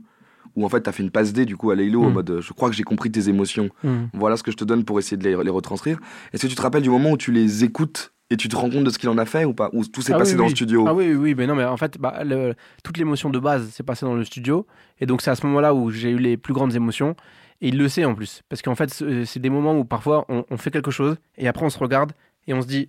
où 0.55 0.63
en 0.65 0.69
fait 0.69 0.81
tu 0.81 0.89
as 0.89 0.93
fait 0.93 1.03
une 1.03 1.11
passe 1.11 1.33
D 1.33 1.45
du 1.45 1.57
coup 1.57 1.69
à 1.71 1.75
Laylo 1.75 2.03
en 2.03 2.09
Mm. 2.09 2.13
mode 2.13 2.29
euh, 2.31 2.41
je 2.41 2.53
crois 2.53 2.69
que 2.69 2.75
j'ai 2.75 2.83
compris 2.83 3.11
tes 3.11 3.29
émotions, 3.29 3.69
voilà 4.13 4.37
ce 4.37 4.43
que 4.43 4.49
je 4.51 4.57
te 4.57 4.63
donne 4.63 4.85
pour 4.85 4.97
essayer 4.97 5.17
de 5.17 5.23
les, 5.23 5.35
les 5.43 5.49
retranscrire. 5.49 5.99
Est-ce 6.33 6.43
que 6.43 6.47
tu 6.47 6.55
te 6.55 6.61
rappelles 6.61 6.81
du 6.83 6.89
moment 6.89 7.11
où 7.11 7.17
tu 7.17 7.31
les 7.31 7.63
écoutes 7.63 8.13
et 8.29 8.37
tu 8.37 8.49
te 8.49 8.55
rends 8.55 8.69
compte 8.69 8.83
de 8.83 8.89
ce 8.89 8.97
qu'il 8.99 9.09
en 9.09 9.17
a 9.17 9.25
fait 9.25 9.45
ou 9.45 9.53
pas? 9.53 9.69
Ou 9.73 9.85
tout 9.85 10.01
s'est 10.01 10.13
Ah 10.13 10.17
passé 10.17 10.31
oui, 10.33 10.37
dans 10.37 10.43
oui. 10.43 10.49
le 10.49 10.55
studio? 10.55 10.85
Ah 10.87 10.93
oui, 10.93 11.13
oui, 11.13 11.33
mais 11.35 11.47
non, 11.47 11.55
mais 11.55 11.63
en 11.65 11.77
fait, 11.77 11.97
bah, 11.97 12.23
le- 12.23 12.55
toute 12.83 12.97
l'émotion 12.97 13.29
de 13.29 13.39
base 13.39 13.69
s'est 13.69 13.83
passée 13.83 14.05
dans 14.05 14.15
le 14.15 14.23
studio. 14.25 14.65
Et 14.99 15.05
donc, 15.05 15.21
c'est 15.21 15.31
à 15.31 15.35
ce 15.35 15.45
moment-là 15.45 15.73
où 15.73 15.89
j'ai 15.91 16.09
eu 16.11 16.17
les 16.17 16.37
plus 16.37 16.53
grandes 16.53 16.75
émotions. 16.75 17.15
Et 17.61 17.69
il 17.69 17.77
le 17.77 17.87
sait 17.89 18.05
en 18.05 18.13
plus. 18.13 18.41
Parce 18.49 18.61
qu'en 18.61 18.75
fait, 18.75 18.93
c'est 19.25 19.39
des 19.39 19.49
moments 19.49 19.75
où 19.77 19.83
parfois 19.85 20.25
on, 20.29 20.45
on 20.51 20.57
fait 20.57 20.69
quelque 20.71 20.91
chose 20.91 21.15
et 21.37 21.47
après 21.47 21.65
on 21.65 21.71
se 21.71 21.79
regarde 21.79 22.11
et 22.45 22.53
on 22.53 22.61
se 22.61 22.67
dit, 22.67 22.87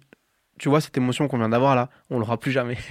tu 0.59 0.68
vois, 0.68 0.81
cette 0.83 0.96
émotion 0.98 1.27
qu'on 1.27 1.38
vient 1.38 1.48
d'avoir 1.48 1.74
là, 1.74 1.88
on 2.11 2.18
l'aura 2.18 2.38
plus 2.38 2.53
jamais. 2.53 2.77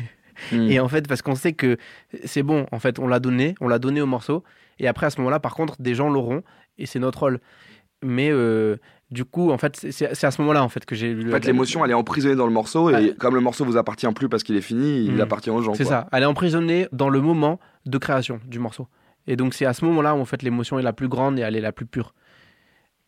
Mm. 0.52 0.70
Et 0.70 0.80
en 0.80 0.88
fait, 0.88 1.08
parce 1.08 1.24
qu'on 1.24 1.34
sait 1.34 1.54
que 1.54 1.78
c'est 2.24 2.44
bon, 2.44 2.68
en 2.72 2.78
fait, 2.78 3.00
on 3.00 3.08
l'a 3.08 3.20
donné, 3.20 3.56
on 3.60 3.68
l'a 3.68 3.80
donné 3.80 4.02
au 4.02 4.06
morceau. 4.06 4.44
Et 4.78 4.88
après, 4.88 5.08
à 5.08 5.10
ce 5.10 5.18
moment-là, 5.20 5.40
par 5.40 5.56
contre, 5.56 5.82
des 5.82 5.96
gens 5.96 6.12
l'auront 6.12 6.44
et 6.78 6.86
c'est 6.86 7.00
notre 7.00 7.22
rôle. 7.22 7.40
Mais 8.04 8.30
euh, 8.32 8.78
du 9.10 9.24
coup, 9.26 9.52
en 9.52 9.58
fait, 9.58 9.76
c'est- 9.91 10.24
à 10.26 10.32
ce 10.32 10.41
moment-là 10.41 10.63
en 10.63 10.70
fait 10.70 10.86
que 10.86 10.93
j'ai 10.96 11.10
eu. 11.10 11.30
En 11.30 11.32
fait, 11.32 11.46
l'émotion, 11.46 11.84
elle 11.86 11.91
est 11.91 11.96
emprisonnée 11.96 12.36
dans 12.36 12.46
le 12.48 12.52
morceau, 12.54 12.89
et 12.89 13.13
comme 13.17 13.36
le 13.36 13.41
morceau 13.41 13.63
vous 13.65 13.78
appartient 13.78 14.12
plus 14.13 14.28
parce 14.30 14.43
qu'il 14.43 14.56
est 14.58 14.62
fini, 14.62 15.06
il 15.06 15.15
Mm. 15.15 15.22
appartient 15.22 15.50
aux 15.50 15.62
gens. 15.62 15.74
C'est 15.76 15.86
ça. 15.86 16.08
Elle 16.12 16.24
est 16.24 16.28
emprisonnée 16.28 16.88
dans 16.91 17.10
le 17.10 17.22
moment 17.22 17.60
de 17.86 17.98
création 17.98 18.39
du 18.46 18.60
morceau. 18.60 18.88
Et 19.28 19.36
donc 19.36 19.54
c'est 19.54 19.65
à 19.65 19.74
ce 19.74 19.84
moment-là 19.86 20.15
où 20.15 20.20
en 20.20 20.26
fait 20.26 20.41
l'émotion 20.43 20.78
est 20.80 20.84
la 20.84 20.93
plus 20.93 21.08
grande 21.08 21.38
et 21.39 21.41
elle 21.41 21.56
est 21.56 21.62
la 21.62 21.72
plus 21.72 21.86
pure. 21.86 22.13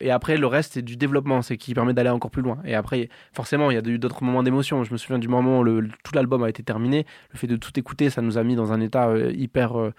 Et 0.02 0.10
après 0.10 0.38
le 0.38 0.46
reste 0.46 0.72
c'est 0.74 0.82
du 0.82 0.96
développement, 0.96 1.42
c'est 1.42 1.58
qui 1.58 1.74
permet 1.74 1.92
d'aller 1.92 2.08
encore 2.10 2.30
plus 2.30 2.40
loin. 2.42 2.58
Et 2.64 2.74
après 2.74 3.08
forcément 3.34 3.70
il 3.70 3.74
y 3.74 3.76
a 3.78 3.82
eu 3.86 3.98
d'autres 3.98 4.24
moments 4.24 4.42
d'émotion. 4.42 4.82
Je 4.84 4.92
me 4.92 4.96
souviens 4.96 5.18
du 5.18 5.28
moment 5.28 5.60
où 5.60 5.64
le, 5.64 5.88
tout 6.04 6.14
l'album 6.14 6.42
a 6.42 6.48
été 6.48 6.62
terminé, 6.62 7.04
le 7.32 7.38
fait 7.38 7.46
de 7.46 7.56
tout 7.56 7.72
écouter, 7.78 8.08
ça 8.08 8.22
nous 8.22 8.38
a 8.38 8.42
mis 8.44 8.54
dans 8.56 8.72
un 8.72 8.80
état 8.80 9.08
euh, 9.08 9.30
hyper 9.34 9.78
euh, 9.78 9.92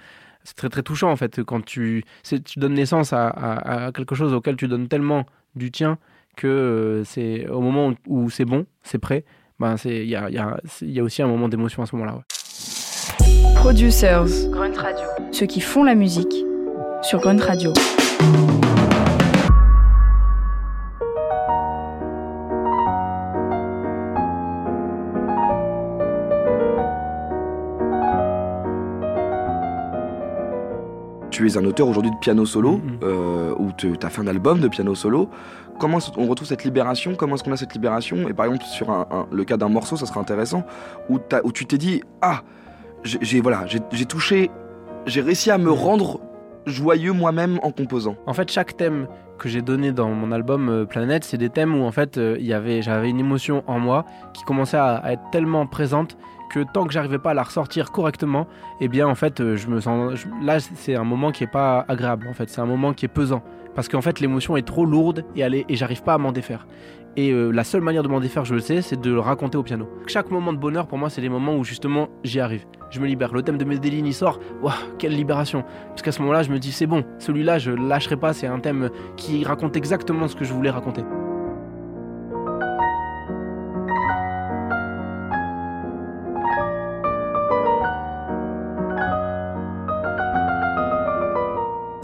c'est 0.43 0.55
très 0.55 0.69
très 0.69 0.81
touchant 0.81 1.11
en 1.11 1.15
fait 1.15 1.43
quand 1.43 1.63
tu 1.63 2.03
tu 2.23 2.59
donnes 2.59 2.73
naissance 2.73 3.13
à, 3.13 3.27
à- 3.27 3.85
à 3.87 3.91
quelque 3.91 4.15
chose 4.15 4.33
auquel 4.33 4.55
tu 4.55 4.67
donnes 4.67 4.87
tellement 4.87 5.25
du 5.55 5.71
tien 5.71 5.97
que 6.37 6.47
euh, 6.47 7.03
c'est 7.03 7.47
au 7.47 7.61
moment 7.61 7.93
où, 8.07 8.29
c'est 8.29 8.45
bon, 8.45 8.65
c'est 8.83 8.99
prêt. 8.99 9.25
Ben 9.59 9.77
c'est 9.77 9.97
il 9.97 10.09
y 10.09 10.15
a, 10.15 10.29
il 10.29 10.35
y, 10.35 10.39
a, 10.39 10.57
y 10.81 10.99
a 10.99 11.03
aussi 11.03 11.21
un 11.21 11.27
moment 11.27 11.47
d'émotion 11.49 11.83
à 11.83 11.85
ce 11.85 11.95
moment-là. 11.95 12.15
ouais. 12.15 13.55
Producers, 13.55 14.49
Grunt 14.49 14.73
Radio. 14.75 15.05
Ceux 15.31 15.45
qui 15.45 15.61
font 15.61 15.83
la 15.83 15.93
musique 15.93 16.33
sur 17.03 17.19
Grunt 17.19 17.37
Radio. 17.37 17.73
Tu 31.41 31.47
es 31.47 31.58
un 31.58 31.65
auteur 31.65 31.88
aujourd'hui 31.88 32.12
de 32.12 32.17
piano 32.17 32.45
solo, 32.45 32.73
Mhm. 32.73 32.99
euh, 33.01 33.56
ou 33.58 33.71
tu 33.75 33.91
as 34.04 34.10
fait 34.12 34.21
un 34.21 34.27
album 34.27 34.60
de 34.60 34.67
piano 34.67 34.93
solo. 34.93 35.27
Comment 35.80 35.97
on 36.15 36.27
retrouve 36.27 36.47
cette 36.47 36.63
libération 36.63 37.15
Comment 37.15 37.34
est-ce 37.34 37.43
qu'on 37.43 37.51
a 37.51 37.58
cette 37.58 37.73
libération 37.73 38.30
Et 38.30 38.34
par 38.34 38.45
exemple, 38.45 38.63
sur 38.65 38.91
un- 38.91 39.08
un- 39.10 39.25
le 39.32 39.43
cas 39.43 39.58
d'un 39.58 39.67
morceau, 39.69 39.95
ça 39.97 40.06
serait 40.06 40.19
intéressant, 40.19 40.63
où, 41.10 41.17
tu 41.51 41.65
t'es 41.65 41.80
dit 41.80 42.04
Ah, 42.21 42.41
j'ai 43.04 43.41
voilà, 43.41 43.65
j'ai 43.65 44.06
touché, 44.06 44.51
j'ai 45.08 45.21
réussi 45.21 45.49
à 45.49 45.58
me 45.58 45.71
rendre 45.71 46.19
joyeux 46.67 47.12
moi-même 47.12 47.60
en 47.63 47.71
composant. 47.71 48.17
En 48.27 48.34
fait, 48.34 48.51
chaque 48.51 48.77
thème 48.77 49.08
que 49.39 49.49
j'ai 49.49 49.63
donné 49.63 49.91
dans 49.91 50.10
mon 50.10 50.32
album 50.32 50.69
euh, 50.69 50.86
Planète, 50.86 51.23
c'est 51.23 51.39
des 51.39 51.49
thèmes 51.49 51.73
où 51.73 51.84
en 51.86 51.91
fait 51.91 52.19
euh, 52.19 52.38
il 52.39 52.45
y 52.45 52.54
avait, 52.54 52.84
j'avais 52.84 53.10
une 53.10 53.19
émotion 53.19 53.63
en 53.65 53.80
moi 53.80 54.06
qui 54.36 54.43
commençait 54.43 54.77
à, 54.77 54.97
à 54.97 55.13
être 55.13 55.23
tellement 55.32 55.65
présente 55.65 56.15
que 56.51 56.59
tant 56.73 56.85
que 56.85 56.91
j'arrivais 56.91 57.17
pas 57.17 57.31
à 57.31 57.33
la 57.33 57.43
ressortir 57.43 57.91
correctement, 57.91 58.47
eh 58.81 58.89
bien 58.89 59.07
en 59.07 59.15
fait 59.15 59.39
euh, 59.39 59.55
je 59.55 59.67
me 59.67 59.79
sens, 59.79 60.25
là 60.43 60.59
c'est 60.59 60.95
un 60.95 61.05
moment 61.05 61.31
qui 61.31 61.45
est 61.45 61.51
pas 61.51 61.85
agréable 61.87 62.27
en 62.29 62.33
fait, 62.33 62.49
c'est 62.49 62.61
un 62.61 62.65
moment 62.65 62.93
qui 62.93 63.05
est 63.05 63.13
pesant 63.13 63.41
parce 63.73 63.87
qu'en 63.87 64.01
fait 64.01 64.19
l'émotion 64.19 64.57
est 64.57 64.67
trop 64.67 64.85
lourde 64.85 65.23
et, 65.35 65.41
elle 65.41 65.55
et 65.55 65.65
j'arrive 65.69 66.03
pas 66.03 66.13
à 66.13 66.17
m'en 66.17 66.33
défaire. 66.33 66.67
Et 67.17 67.31
euh, 67.31 67.51
la 67.51 67.65
seule 67.65 67.81
manière 67.81 68.03
de 68.03 68.07
m'en 68.07 68.21
défaire, 68.21 68.45
je 68.45 68.53
le 68.53 68.61
sais, 68.61 68.81
c'est 68.81 68.99
de 68.99 69.11
le 69.11 69.19
raconter 69.19 69.57
au 69.57 69.63
piano. 69.63 69.89
Chaque 70.07 70.31
moment 70.31 70.53
de 70.53 70.57
bonheur 70.57 70.87
pour 70.87 70.97
moi, 70.97 71.09
c'est 71.09 71.19
les 71.19 71.27
moments 71.27 71.57
où 71.57 71.63
justement 71.65 72.07
j'y 72.23 72.39
arrive. 72.39 72.65
Je 72.89 72.99
me 73.01 73.07
libère. 73.07 73.33
Le 73.33 73.41
thème 73.41 73.57
de 73.57 73.65
Medellin 73.65 74.05
il 74.05 74.13
sort, 74.13 74.39
waouh, 74.61 74.73
quelle 74.97 75.13
libération. 75.13 75.63
Parce 75.89 76.01
qu'à 76.01 76.11
ce 76.11 76.21
moment-là, 76.21 76.43
je 76.43 76.51
me 76.51 76.59
dis, 76.59 76.71
c'est 76.71 76.87
bon, 76.87 77.03
celui-là, 77.19 77.57
je 77.59 77.71
lâcherai 77.71 78.15
pas, 78.15 78.33
c'est 78.33 78.47
un 78.47 78.59
thème 78.59 78.89
qui 79.17 79.43
raconte 79.43 79.75
exactement 79.75 80.27
ce 80.29 80.35
que 80.35 80.45
je 80.45 80.53
voulais 80.53 80.69
raconter. 80.69 81.03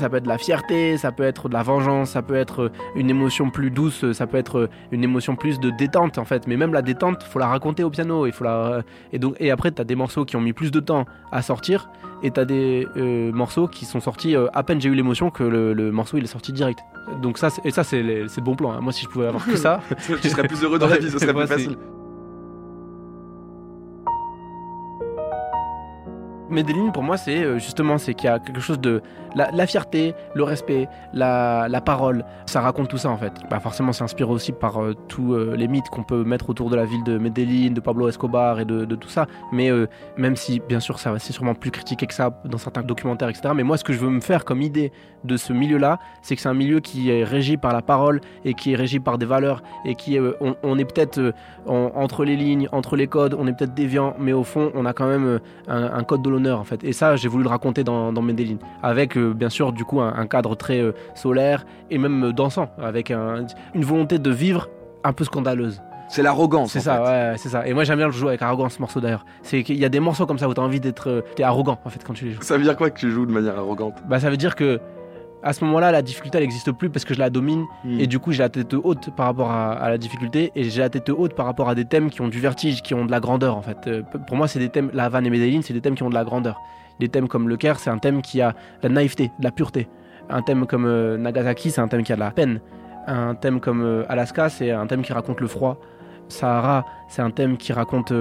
Ça 0.08 0.12
peut 0.12 0.18
être 0.20 0.24
de 0.24 0.30
la 0.30 0.38
fierté, 0.38 0.96
ça 0.98 1.12
peut 1.12 1.24
être 1.24 1.50
de 1.50 1.54
la 1.54 1.64
vengeance, 1.64 2.12
ça 2.12 2.22
peut 2.22 2.36
être 2.38 2.72
une 2.96 3.10
émotion 3.10 3.50
plus 3.50 3.72
douce, 3.72 4.10
ça 4.14 4.26
peut 4.26 4.38
être 4.38 4.70
une 4.94 5.04
émotion 5.04 5.36
plus 5.36 5.60
de 5.60 5.70
détente 5.70 6.18
en 6.18 6.24
fait. 6.24 6.48
Mais 6.48 6.56
même 6.56 6.72
la 6.72 6.82
détente, 6.82 7.24
faut 7.24 7.40
la 7.40 7.48
raconter 7.48 7.84
au 7.84 7.90
piano. 7.90 8.26
Il 8.26 8.32
faut 8.32 8.46
la... 8.46 8.84
et, 9.12 9.20
donc, 9.20 9.36
et 9.42 9.52
après, 9.52 9.70
tu 9.74 9.82
as 9.82 9.84
des 9.84 9.96
morceaux 9.96 10.24
qui 10.24 10.38
ont 10.38 10.42
mis 10.42 10.54
plus 10.54 10.72
de 10.72 10.80
temps 10.80 11.04
à 11.34 11.42
sortir 11.42 11.90
et 12.24 12.32
tu 12.32 12.40
as 12.40 12.46
des 12.46 12.88
euh, 12.96 13.34
morceaux 13.34 13.68
qui 13.68 13.84
sont 13.84 14.00
sortis 14.00 14.34
euh, 14.38 14.48
à 14.54 14.64
peine 14.64 14.80
j'ai 14.80 14.88
eu 14.88 14.96
l'émotion 14.96 15.30
que 15.30 15.44
le, 15.44 15.74
le 15.74 15.92
morceau 15.92 16.16
il 16.18 16.24
est 16.24 16.28
sorti 16.28 16.54
direct. 16.54 16.80
Donc 17.22 17.38
ça, 17.38 17.50
et 17.66 17.72
ça 17.72 17.84
c'est 17.84 18.02
le 18.02 18.28
bon 18.42 18.56
plan. 18.56 18.72
hein. 18.72 18.80
Moi, 18.80 18.94
si 18.94 19.04
je 19.04 19.10
pouvais 19.10 19.28
avoir 19.28 19.46
que 19.46 19.58
ça, 19.58 19.82
tu 20.22 20.30
serais 20.30 20.48
plus 20.48 20.64
heureux 20.64 20.80
dans 20.80 20.88
la 20.88 21.00
vie, 21.00 21.12
ce 21.12 21.20
serait 21.20 21.34
plus 21.34 21.48
facile. 21.48 21.76
Medellin, 26.50 26.90
pour 26.90 27.04
moi, 27.04 27.18
c'est 27.18 27.44
euh, 27.44 27.60
justement 27.60 27.98
c'est 27.98 28.14
qu'il 28.14 28.28
y 28.30 28.32
a 28.32 28.40
quelque 28.40 28.62
chose 28.62 28.80
de 28.80 29.02
la, 29.36 29.68
fierté, 29.68 30.16
le 30.34 30.44
respect, 30.44 30.88
la, 31.14 31.82
parole. 31.86 32.26
Ça 32.48 32.62
raconte 32.62 32.88
tout 32.88 32.98
ça 32.98 33.10
en 33.10 33.18
fait. 33.18 33.34
Bah, 33.50 33.60
forcément, 33.60 33.94
c'est 33.94 34.04
inspiré 34.04 34.32
aussi 34.32 34.52
par 34.52 34.82
euh, 34.82 34.96
tous 35.08 35.34
euh, 35.34 35.56
les 35.56 35.68
mythes 35.68 35.90
qu'on 35.90 36.04
peut 36.04 36.24
mettre 36.24 36.50
autour 36.50 36.70
de 36.70 36.76
la 36.76 36.86
ville 36.86 37.04
de 37.04 37.18
Medellin, 37.18 37.72
de 37.72 37.80
Pablo 37.80 38.08
Escobar 38.08 38.60
et 38.60 38.66
de, 38.66 38.86
tout 38.96 39.10
ça. 39.10 39.28
Mais 39.52 39.70
même 40.18 40.36
si, 40.36 40.60
bien 40.60 40.80
sûr, 40.80 41.00
ça 41.00 41.14
c'est 41.20 41.34
sûrement 41.34 41.54
plus 41.54 41.72
critiqué 41.72 42.08
que 42.08 42.14
ça 42.14 42.42
dans 42.46 42.58
certains 42.58 42.82
documentaires, 42.82 43.30
etc. 43.30 43.50
Mais 43.56 43.64
moi, 43.64 43.78
ce 43.78 43.84
que 43.84 43.94
je 43.94 44.00
veux 44.00 44.10
me 44.10 44.22
faire 44.22 44.44
comme 44.46 44.62
idée 44.62 44.92
de 45.24 45.38
ce 45.38 45.54
milieu-là, 45.54 46.00
c'est 46.22 46.36
que 46.36 46.42
c'est 46.42 46.50
un 46.50 46.54
milieu 46.54 46.80
qui 46.80 47.12
est 47.12 47.24
régi 47.24 47.58
par 47.58 47.74
la 47.74 47.82
parole 47.82 48.22
et 48.46 48.54
qui 48.54 48.74
est 48.74 48.76
régi 48.76 49.00
par 49.00 49.18
des 49.18 49.26
valeurs 49.26 49.62
et 49.86 49.96
qui 49.96 50.18
on, 50.42 50.56
on 50.64 50.78
est 50.78 50.86
peut-être 50.86 51.34
en- 51.68 51.92
entre 51.96 52.26
les 52.26 52.36
lignes, 52.36 52.70
entre 52.72 52.96
les 52.96 53.08
codes, 53.08 53.36
on 53.38 53.46
est 53.48 53.54
peut-être 53.54 53.74
déviant, 53.74 54.16
mais 54.20 54.34
au 54.34 54.44
fond, 54.44 54.72
on 54.74 54.86
a 54.86 54.94
quand 54.94 55.08
même 55.08 55.40
un, 55.68 55.84
un 55.94 56.04
code 56.04 56.22
de 56.22 56.30
l'honneur 56.38 56.60
en 56.60 56.64
fait. 56.64 56.84
Et 56.84 56.94
ça, 56.94 57.16
j'ai 57.16 57.28
voulu 57.28 57.44
le 57.44 57.50
raconter 57.50 57.84
dans, 57.84 58.14
dans 58.14 58.22
Medellin, 58.22 58.58
avec 58.84 59.18
euh, 59.18 59.34
bien 59.34 59.50
sûr 59.50 59.72
du 59.74 59.84
coup 59.84 60.02
un, 60.02 60.14
un 60.16 60.28
cadre 60.28 60.56
très 60.56 60.80
euh, 60.80 60.92
solaire 61.16 61.66
et 61.90 61.98
même 61.98 62.26
euh, 62.26 62.32
dansant, 62.34 62.70
avec 62.82 63.12
un- 63.12 63.46
une 63.74 63.84
volonté 63.84 64.20
de 64.20 64.30
vivre 64.32 64.70
un 65.04 65.14
peu 65.14 65.24
scandaleuse. 65.24 65.82
C'est 66.10 66.22
l'arrogance. 66.22 66.72
C'est 66.72 66.80
ça, 66.80 66.96
fait. 66.98 67.04
ouais, 67.04 67.34
c'est 67.38 67.50
ça. 67.50 67.68
Et 67.68 67.74
moi 67.74 67.84
j'aime 67.84 67.98
bien 67.98 68.06
le 68.06 68.14
jouer 68.14 68.30
avec 68.30 68.42
arrogance 68.42 68.76
ce 68.76 68.80
morceau 68.82 69.02
d'ailleurs. 69.02 69.26
C'est 69.42 69.64
qu'il 69.64 69.78
y 69.78 69.84
a 69.84 69.90
des 69.90 70.00
morceaux 70.00 70.26
comme 70.26 70.38
ça 70.38 70.48
où 70.48 70.54
t'as 70.54 70.62
envie 70.62 70.80
d'être, 70.80 71.24
t'es 71.36 71.44
arrogant 71.44 71.78
en 71.84 71.90
fait 71.90 72.02
quand 72.06 72.14
tu 72.14 72.26
les 72.26 72.32
joues. 72.32 72.42
Ça 72.44 72.56
veut 72.58 72.64
dire 72.64 72.78
quoi 72.78 72.90
que 72.90 72.98
tu 72.98 73.12
joues 73.12 73.26
de 73.26 73.32
manière 73.34 73.58
arrogante? 73.58 73.96
Bah 74.08 74.20
ça 74.22 74.30
veut 74.30 74.38
dire 74.38 74.56
que 74.56 74.80
à 75.44 75.54
ce 75.54 75.64
moment-là, 75.66 75.92
la 75.92 76.02
difficulté 76.02 76.38
elle 76.38 76.44
n'existe 76.44 76.72
plus 76.72 76.90
parce 76.90 77.06
que 77.06 77.14
je 77.14 77.20
la 77.20 77.30
domine 77.30 77.66
Hmm. 77.84 78.00
et 78.00 78.08
du 78.08 78.20
coup 78.20 78.32
j'ai 78.32 78.44
la 78.44 78.50
tête 78.50 78.74
haute 78.74 79.16
par 79.16 79.28
rapport 79.28 79.52
à, 79.52 79.74
à 79.74 79.90
la 79.90 79.98
difficulté 79.98 80.52
et 80.56 80.64
j'ai 80.70 80.82
la 80.82 80.90
tête 80.90 81.10
haute 81.10 81.36
par 81.36 81.46
rapport 81.46 81.70
à 81.70 81.76
des 81.76 81.86
thèmes 81.86 82.10
qui 82.10 82.22
ont 82.22 82.28
du 82.28 82.40
vertige, 82.40 82.82
qui 82.82 82.94
ont 82.94 83.06
de 83.06 83.12
la 83.12 83.20
grandeur 83.20 83.56
en 83.56 83.62
fait. 83.62 83.78
Euh, 83.88 84.02
pour 84.02 84.36
moi, 84.36 84.48
c'est 84.48 84.60
des 84.60 84.70
thèmes, 84.70 84.90
La 84.94 85.06
Havane 85.06 85.26
et 85.26 85.30
Medellin, 85.30 85.62
c'est 85.64 85.74
des 85.74 85.82
thèmes 85.82 85.96
qui 85.96 86.04
ont 86.04 86.10
de 86.10 86.16
la 86.16 86.24
grandeur. 86.24 86.60
Des 87.00 87.10
thèmes 87.10 87.28
comme 87.28 87.48
Le 87.48 87.58
Caire, 87.58 87.80
c'est 87.80 87.90
un 87.92 88.00
thème 88.00 88.22
qui 88.22 88.42
a 88.42 88.52
de 88.52 88.88
la 88.88 88.90
naïveté, 88.90 89.32
de 89.38 89.44
la 89.44 89.52
pureté. 89.52 89.88
Un 90.30 90.42
thème 90.42 90.66
comme 90.66 90.86
euh, 90.86 91.18
Nagasaki, 91.18 91.72
c'est 91.72 91.82
un 91.82 91.88
thème 91.88 92.04
qui 92.04 92.12
a 92.12 92.16
de 92.16 92.22
la 92.22 92.32
peine. 92.32 92.60
Un 93.06 93.36
thème 93.36 93.60
comme 93.60 93.84
euh, 93.84 94.04
Alaska, 94.10 94.50
c'est 94.50 94.72
un 94.72 94.88
thème 94.88 95.04
qui 95.04 95.14
raconte 95.14 95.40
le 95.40 95.48
froid. 95.48 95.78
Sahara, 96.28 96.84
c'est 97.08 97.22
un 97.22 97.32
thème 97.32 97.56
qui 97.58 97.72
raconte 97.72 98.12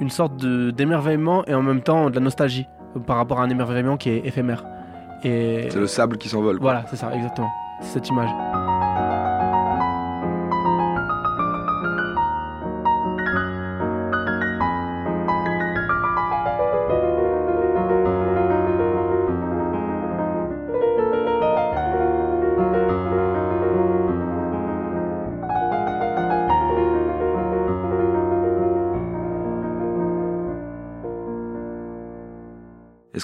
une 0.00 0.08
sorte 0.08 0.36
d'émerveillement 0.38 1.44
et 1.46 1.54
en 1.54 1.62
même 1.62 1.82
temps 1.82 2.08
de 2.08 2.14
la 2.14 2.20
nostalgie 2.22 2.64
par 3.06 3.16
rapport 3.16 3.40
à 3.40 3.44
un 3.44 3.50
émerveillement 3.50 3.98
qui 3.98 4.08
est 4.08 4.24
éphémère. 4.24 4.64
Et 5.22 5.68
C'est 5.70 5.78
le 5.78 5.86
sable 5.86 6.16
qui 6.18 6.28
s'envole. 6.28 6.58
voilà, 6.60 6.84
c'est 6.88 6.96
ça, 6.96 7.10
exactement. 7.14 7.48
C'est 7.82 7.94
cette 7.94 8.08
image. 8.08 8.30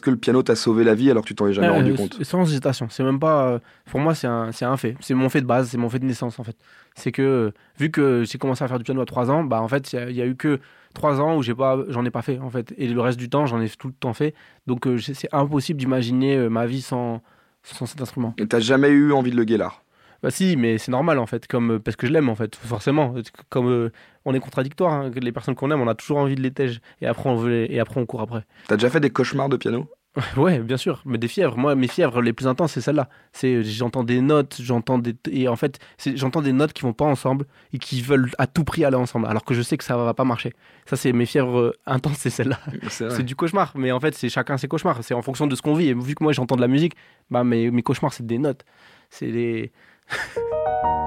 Que 0.07 0.11
le 0.11 0.16
piano 0.16 0.42
t'a 0.42 0.54
sauvé 0.57 0.84
la 0.84 0.94
vie 0.94 1.11
alors 1.11 1.22
que 1.22 1.28
tu 1.28 1.34
t'en 1.34 1.46
es 1.48 1.52
jamais 1.52 1.68
Euh, 1.68 1.72
rendu 1.72 1.90
s- 1.92 1.96
compte 1.96 2.22
Sans 2.24 2.42
hésitation. 2.44 2.88
C'est 2.88 3.02
même 3.04 3.18
pas. 3.20 3.48
euh, 3.48 3.59
Pour 3.90 4.00
moi, 4.00 4.14
c'est 4.14 4.26
un, 4.26 4.52
c'est 4.52 4.64
un 4.64 4.76
fait. 4.76 4.96
C'est 5.00 5.14
mon 5.14 5.28
fait 5.28 5.40
de 5.40 5.46
base, 5.46 5.68
c'est 5.68 5.78
mon 5.78 5.88
fait 5.90 5.98
de 5.98 6.07
naissance 6.07 6.38
en 6.38 6.44
fait. 6.44 6.57
C'est 6.94 7.12
que 7.12 7.22
euh, 7.22 7.50
vu 7.78 7.90
que 7.90 8.24
j'ai 8.24 8.38
commencé 8.38 8.64
à 8.64 8.68
faire 8.68 8.78
du 8.78 8.84
piano 8.84 9.00
à 9.02 9.04
3 9.07 9.30
ans, 9.30 9.44
bah 9.44 9.61
en 9.61 9.68
fait, 9.68 9.92
il 9.92 10.12
y 10.16 10.22
a- 10.22 10.26
eu 10.26 10.34
que 10.36 10.61
3 10.94 11.20
ans 11.20 11.36
où 11.36 11.42
j'ai 11.42 11.54
pas, 11.54 11.78
j'en 11.88 12.04
ai 12.04 12.11
pas 12.11 12.22
fait 12.22 12.38
en 12.38 12.48
fait. 12.50 12.72
Et 12.78 12.88
le 12.88 13.00
reste 13.00 13.18
du 13.18 13.28
temps, 13.28 13.44
j'en 13.46 13.61
ai 13.61 13.68
tout 13.68 13.88
le 13.88 13.92
temps 13.94 14.14
fait. 14.14 14.34
Donc 14.66 14.86
euh, 14.86 14.96
c'est 14.98 15.28
impossible 15.34 15.78
d'imaginer 15.78 16.36
euh, 16.36 16.48
ma 16.48 16.66
vie 16.66 16.80
sans, 16.82 17.20
sans 17.62 17.84
cet 17.86 18.00
instrument. 18.00 18.34
Et 18.38 18.46
t'as 18.46 18.61
jamais 18.61 18.88
eu 18.88 19.12
envie 19.12 19.30
de 19.30 19.36
le 19.36 19.44
guélard 19.44 19.82
Bah 20.22 20.30
si, 20.30 20.57
mais 20.57 20.78
c'est 20.78 20.90
normal 20.92 21.18
en 21.18 21.26
fait, 21.26 21.46
comme 21.46 21.72
euh, 21.72 21.78
parce 21.78 21.96
que 21.96 22.07
je 22.07 22.12
l'aime 22.12 22.28
en 22.30 22.34
fait, 22.34 22.57
forcément. 22.57 23.14
Comme 23.50 23.68
euh, 23.68 23.90
on 24.24 24.32
est 24.34 24.40
contradictoire, 24.40 24.92
hein, 24.92 25.11
les 25.14 25.32
personnes 25.32 25.54
qu'on 25.54 25.70
aime, 25.70 25.80
on 25.82 25.88
a 25.88 25.94
toujours 25.94 26.16
envie 26.18 26.34
de 26.34 26.40
les 26.42 26.50
tège 26.50 26.80
et 27.02 27.07
après 27.07 27.28
on 27.28 27.36
veut 27.36 27.50
les- 27.50 27.66
et 27.74 27.78
après 27.78 28.00
on 28.00 28.07
court 28.07 28.22
après. 28.22 28.44
T'as 28.68 28.76
déjà 28.76 28.88
fait 28.90 28.98
des 29.00 29.11
cauchemars 29.11 29.48
de 29.50 29.57
piano 29.59 29.88
Ouais, 30.36 30.58
bien 30.60 30.76
sûr, 30.76 31.02
mais 31.04 31.18
des 31.18 31.28
fièvres. 31.28 31.56
Moi, 31.56 31.74
mes 31.74 31.88
fièvres 31.88 32.22
les 32.22 32.32
plus 32.32 32.46
intenses, 32.46 32.72
c'est 32.72 32.80
celle-là. 32.80 33.08
C'est 33.32 33.62
j'entends 33.62 34.04
des 34.04 34.20
notes, 34.20 34.58
j'entends 34.60 34.98
des 34.98 35.14
et 35.30 35.48
en 35.48 35.56
fait, 35.56 35.78
j'entends 36.14 36.42
des 36.42 36.52
notes 36.52 36.72
qui 36.72 36.82
vont 36.82 36.92
pas 36.92 37.04
ensemble 37.04 37.46
et 37.72 37.78
qui 37.78 38.00
veulent 38.00 38.30
à 38.38 38.46
tout 38.46 38.64
prix 38.64 38.84
aller 38.84 38.96
ensemble, 38.96 39.26
alors 39.26 39.44
que 39.44 39.54
je 39.54 39.62
sais 39.62 39.76
que 39.76 39.84
ça 39.84 39.96
va 39.96 40.14
pas 40.14 40.24
marcher. 40.24 40.52
Ça, 40.86 40.96
c'est 40.96 41.12
mes 41.12 41.26
fièvres 41.26 41.58
euh, 41.58 41.72
intenses, 41.86 42.18
c'est 42.18 42.30
celle-là. 42.30 42.58
C'est 42.88 43.10
C'est 43.10 43.22
du 43.22 43.36
cauchemar, 43.36 43.72
mais 43.74 43.92
en 43.92 44.00
fait, 44.00 44.14
c'est 44.14 44.28
chacun 44.28 44.56
ses 44.56 44.68
cauchemars. 44.68 45.02
C'est 45.02 45.14
en 45.14 45.22
fonction 45.22 45.46
de 45.46 45.54
ce 45.54 45.62
qu'on 45.62 45.74
vit. 45.74 45.88
Et 45.88 45.94
vu 45.94 46.14
que 46.14 46.22
moi, 46.22 46.32
j'entends 46.32 46.56
de 46.56 46.60
la 46.60 46.68
musique, 46.68 46.94
bah 47.30 47.44
mes, 47.44 47.70
mes 47.70 47.82
cauchemars, 47.82 48.12
c'est 48.12 48.26
des 48.26 48.38
notes. 48.38 48.64
C'est 49.10 49.30
des 49.30 49.72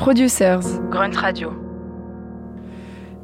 Producers, 0.00 0.80
Grunt 0.88 1.14
Radio. 1.14 1.52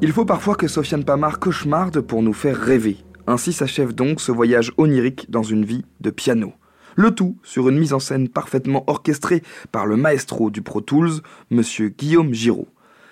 Il 0.03 0.13
faut 0.13 0.27
parfois 0.27 0.57
que 0.57 0.69
Sofiane 0.69 1.05
Pamar 1.05 1.39
cauchemarde 1.39 2.03
pour 2.03 2.23
nous 2.23 2.35
faire 2.35 2.55
rêver. 2.55 2.99
Ainsi 3.27 3.55
s'achève 3.55 3.95
donc 3.95 4.21
ce 4.21 4.31
voyage 4.31 4.73
onirique 4.77 5.31
dans 5.31 5.43
une 5.43 5.65
vie 5.65 5.87
de 6.03 6.11
piano. 6.11 6.53
Le 6.95 7.13
tout 7.13 7.39
sur 7.43 7.71
une 7.71 7.79
mise 7.79 7.95
en 7.95 7.99
scène 7.99 8.29
parfaitement 8.29 8.85
orchestrée 8.89 9.43
par 9.73 9.87
le 9.87 9.97
maestro 9.97 10.51
du 10.51 10.61
Pro 10.61 10.83
Tools, 10.83 11.23
monsieur 11.49 11.89
Guillaume 11.89 12.35
Giraud. 12.35 12.69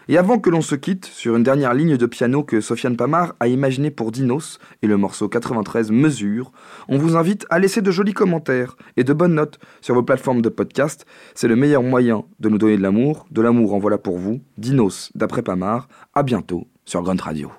Et 0.09 0.19
avant 0.19 0.39
que 0.39 0.51
l'on 0.51 0.61
se 0.61 0.75
quitte, 0.75 1.07
sur 1.07 1.37
une 1.37 1.43
dernière 1.43 1.73
ligne 1.73 1.97
de 1.97 2.07
piano 2.07 2.45
que 2.45 2.61
Sofiane 2.61 2.97
Pamar 2.97 3.35
a 3.41 3.49
imaginée 3.49 3.91
pour 3.91 4.13
Dinos 4.13 4.59
et 4.83 4.87
le 4.87 4.97
morceau 4.97 5.29
93 5.29 5.91
Mesure, 5.91 6.53
on 6.89 6.99
vous 6.99 7.17
invite 7.17 7.47
à 7.49 7.59
laisser 7.59 7.81
de 7.81 7.91
jolis 7.91 8.13
commentaires 8.13 8.77
et 8.97 9.05
de 9.05 9.13
bonnes 9.13 9.35
notes 9.35 9.59
sur 9.81 9.95
vos 9.95 10.03
plateformes 10.03 10.43
de 10.43 10.51
podcast. 10.51 11.07
C'est 11.35 11.49
le 11.49 11.57
meilleur 11.57 11.83
moyen 11.83 12.25
de 12.41 12.49
nous 12.49 12.59
donner 12.59 12.77
de 12.77 12.83
l'amour. 12.83 13.27
De 13.31 13.41
l'amour 13.41 13.75
en 13.75 13.79
voilà 13.79 13.99
pour 13.99 14.19
vous. 14.19 14.41
Dinos 14.59 15.11
d'après 15.15 15.43
Pamar. 15.43 15.89
À 16.15 16.23
bientôt 16.23 16.67
sur 16.85 17.03
Grunt 17.03 17.21
Radio. 17.23 17.51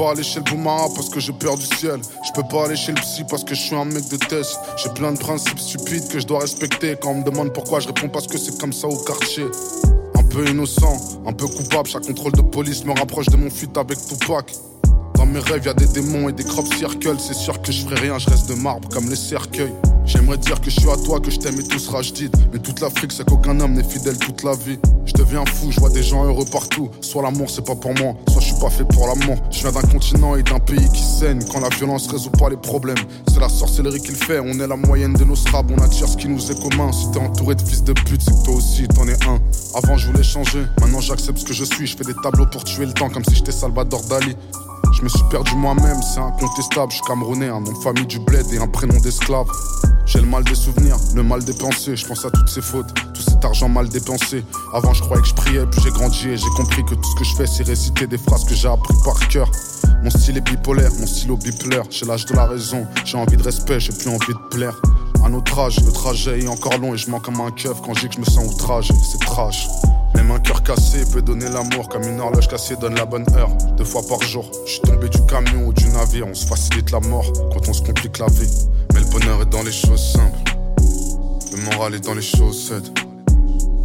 Pas 0.00 0.12
aller 0.12 0.22
chez 0.22 0.38
le 0.38 0.44
Boumara 0.44 0.88
parce 0.94 1.10
que 1.10 1.20
j'ai 1.20 1.32
peur 1.32 1.58
du 1.58 1.66
ciel. 1.66 2.00
Je 2.24 2.32
peux 2.32 2.48
pas 2.48 2.64
aller 2.64 2.76
chez 2.76 2.92
le 2.92 3.00
psy 3.02 3.22
parce 3.28 3.44
que 3.44 3.54
je 3.54 3.60
suis 3.60 3.76
un 3.76 3.84
mec 3.84 4.08
de 4.08 4.16
test. 4.16 4.58
J'ai 4.78 4.88
plein 4.90 5.12
de 5.12 5.18
principes 5.18 5.58
stupides 5.58 6.08
que 6.08 6.18
je 6.18 6.26
dois 6.26 6.40
respecter. 6.40 6.96
Quand 6.98 7.10
on 7.10 7.16
me 7.16 7.22
demande 7.22 7.52
pourquoi, 7.52 7.80
je 7.80 7.88
réponds 7.88 8.08
parce 8.08 8.26
que 8.26 8.38
c'est 8.38 8.58
comme 8.58 8.72
ça 8.72 8.88
au 8.88 8.96
quartier. 8.96 9.44
Un 10.14 10.22
peu 10.22 10.48
innocent, 10.48 10.96
un 11.26 11.32
peu 11.34 11.46
coupable. 11.46 11.86
Chaque 11.86 12.06
contrôle 12.06 12.32
de 12.32 12.40
police 12.40 12.82
me 12.86 12.98
rapproche 12.98 13.26
de 13.26 13.36
mon 13.36 13.50
fuite 13.50 13.76
avec 13.76 13.98
Tupac. 13.98 14.54
Dans 15.16 15.26
mes 15.26 15.40
rêves, 15.40 15.66
y 15.66 15.68
a 15.68 15.74
des 15.74 15.88
démons 15.88 16.30
et 16.30 16.32
des 16.32 16.44
crop 16.44 16.66
circles. 16.72 17.16
C'est 17.18 17.34
sûr 17.34 17.60
que 17.60 17.70
je 17.70 17.84
ferai 17.84 17.96
rien, 17.96 18.18
je 18.18 18.30
reste 18.30 18.48
de 18.48 18.54
marbre 18.54 18.88
comme 18.88 19.10
les 19.10 19.16
cercueils. 19.16 19.74
J'aimerais 20.10 20.38
dire 20.38 20.60
que 20.60 20.70
je 20.70 20.80
suis 20.80 20.90
à 20.90 20.96
toi, 20.96 21.20
que 21.20 21.30
je 21.30 21.38
t'aime 21.38 21.60
et 21.60 21.62
tout 21.62 21.78
sera 21.78 22.02
dit. 22.02 22.28
Mais 22.52 22.58
toute 22.58 22.80
l'Afrique, 22.80 23.12
c'est 23.12 23.24
qu'aucun 23.24 23.60
homme 23.60 23.74
n'est 23.74 23.84
fidèle 23.84 24.18
toute 24.18 24.42
la 24.42 24.56
vie. 24.56 24.76
Je 25.06 25.12
deviens 25.12 25.44
fou, 25.44 25.70
je 25.70 25.78
vois 25.78 25.88
des 25.90 26.02
gens 26.02 26.24
heureux 26.24 26.46
partout. 26.50 26.90
Soit 27.00 27.22
l'amour, 27.22 27.48
c'est 27.48 27.64
pas 27.64 27.76
pour 27.76 27.94
moi, 27.94 28.14
soit 28.28 28.40
je 28.40 28.46
suis 28.46 28.60
pas 28.60 28.70
fait 28.70 28.82
pour 28.82 29.06
l'amour. 29.06 29.36
Je 29.52 29.60
viens 29.60 29.70
d'un 29.70 29.86
continent 29.86 30.34
et 30.34 30.42
d'un 30.42 30.58
pays 30.58 30.88
qui 30.92 31.02
saigne. 31.04 31.38
Quand 31.52 31.60
la 31.60 31.68
violence 31.68 32.08
résout 32.08 32.30
pas 32.30 32.50
les 32.50 32.56
problèmes, 32.56 32.98
c'est 33.32 33.38
la 33.38 33.48
sorcellerie 33.48 34.00
qui 34.00 34.08
le 34.08 34.16
fait. 34.16 34.40
On 34.40 34.58
est 34.58 34.66
la 34.66 34.74
moyenne 34.74 35.12
de 35.12 35.22
nos 35.22 35.36
scrabs, 35.36 35.70
on 35.70 35.80
attire 35.80 36.08
ce 36.08 36.16
qui 36.16 36.26
nous 36.26 36.50
est 36.50 36.60
commun. 36.60 36.90
Si 36.90 37.08
t'es 37.12 37.20
entouré 37.20 37.54
de 37.54 37.62
fils 37.62 37.84
de 37.84 37.92
pute, 37.92 38.20
c'est 38.20 38.36
que 38.36 38.44
toi 38.44 38.54
aussi 38.54 38.88
t'en 38.88 39.06
es 39.06 39.24
un. 39.28 39.38
Avant, 39.74 39.96
je 39.96 40.08
voulais 40.08 40.24
changer, 40.24 40.64
maintenant 40.80 41.00
j'accepte 41.00 41.38
ce 41.38 41.44
que 41.44 41.54
je 41.54 41.64
suis. 41.64 41.86
Je 41.86 41.96
fais 41.96 42.04
des 42.04 42.16
tableaux 42.20 42.46
pour 42.46 42.64
tuer 42.64 42.86
le 42.86 42.92
temps 42.92 43.10
comme 43.10 43.24
si 43.24 43.36
j'étais 43.36 43.52
Salvador 43.52 44.02
Dali. 44.10 44.34
Je 44.92 45.02
me 45.02 45.08
suis 45.08 45.22
perdu 45.30 45.54
moi-même, 45.56 46.00
c'est 46.02 46.20
incontestable. 46.20 46.90
Je 46.90 46.96
suis 46.96 47.04
camerounais, 47.06 47.48
un 47.48 47.60
nom 47.60 47.72
de 47.72 47.78
famille 47.78 48.06
du 48.06 48.18
bled 48.18 48.46
et 48.52 48.58
un 48.58 48.66
prénom 48.66 48.98
d'esclave. 49.00 49.46
J'ai 50.06 50.20
le 50.20 50.26
mal 50.26 50.42
des 50.44 50.54
souvenirs, 50.54 50.96
le 51.14 51.22
mal 51.22 51.44
des 51.44 51.52
pensées. 51.52 51.96
Je 51.96 52.04
pense 52.06 52.24
à 52.24 52.30
toutes 52.30 52.48
ces 52.48 52.60
fautes, 52.60 52.92
tout 53.14 53.22
cet 53.22 53.44
argent 53.44 53.68
mal 53.68 53.88
dépensé. 53.88 54.44
Avant, 54.74 54.92
je 54.92 55.02
croyais 55.02 55.22
que 55.22 55.28
je 55.28 55.34
priais, 55.34 55.66
puis 55.70 55.80
j'ai 55.82 55.90
grandi 55.90 56.28
et 56.28 56.36
j'ai 56.36 56.48
compris 56.56 56.84
que 56.84 56.94
tout 56.94 57.10
ce 57.10 57.16
que 57.16 57.24
je 57.24 57.36
fais, 57.36 57.46
c'est 57.46 57.62
réciter 57.62 58.06
des 58.06 58.18
phrases 58.18 58.44
que 58.44 58.54
j'ai 58.54 58.68
appris 58.68 58.94
par 59.04 59.28
cœur. 59.28 59.48
Mon 60.02 60.10
style 60.10 60.38
est 60.38 60.40
bipolaire, 60.40 60.90
mon 60.98 61.06
stylo 61.06 61.36
bipolaire. 61.36 61.84
J'ai 61.90 62.06
l'âge 62.06 62.24
de 62.24 62.34
la 62.34 62.46
raison, 62.46 62.86
j'ai 63.04 63.16
envie 63.16 63.36
de 63.36 63.42
respect, 63.42 63.78
j'ai 63.78 63.92
plus 63.92 64.08
envie 64.08 64.34
de 64.34 64.56
plaire. 64.56 64.80
À 65.24 65.28
notre 65.28 65.58
âge, 65.58 65.78
le 65.84 65.92
trajet 65.92 66.40
est 66.40 66.48
encore 66.48 66.78
long 66.78 66.94
et 66.94 66.98
je 66.98 67.10
mens 67.10 67.20
comme 67.20 67.40
un 67.40 67.50
keuf 67.50 67.80
quand 67.82 67.94
je 67.94 68.00
dis 68.00 68.08
que 68.08 68.14
je 68.14 68.20
me 68.20 68.24
sens 68.24 68.52
outragé. 68.52 68.92
C'est 69.10 69.20
trash. 69.20 69.68
Même 70.14 70.30
un 70.30 70.38
cœur 70.38 70.62
cassé 70.62 71.04
peut 71.12 71.22
donner 71.22 71.48
l'amour 71.48 71.88
comme 71.88 72.02
une 72.02 72.20
horloge 72.20 72.48
cassée 72.48 72.76
donne 72.76 72.94
la 72.94 73.04
bonne 73.04 73.26
heure. 73.34 73.50
Deux 73.76 73.84
fois 73.84 74.02
par 74.08 74.22
jour, 74.22 74.50
je 74.66 74.72
suis 74.72 74.80
tombé 74.80 75.08
du 75.08 75.20
camion 75.26 75.66
ou 75.66 75.72
du 75.72 75.86
navire. 75.88 76.26
On 76.26 76.34
se 76.34 76.46
facilite 76.46 76.90
la 76.90 77.00
mort 77.00 77.32
quand 77.52 77.68
on 77.68 77.72
se 77.72 77.82
complique 77.82 78.18
la 78.18 78.26
vie. 78.26 78.68
Mais 78.92 79.00
le 79.00 79.06
bonheur 79.06 79.42
est 79.42 79.50
dans 79.50 79.62
les 79.62 79.72
choses 79.72 80.12
simples. 80.12 80.38
Le 81.52 81.58
moral 81.70 81.94
est 81.94 82.04
dans 82.04 82.14
les 82.14 82.22
chaussettes. 82.22 82.90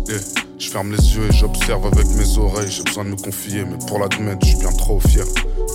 Yeah. 0.07 0.19
Je 0.57 0.69
ferme 0.69 0.91
les 0.91 1.15
yeux 1.15 1.27
et 1.29 1.33
j'observe 1.33 1.85
avec 1.85 2.07
mes 2.15 2.37
oreilles. 2.37 2.71
J'ai 2.71 2.83
besoin 2.83 3.03
de 3.03 3.09
me 3.09 3.17
confier, 3.17 3.65
mais 3.65 3.77
pour 3.87 3.99
l'admettre, 3.99 4.39
je 4.43 4.51
suis 4.51 4.59
bien 4.59 4.71
trop 4.71 4.99
fier. 5.01 5.25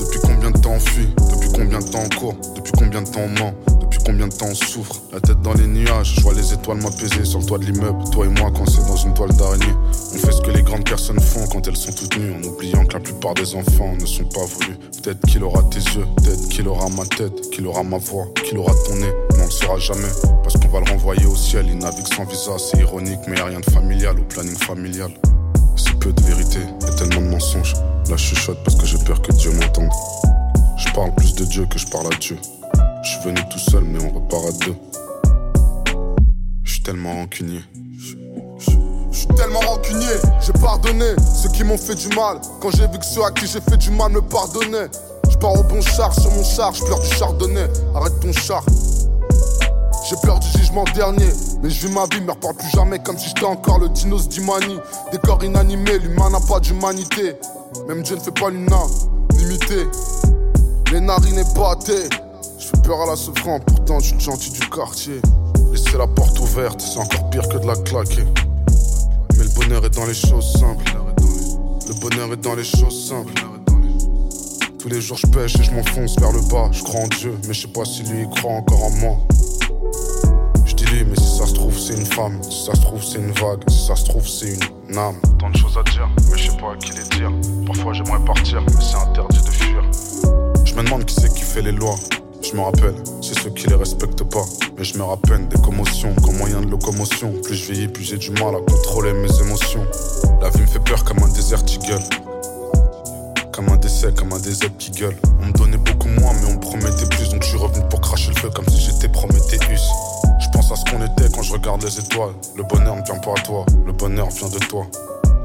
Depuis 0.00 0.20
combien 0.20 0.50
de 0.50 0.58
temps 0.58 0.72
on 0.72 0.80
fuit? 0.80 1.08
Depuis 1.32 1.50
combien 1.54 1.80
de 1.80 1.84
temps 1.84 2.02
on 2.04 2.16
court? 2.16 2.36
Depuis 2.56 2.72
combien 2.72 3.02
de 3.02 3.08
temps 3.08 3.20
on 3.20 3.28
ment? 3.28 3.54
Combien 4.04 4.28
de 4.28 4.34
temps 4.34 4.46
on 4.50 4.54
souffre 4.54 5.00
La 5.12 5.20
tête 5.20 5.40
dans 5.42 5.54
les 5.54 5.66
nuages, 5.66 6.14
je 6.16 6.20
vois 6.22 6.34
les 6.34 6.52
étoiles 6.52 6.78
m'apaiser 6.78 7.24
sur 7.24 7.40
le 7.40 7.46
toit 7.46 7.58
de 7.58 7.64
l'immeuble. 7.64 8.04
Toi 8.10 8.26
et 8.26 8.28
moi, 8.28 8.50
coincés 8.50 8.82
dans 8.86 8.96
une 8.96 9.14
toile 9.14 9.32
d'araignée. 9.32 9.74
On 10.14 10.18
fait 10.18 10.32
ce 10.32 10.40
que 10.40 10.50
les 10.50 10.62
grandes 10.62 10.84
personnes 10.84 11.20
font 11.20 11.46
quand 11.48 11.66
elles 11.66 11.76
sont 11.76 11.92
toutes 11.92 12.16
nues, 12.18 12.32
en 12.32 12.42
oubliant 12.42 12.84
que 12.84 12.94
la 12.94 13.00
plupart 13.00 13.34
des 13.34 13.54
enfants 13.54 13.94
ne 13.98 14.06
sont 14.06 14.24
pas 14.24 14.44
voulus. 14.44 14.76
Peut-être 15.02 15.20
qu'il 15.26 15.42
aura 15.42 15.62
tes 15.64 15.78
yeux, 15.78 16.06
peut-être 16.16 16.48
qu'il 16.48 16.68
aura 16.68 16.88
ma 16.88 17.04
tête, 17.06 17.50
qu'il 17.50 17.66
aura 17.66 17.82
ma 17.82 17.98
voix, 17.98 18.26
qu'il 18.44 18.58
aura 18.58 18.72
ton 18.86 18.96
nez. 18.96 19.12
Mais 19.32 19.42
on 19.42 19.46
le 19.46 19.50
saura 19.50 19.78
jamais, 19.78 20.12
parce 20.42 20.56
qu'on 20.56 20.68
va 20.68 20.80
le 20.80 20.90
renvoyer 20.90 21.26
au 21.26 21.36
ciel. 21.36 21.66
Il 21.68 21.78
navigue 21.78 22.06
sans 22.06 22.24
visa, 22.24 22.52
c'est 22.58 22.78
ironique, 22.78 23.20
mais 23.28 23.36
y 23.36 23.40
a 23.40 23.46
rien 23.46 23.60
de 23.60 23.70
familial 23.70 24.18
au 24.18 24.24
planning 24.24 24.56
familial. 24.56 25.10
Si 25.76 25.92
peu 25.94 26.12
de 26.12 26.22
vérité 26.22 26.58
et 26.58 26.96
tellement 26.96 27.22
de 27.22 27.32
mensonges. 27.32 27.74
Là, 28.08 28.16
je 28.16 28.34
chuchote 28.34 28.58
parce 28.64 28.76
que 28.76 28.86
j'ai 28.86 28.98
peur 28.98 29.20
que 29.22 29.32
Dieu 29.32 29.52
m'entende. 29.52 29.90
Je 30.76 30.92
parle 30.92 31.14
plus 31.14 31.34
de 31.34 31.44
Dieu 31.44 31.66
que 31.66 31.78
je 31.78 31.86
parle 31.86 32.06
à 32.06 32.16
Dieu. 32.18 32.36
Je 33.02 33.08
suis 33.08 33.20
venu 33.20 33.40
tout 33.48 33.58
seul, 33.58 33.84
mais 33.84 33.98
on 34.04 34.10
repart 34.10 34.44
à 34.46 34.66
deux. 34.66 34.76
Je 36.64 36.72
suis 36.72 36.82
tellement 36.82 37.14
rancunier. 37.14 37.60
Je 39.10 39.16
suis 39.16 39.26
tellement 39.28 39.60
rancunier, 39.60 40.06
j'ai 40.40 40.52
pardonné 40.52 41.06
ceux 41.34 41.48
qui 41.48 41.64
m'ont 41.64 41.78
fait 41.78 41.94
du 41.94 42.08
mal. 42.08 42.40
Quand 42.60 42.70
j'ai 42.70 42.86
vu 42.88 42.98
que 42.98 43.04
ceux 43.04 43.24
à 43.24 43.30
qui 43.30 43.46
j'ai 43.46 43.60
fait 43.60 43.76
du 43.78 43.90
mal 43.90 44.12
me 44.12 44.20
pardonnaient. 44.20 44.88
Je 45.30 45.36
pars 45.36 45.58
au 45.58 45.62
bon 45.62 45.80
char 45.80 46.12
sur 46.12 46.30
mon 46.30 46.44
char, 46.44 46.74
je 46.74 46.84
pleure 46.84 47.00
du 47.00 47.08
chardonnay. 47.08 47.66
Arrête 47.94 48.20
ton 48.20 48.32
char. 48.32 48.64
J'ai 50.08 50.16
peur 50.22 50.38
du 50.38 50.48
jugement 50.58 50.84
dernier, 50.94 51.28
mais 51.62 51.70
je 51.70 51.86
vis 51.86 51.92
ma 51.92 52.04
vie, 52.06 52.20
me 52.20 52.32
reparle 52.32 52.56
plus 52.56 52.70
jamais 52.70 52.98
comme 52.98 53.16
si 53.16 53.28
j'étais 53.28 53.44
encore 53.44 53.78
le 53.78 53.88
dinos 53.88 54.28
d'Imani. 54.28 54.78
Des 55.10 55.18
corps 55.18 55.42
inanimés, 55.42 55.98
l'humain 55.98 56.30
n'a 56.30 56.40
pas 56.40 56.60
d'humanité. 56.60 57.36
Même 57.88 58.02
Dieu 58.02 58.16
ne 58.16 58.20
fait 58.20 58.30
pas 58.30 58.50
l'unanimité. 58.50 59.86
Les 60.92 61.00
narines 61.00 61.44
fais 61.44 62.08
peur 62.90 63.02
à 63.02 63.06
la 63.06 63.14
souffrance, 63.14 63.60
pourtant 63.68 64.00
je 64.00 64.06
suis 64.06 64.18
gentil 64.18 64.50
du 64.50 64.68
quartier. 64.68 65.20
Laisser 65.70 65.96
la 65.96 66.08
porte 66.08 66.40
ouverte, 66.40 66.80
c'est 66.80 66.98
encore 66.98 67.30
pire 67.30 67.48
que 67.48 67.58
de 67.58 67.66
la 67.68 67.76
claquer. 67.76 68.24
Mais 69.36 69.44
le 69.44 69.54
bonheur 69.54 69.84
est 69.84 69.94
dans 69.94 70.06
les 70.06 70.14
choses 70.14 70.52
simples. 70.54 70.92
Le 71.86 71.94
bonheur 72.00 72.32
est 72.32 72.36
dans 72.38 72.56
les 72.56 72.64
choses 72.64 73.08
simples. 73.08 73.32
Tous 74.76 74.88
les 74.88 75.00
jours 75.00 75.18
je 75.18 75.28
pêche 75.28 75.54
et 75.60 75.62
je 75.62 75.70
m'enfonce 75.70 76.18
vers 76.18 76.32
le 76.32 76.40
bas. 76.50 76.68
Je 76.72 76.82
crois 76.82 77.02
en 77.02 77.06
Dieu, 77.06 77.38
mais 77.46 77.54
je 77.54 77.60
sais 77.60 77.72
pas 77.72 77.84
si 77.84 78.02
lui 78.02 78.22
il 78.22 78.28
croit 78.28 78.54
encore 78.54 78.82
en 78.82 78.90
moi. 78.90 79.16
Je 80.66 80.74
dis 80.74 80.86
lui, 80.86 81.04
mais 81.04 81.16
si 81.16 81.38
ça 81.38 81.46
se 81.46 81.54
trouve 81.54 81.78
c'est 81.78 81.94
une 81.94 82.06
femme, 82.06 82.42
si 82.42 82.64
ça 82.64 82.74
se 82.74 82.80
trouve 82.80 83.04
c'est 83.04 83.18
une 83.18 83.30
vague, 83.30 83.62
si 83.68 83.86
ça 83.86 83.94
se 83.94 84.06
trouve 84.06 84.26
c'est 84.26 84.58
une 84.88 84.98
âme. 84.98 85.20
Tant 85.38 85.48
de 85.48 85.56
choses 85.56 85.78
à 85.78 85.88
dire, 85.92 86.08
mais 86.28 86.36
je 86.36 86.50
sais 86.50 86.56
pas 86.56 86.72
à 86.72 86.76
qui 86.76 86.90
les 86.90 87.16
dire. 87.16 87.30
Parfois 87.68 87.92
j'aimerais 87.92 88.24
partir, 88.24 88.60
mais 88.62 88.72
c'est 88.80 88.96
interdit 88.96 89.42
de 89.44 89.50
fuir. 89.50 89.84
Je 90.64 90.74
me 90.74 90.82
demande 90.82 91.04
qui 91.04 91.14
c'est 91.14 91.32
qui 91.32 91.42
fait 91.42 91.62
les 91.62 91.70
lois. 91.70 91.94
Je 92.50 92.56
me 92.56 92.62
rappelle, 92.62 92.94
c'est 93.22 93.38
ceux 93.38 93.50
qui 93.50 93.68
les 93.68 93.76
respectent 93.76 94.24
pas. 94.24 94.44
Mais 94.76 94.82
je 94.82 94.98
me 94.98 95.04
rappelle 95.04 95.46
des 95.46 95.60
commotions 95.60 96.12
comme 96.16 96.36
moyen 96.36 96.60
de 96.60 96.66
locomotion. 96.66 97.32
Plus 97.44 97.54
je 97.54 97.70
vieillis, 97.70 97.86
plus 97.86 98.02
j'ai 98.02 98.16
du 98.16 98.30
mal 98.30 98.56
à 98.56 98.58
contrôler 98.58 99.12
mes 99.12 99.40
émotions. 99.40 99.86
La 100.42 100.50
vie 100.50 100.62
me 100.62 100.66
fait 100.66 100.80
peur 100.80 101.04
comme 101.04 101.22
un 101.22 101.28
désert 101.28 101.64
qui 101.64 101.78
gueule. 101.78 102.02
Comme 103.52 103.68
un 103.68 103.76
décès, 103.76 104.12
comme 104.12 104.32
un 104.32 104.40
désert 104.40 104.76
qui 104.78 104.90
gueule. 104.90 105.14
On 105.40 105.46
me 105.46 105.52
donnait 105.52 105.76
beaucoup 105.76 106.08
moins, 106.08 106.32
mais 106.40 106.48
on 106.48 106.54
me 106.54 106.58
promettait 106.58 107.06
plus. 107.10 107.28
Donc 107.28 107.44
je 107.44 107.50
suis 107.50 107.56
revenu 107.56 107.84
pour 107.88 108.00
cracher 108.00 108.32
le 108.34 108.40
feu 108.40 108.50
comme 108.50 108.66
si 108.68 108.80
j'étais 108.80 109.08
Prométhéeus. 109.08 109.86
Je 110.40 110.48
pense 110.52 110.72
à 110.72 110.74
ce 110.74 110.84
qu'on 110.90 111.04
était 111.04 111.32
quand 111.32 111.42
je 111.42 111.52
regarde 111.52 111.84
les 111.84 112.00
étoiles. 112.00 112.34
Le 112.56 112.64
bonheur 112.64 112.96
ne 112.96 113.02
vient 113.02 113.18
pas 113.18 113.34
à 113.38 113.42
toi, 113.42 113.64
le 113.86 113.92
bonheur 113.92 114.28
vient 114.28 114.48
de 114.48 114.58
toi. 114.58 114.86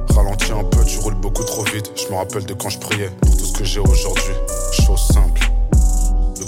Ralentis 0.09 0.51
un 0.51 0.63
peu, 0.63 0.83
tu 0.83 0.97
roules 0.97 1.21
beaucoup 1.21 1.43
trop 1.43 1.65
vite. 1.65 1.91
Je 1.95 2.11
me 2.11 2.17
rappelle 2.17 2.45
de 2.45 2.55
quand 2.55 2.69
je 2.69 2.79
priais 2.79 3.11
pour 3.21 3.37
tout 3.37 3.45
ce 3.45 3.53
que 3.53 3.63
j'ai 3.63 3.79
aujourd'hui. 3.79 4.33
Chose 4.71 5.01
simple. 5.13 5.54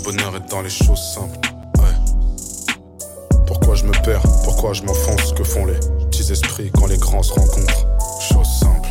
Le 0.07 0.13
bonheur 0.13 0.37
est 0.37 0.49
dans 0.49 0.61
les 0.61 0.69
choses 0.69 1.01
simples. 1.01 1.37
Ouais. 1.79 3.35
Pourquoi 3.45 3.75
je 3.75 3.83
me 3.83 3.91
perds? 4.05 4.21
Pourquoi 4.45 4.71
je 4.71 4.83
m'enfonce? 4.83 5.33
Que 5.33 5.43
font 5.43 5.65
les 5.65 5.77
petits 6.05 6.31
esprits 6.31 6.71
quand 6.73 6.85
les 6.85 6.95
grands 6.95 7.23
se 7.23 7.33
rencontrent? 7.33 7.85
Chose 8.21 8.47
simple. 8.47 8.89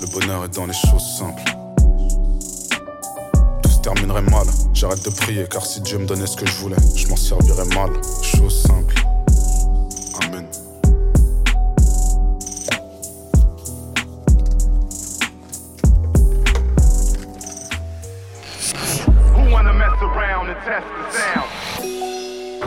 Le 0.00 0.08
bonheur 0.08 0.44
est 0.44 0.52
dans 0.56 0.66
les 0.66 0.74
choses 0.74 1.06
simples. 1.16 1.44
Tout 3.62 3.70
se 3.70 3.78
terminerait 3.78 4.22
mal. 4.22 4.48
J'arrête 4.74 5.04
de 5.04 5.10
prier 5.10 5.46
car 5.48 5.64
si 5.64 5.80
Dieu 5.80 5.98
me 5.98 6.06
donnait 6.06 6.26
ce 6.26 6.36
que 6.36 6.46
je 6.46 6.56
voulais, 6.56 6.74
je 6.96 7.06
m'en 7.06 7.14
servirais 7.14 7.66
mal. 7.66 7.90
Chose 8.20 8.62
simple. 8.62 8.94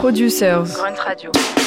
Producers. 0.04 0.74
Grunt 0.74 0.99
Radio. 1.06 1.62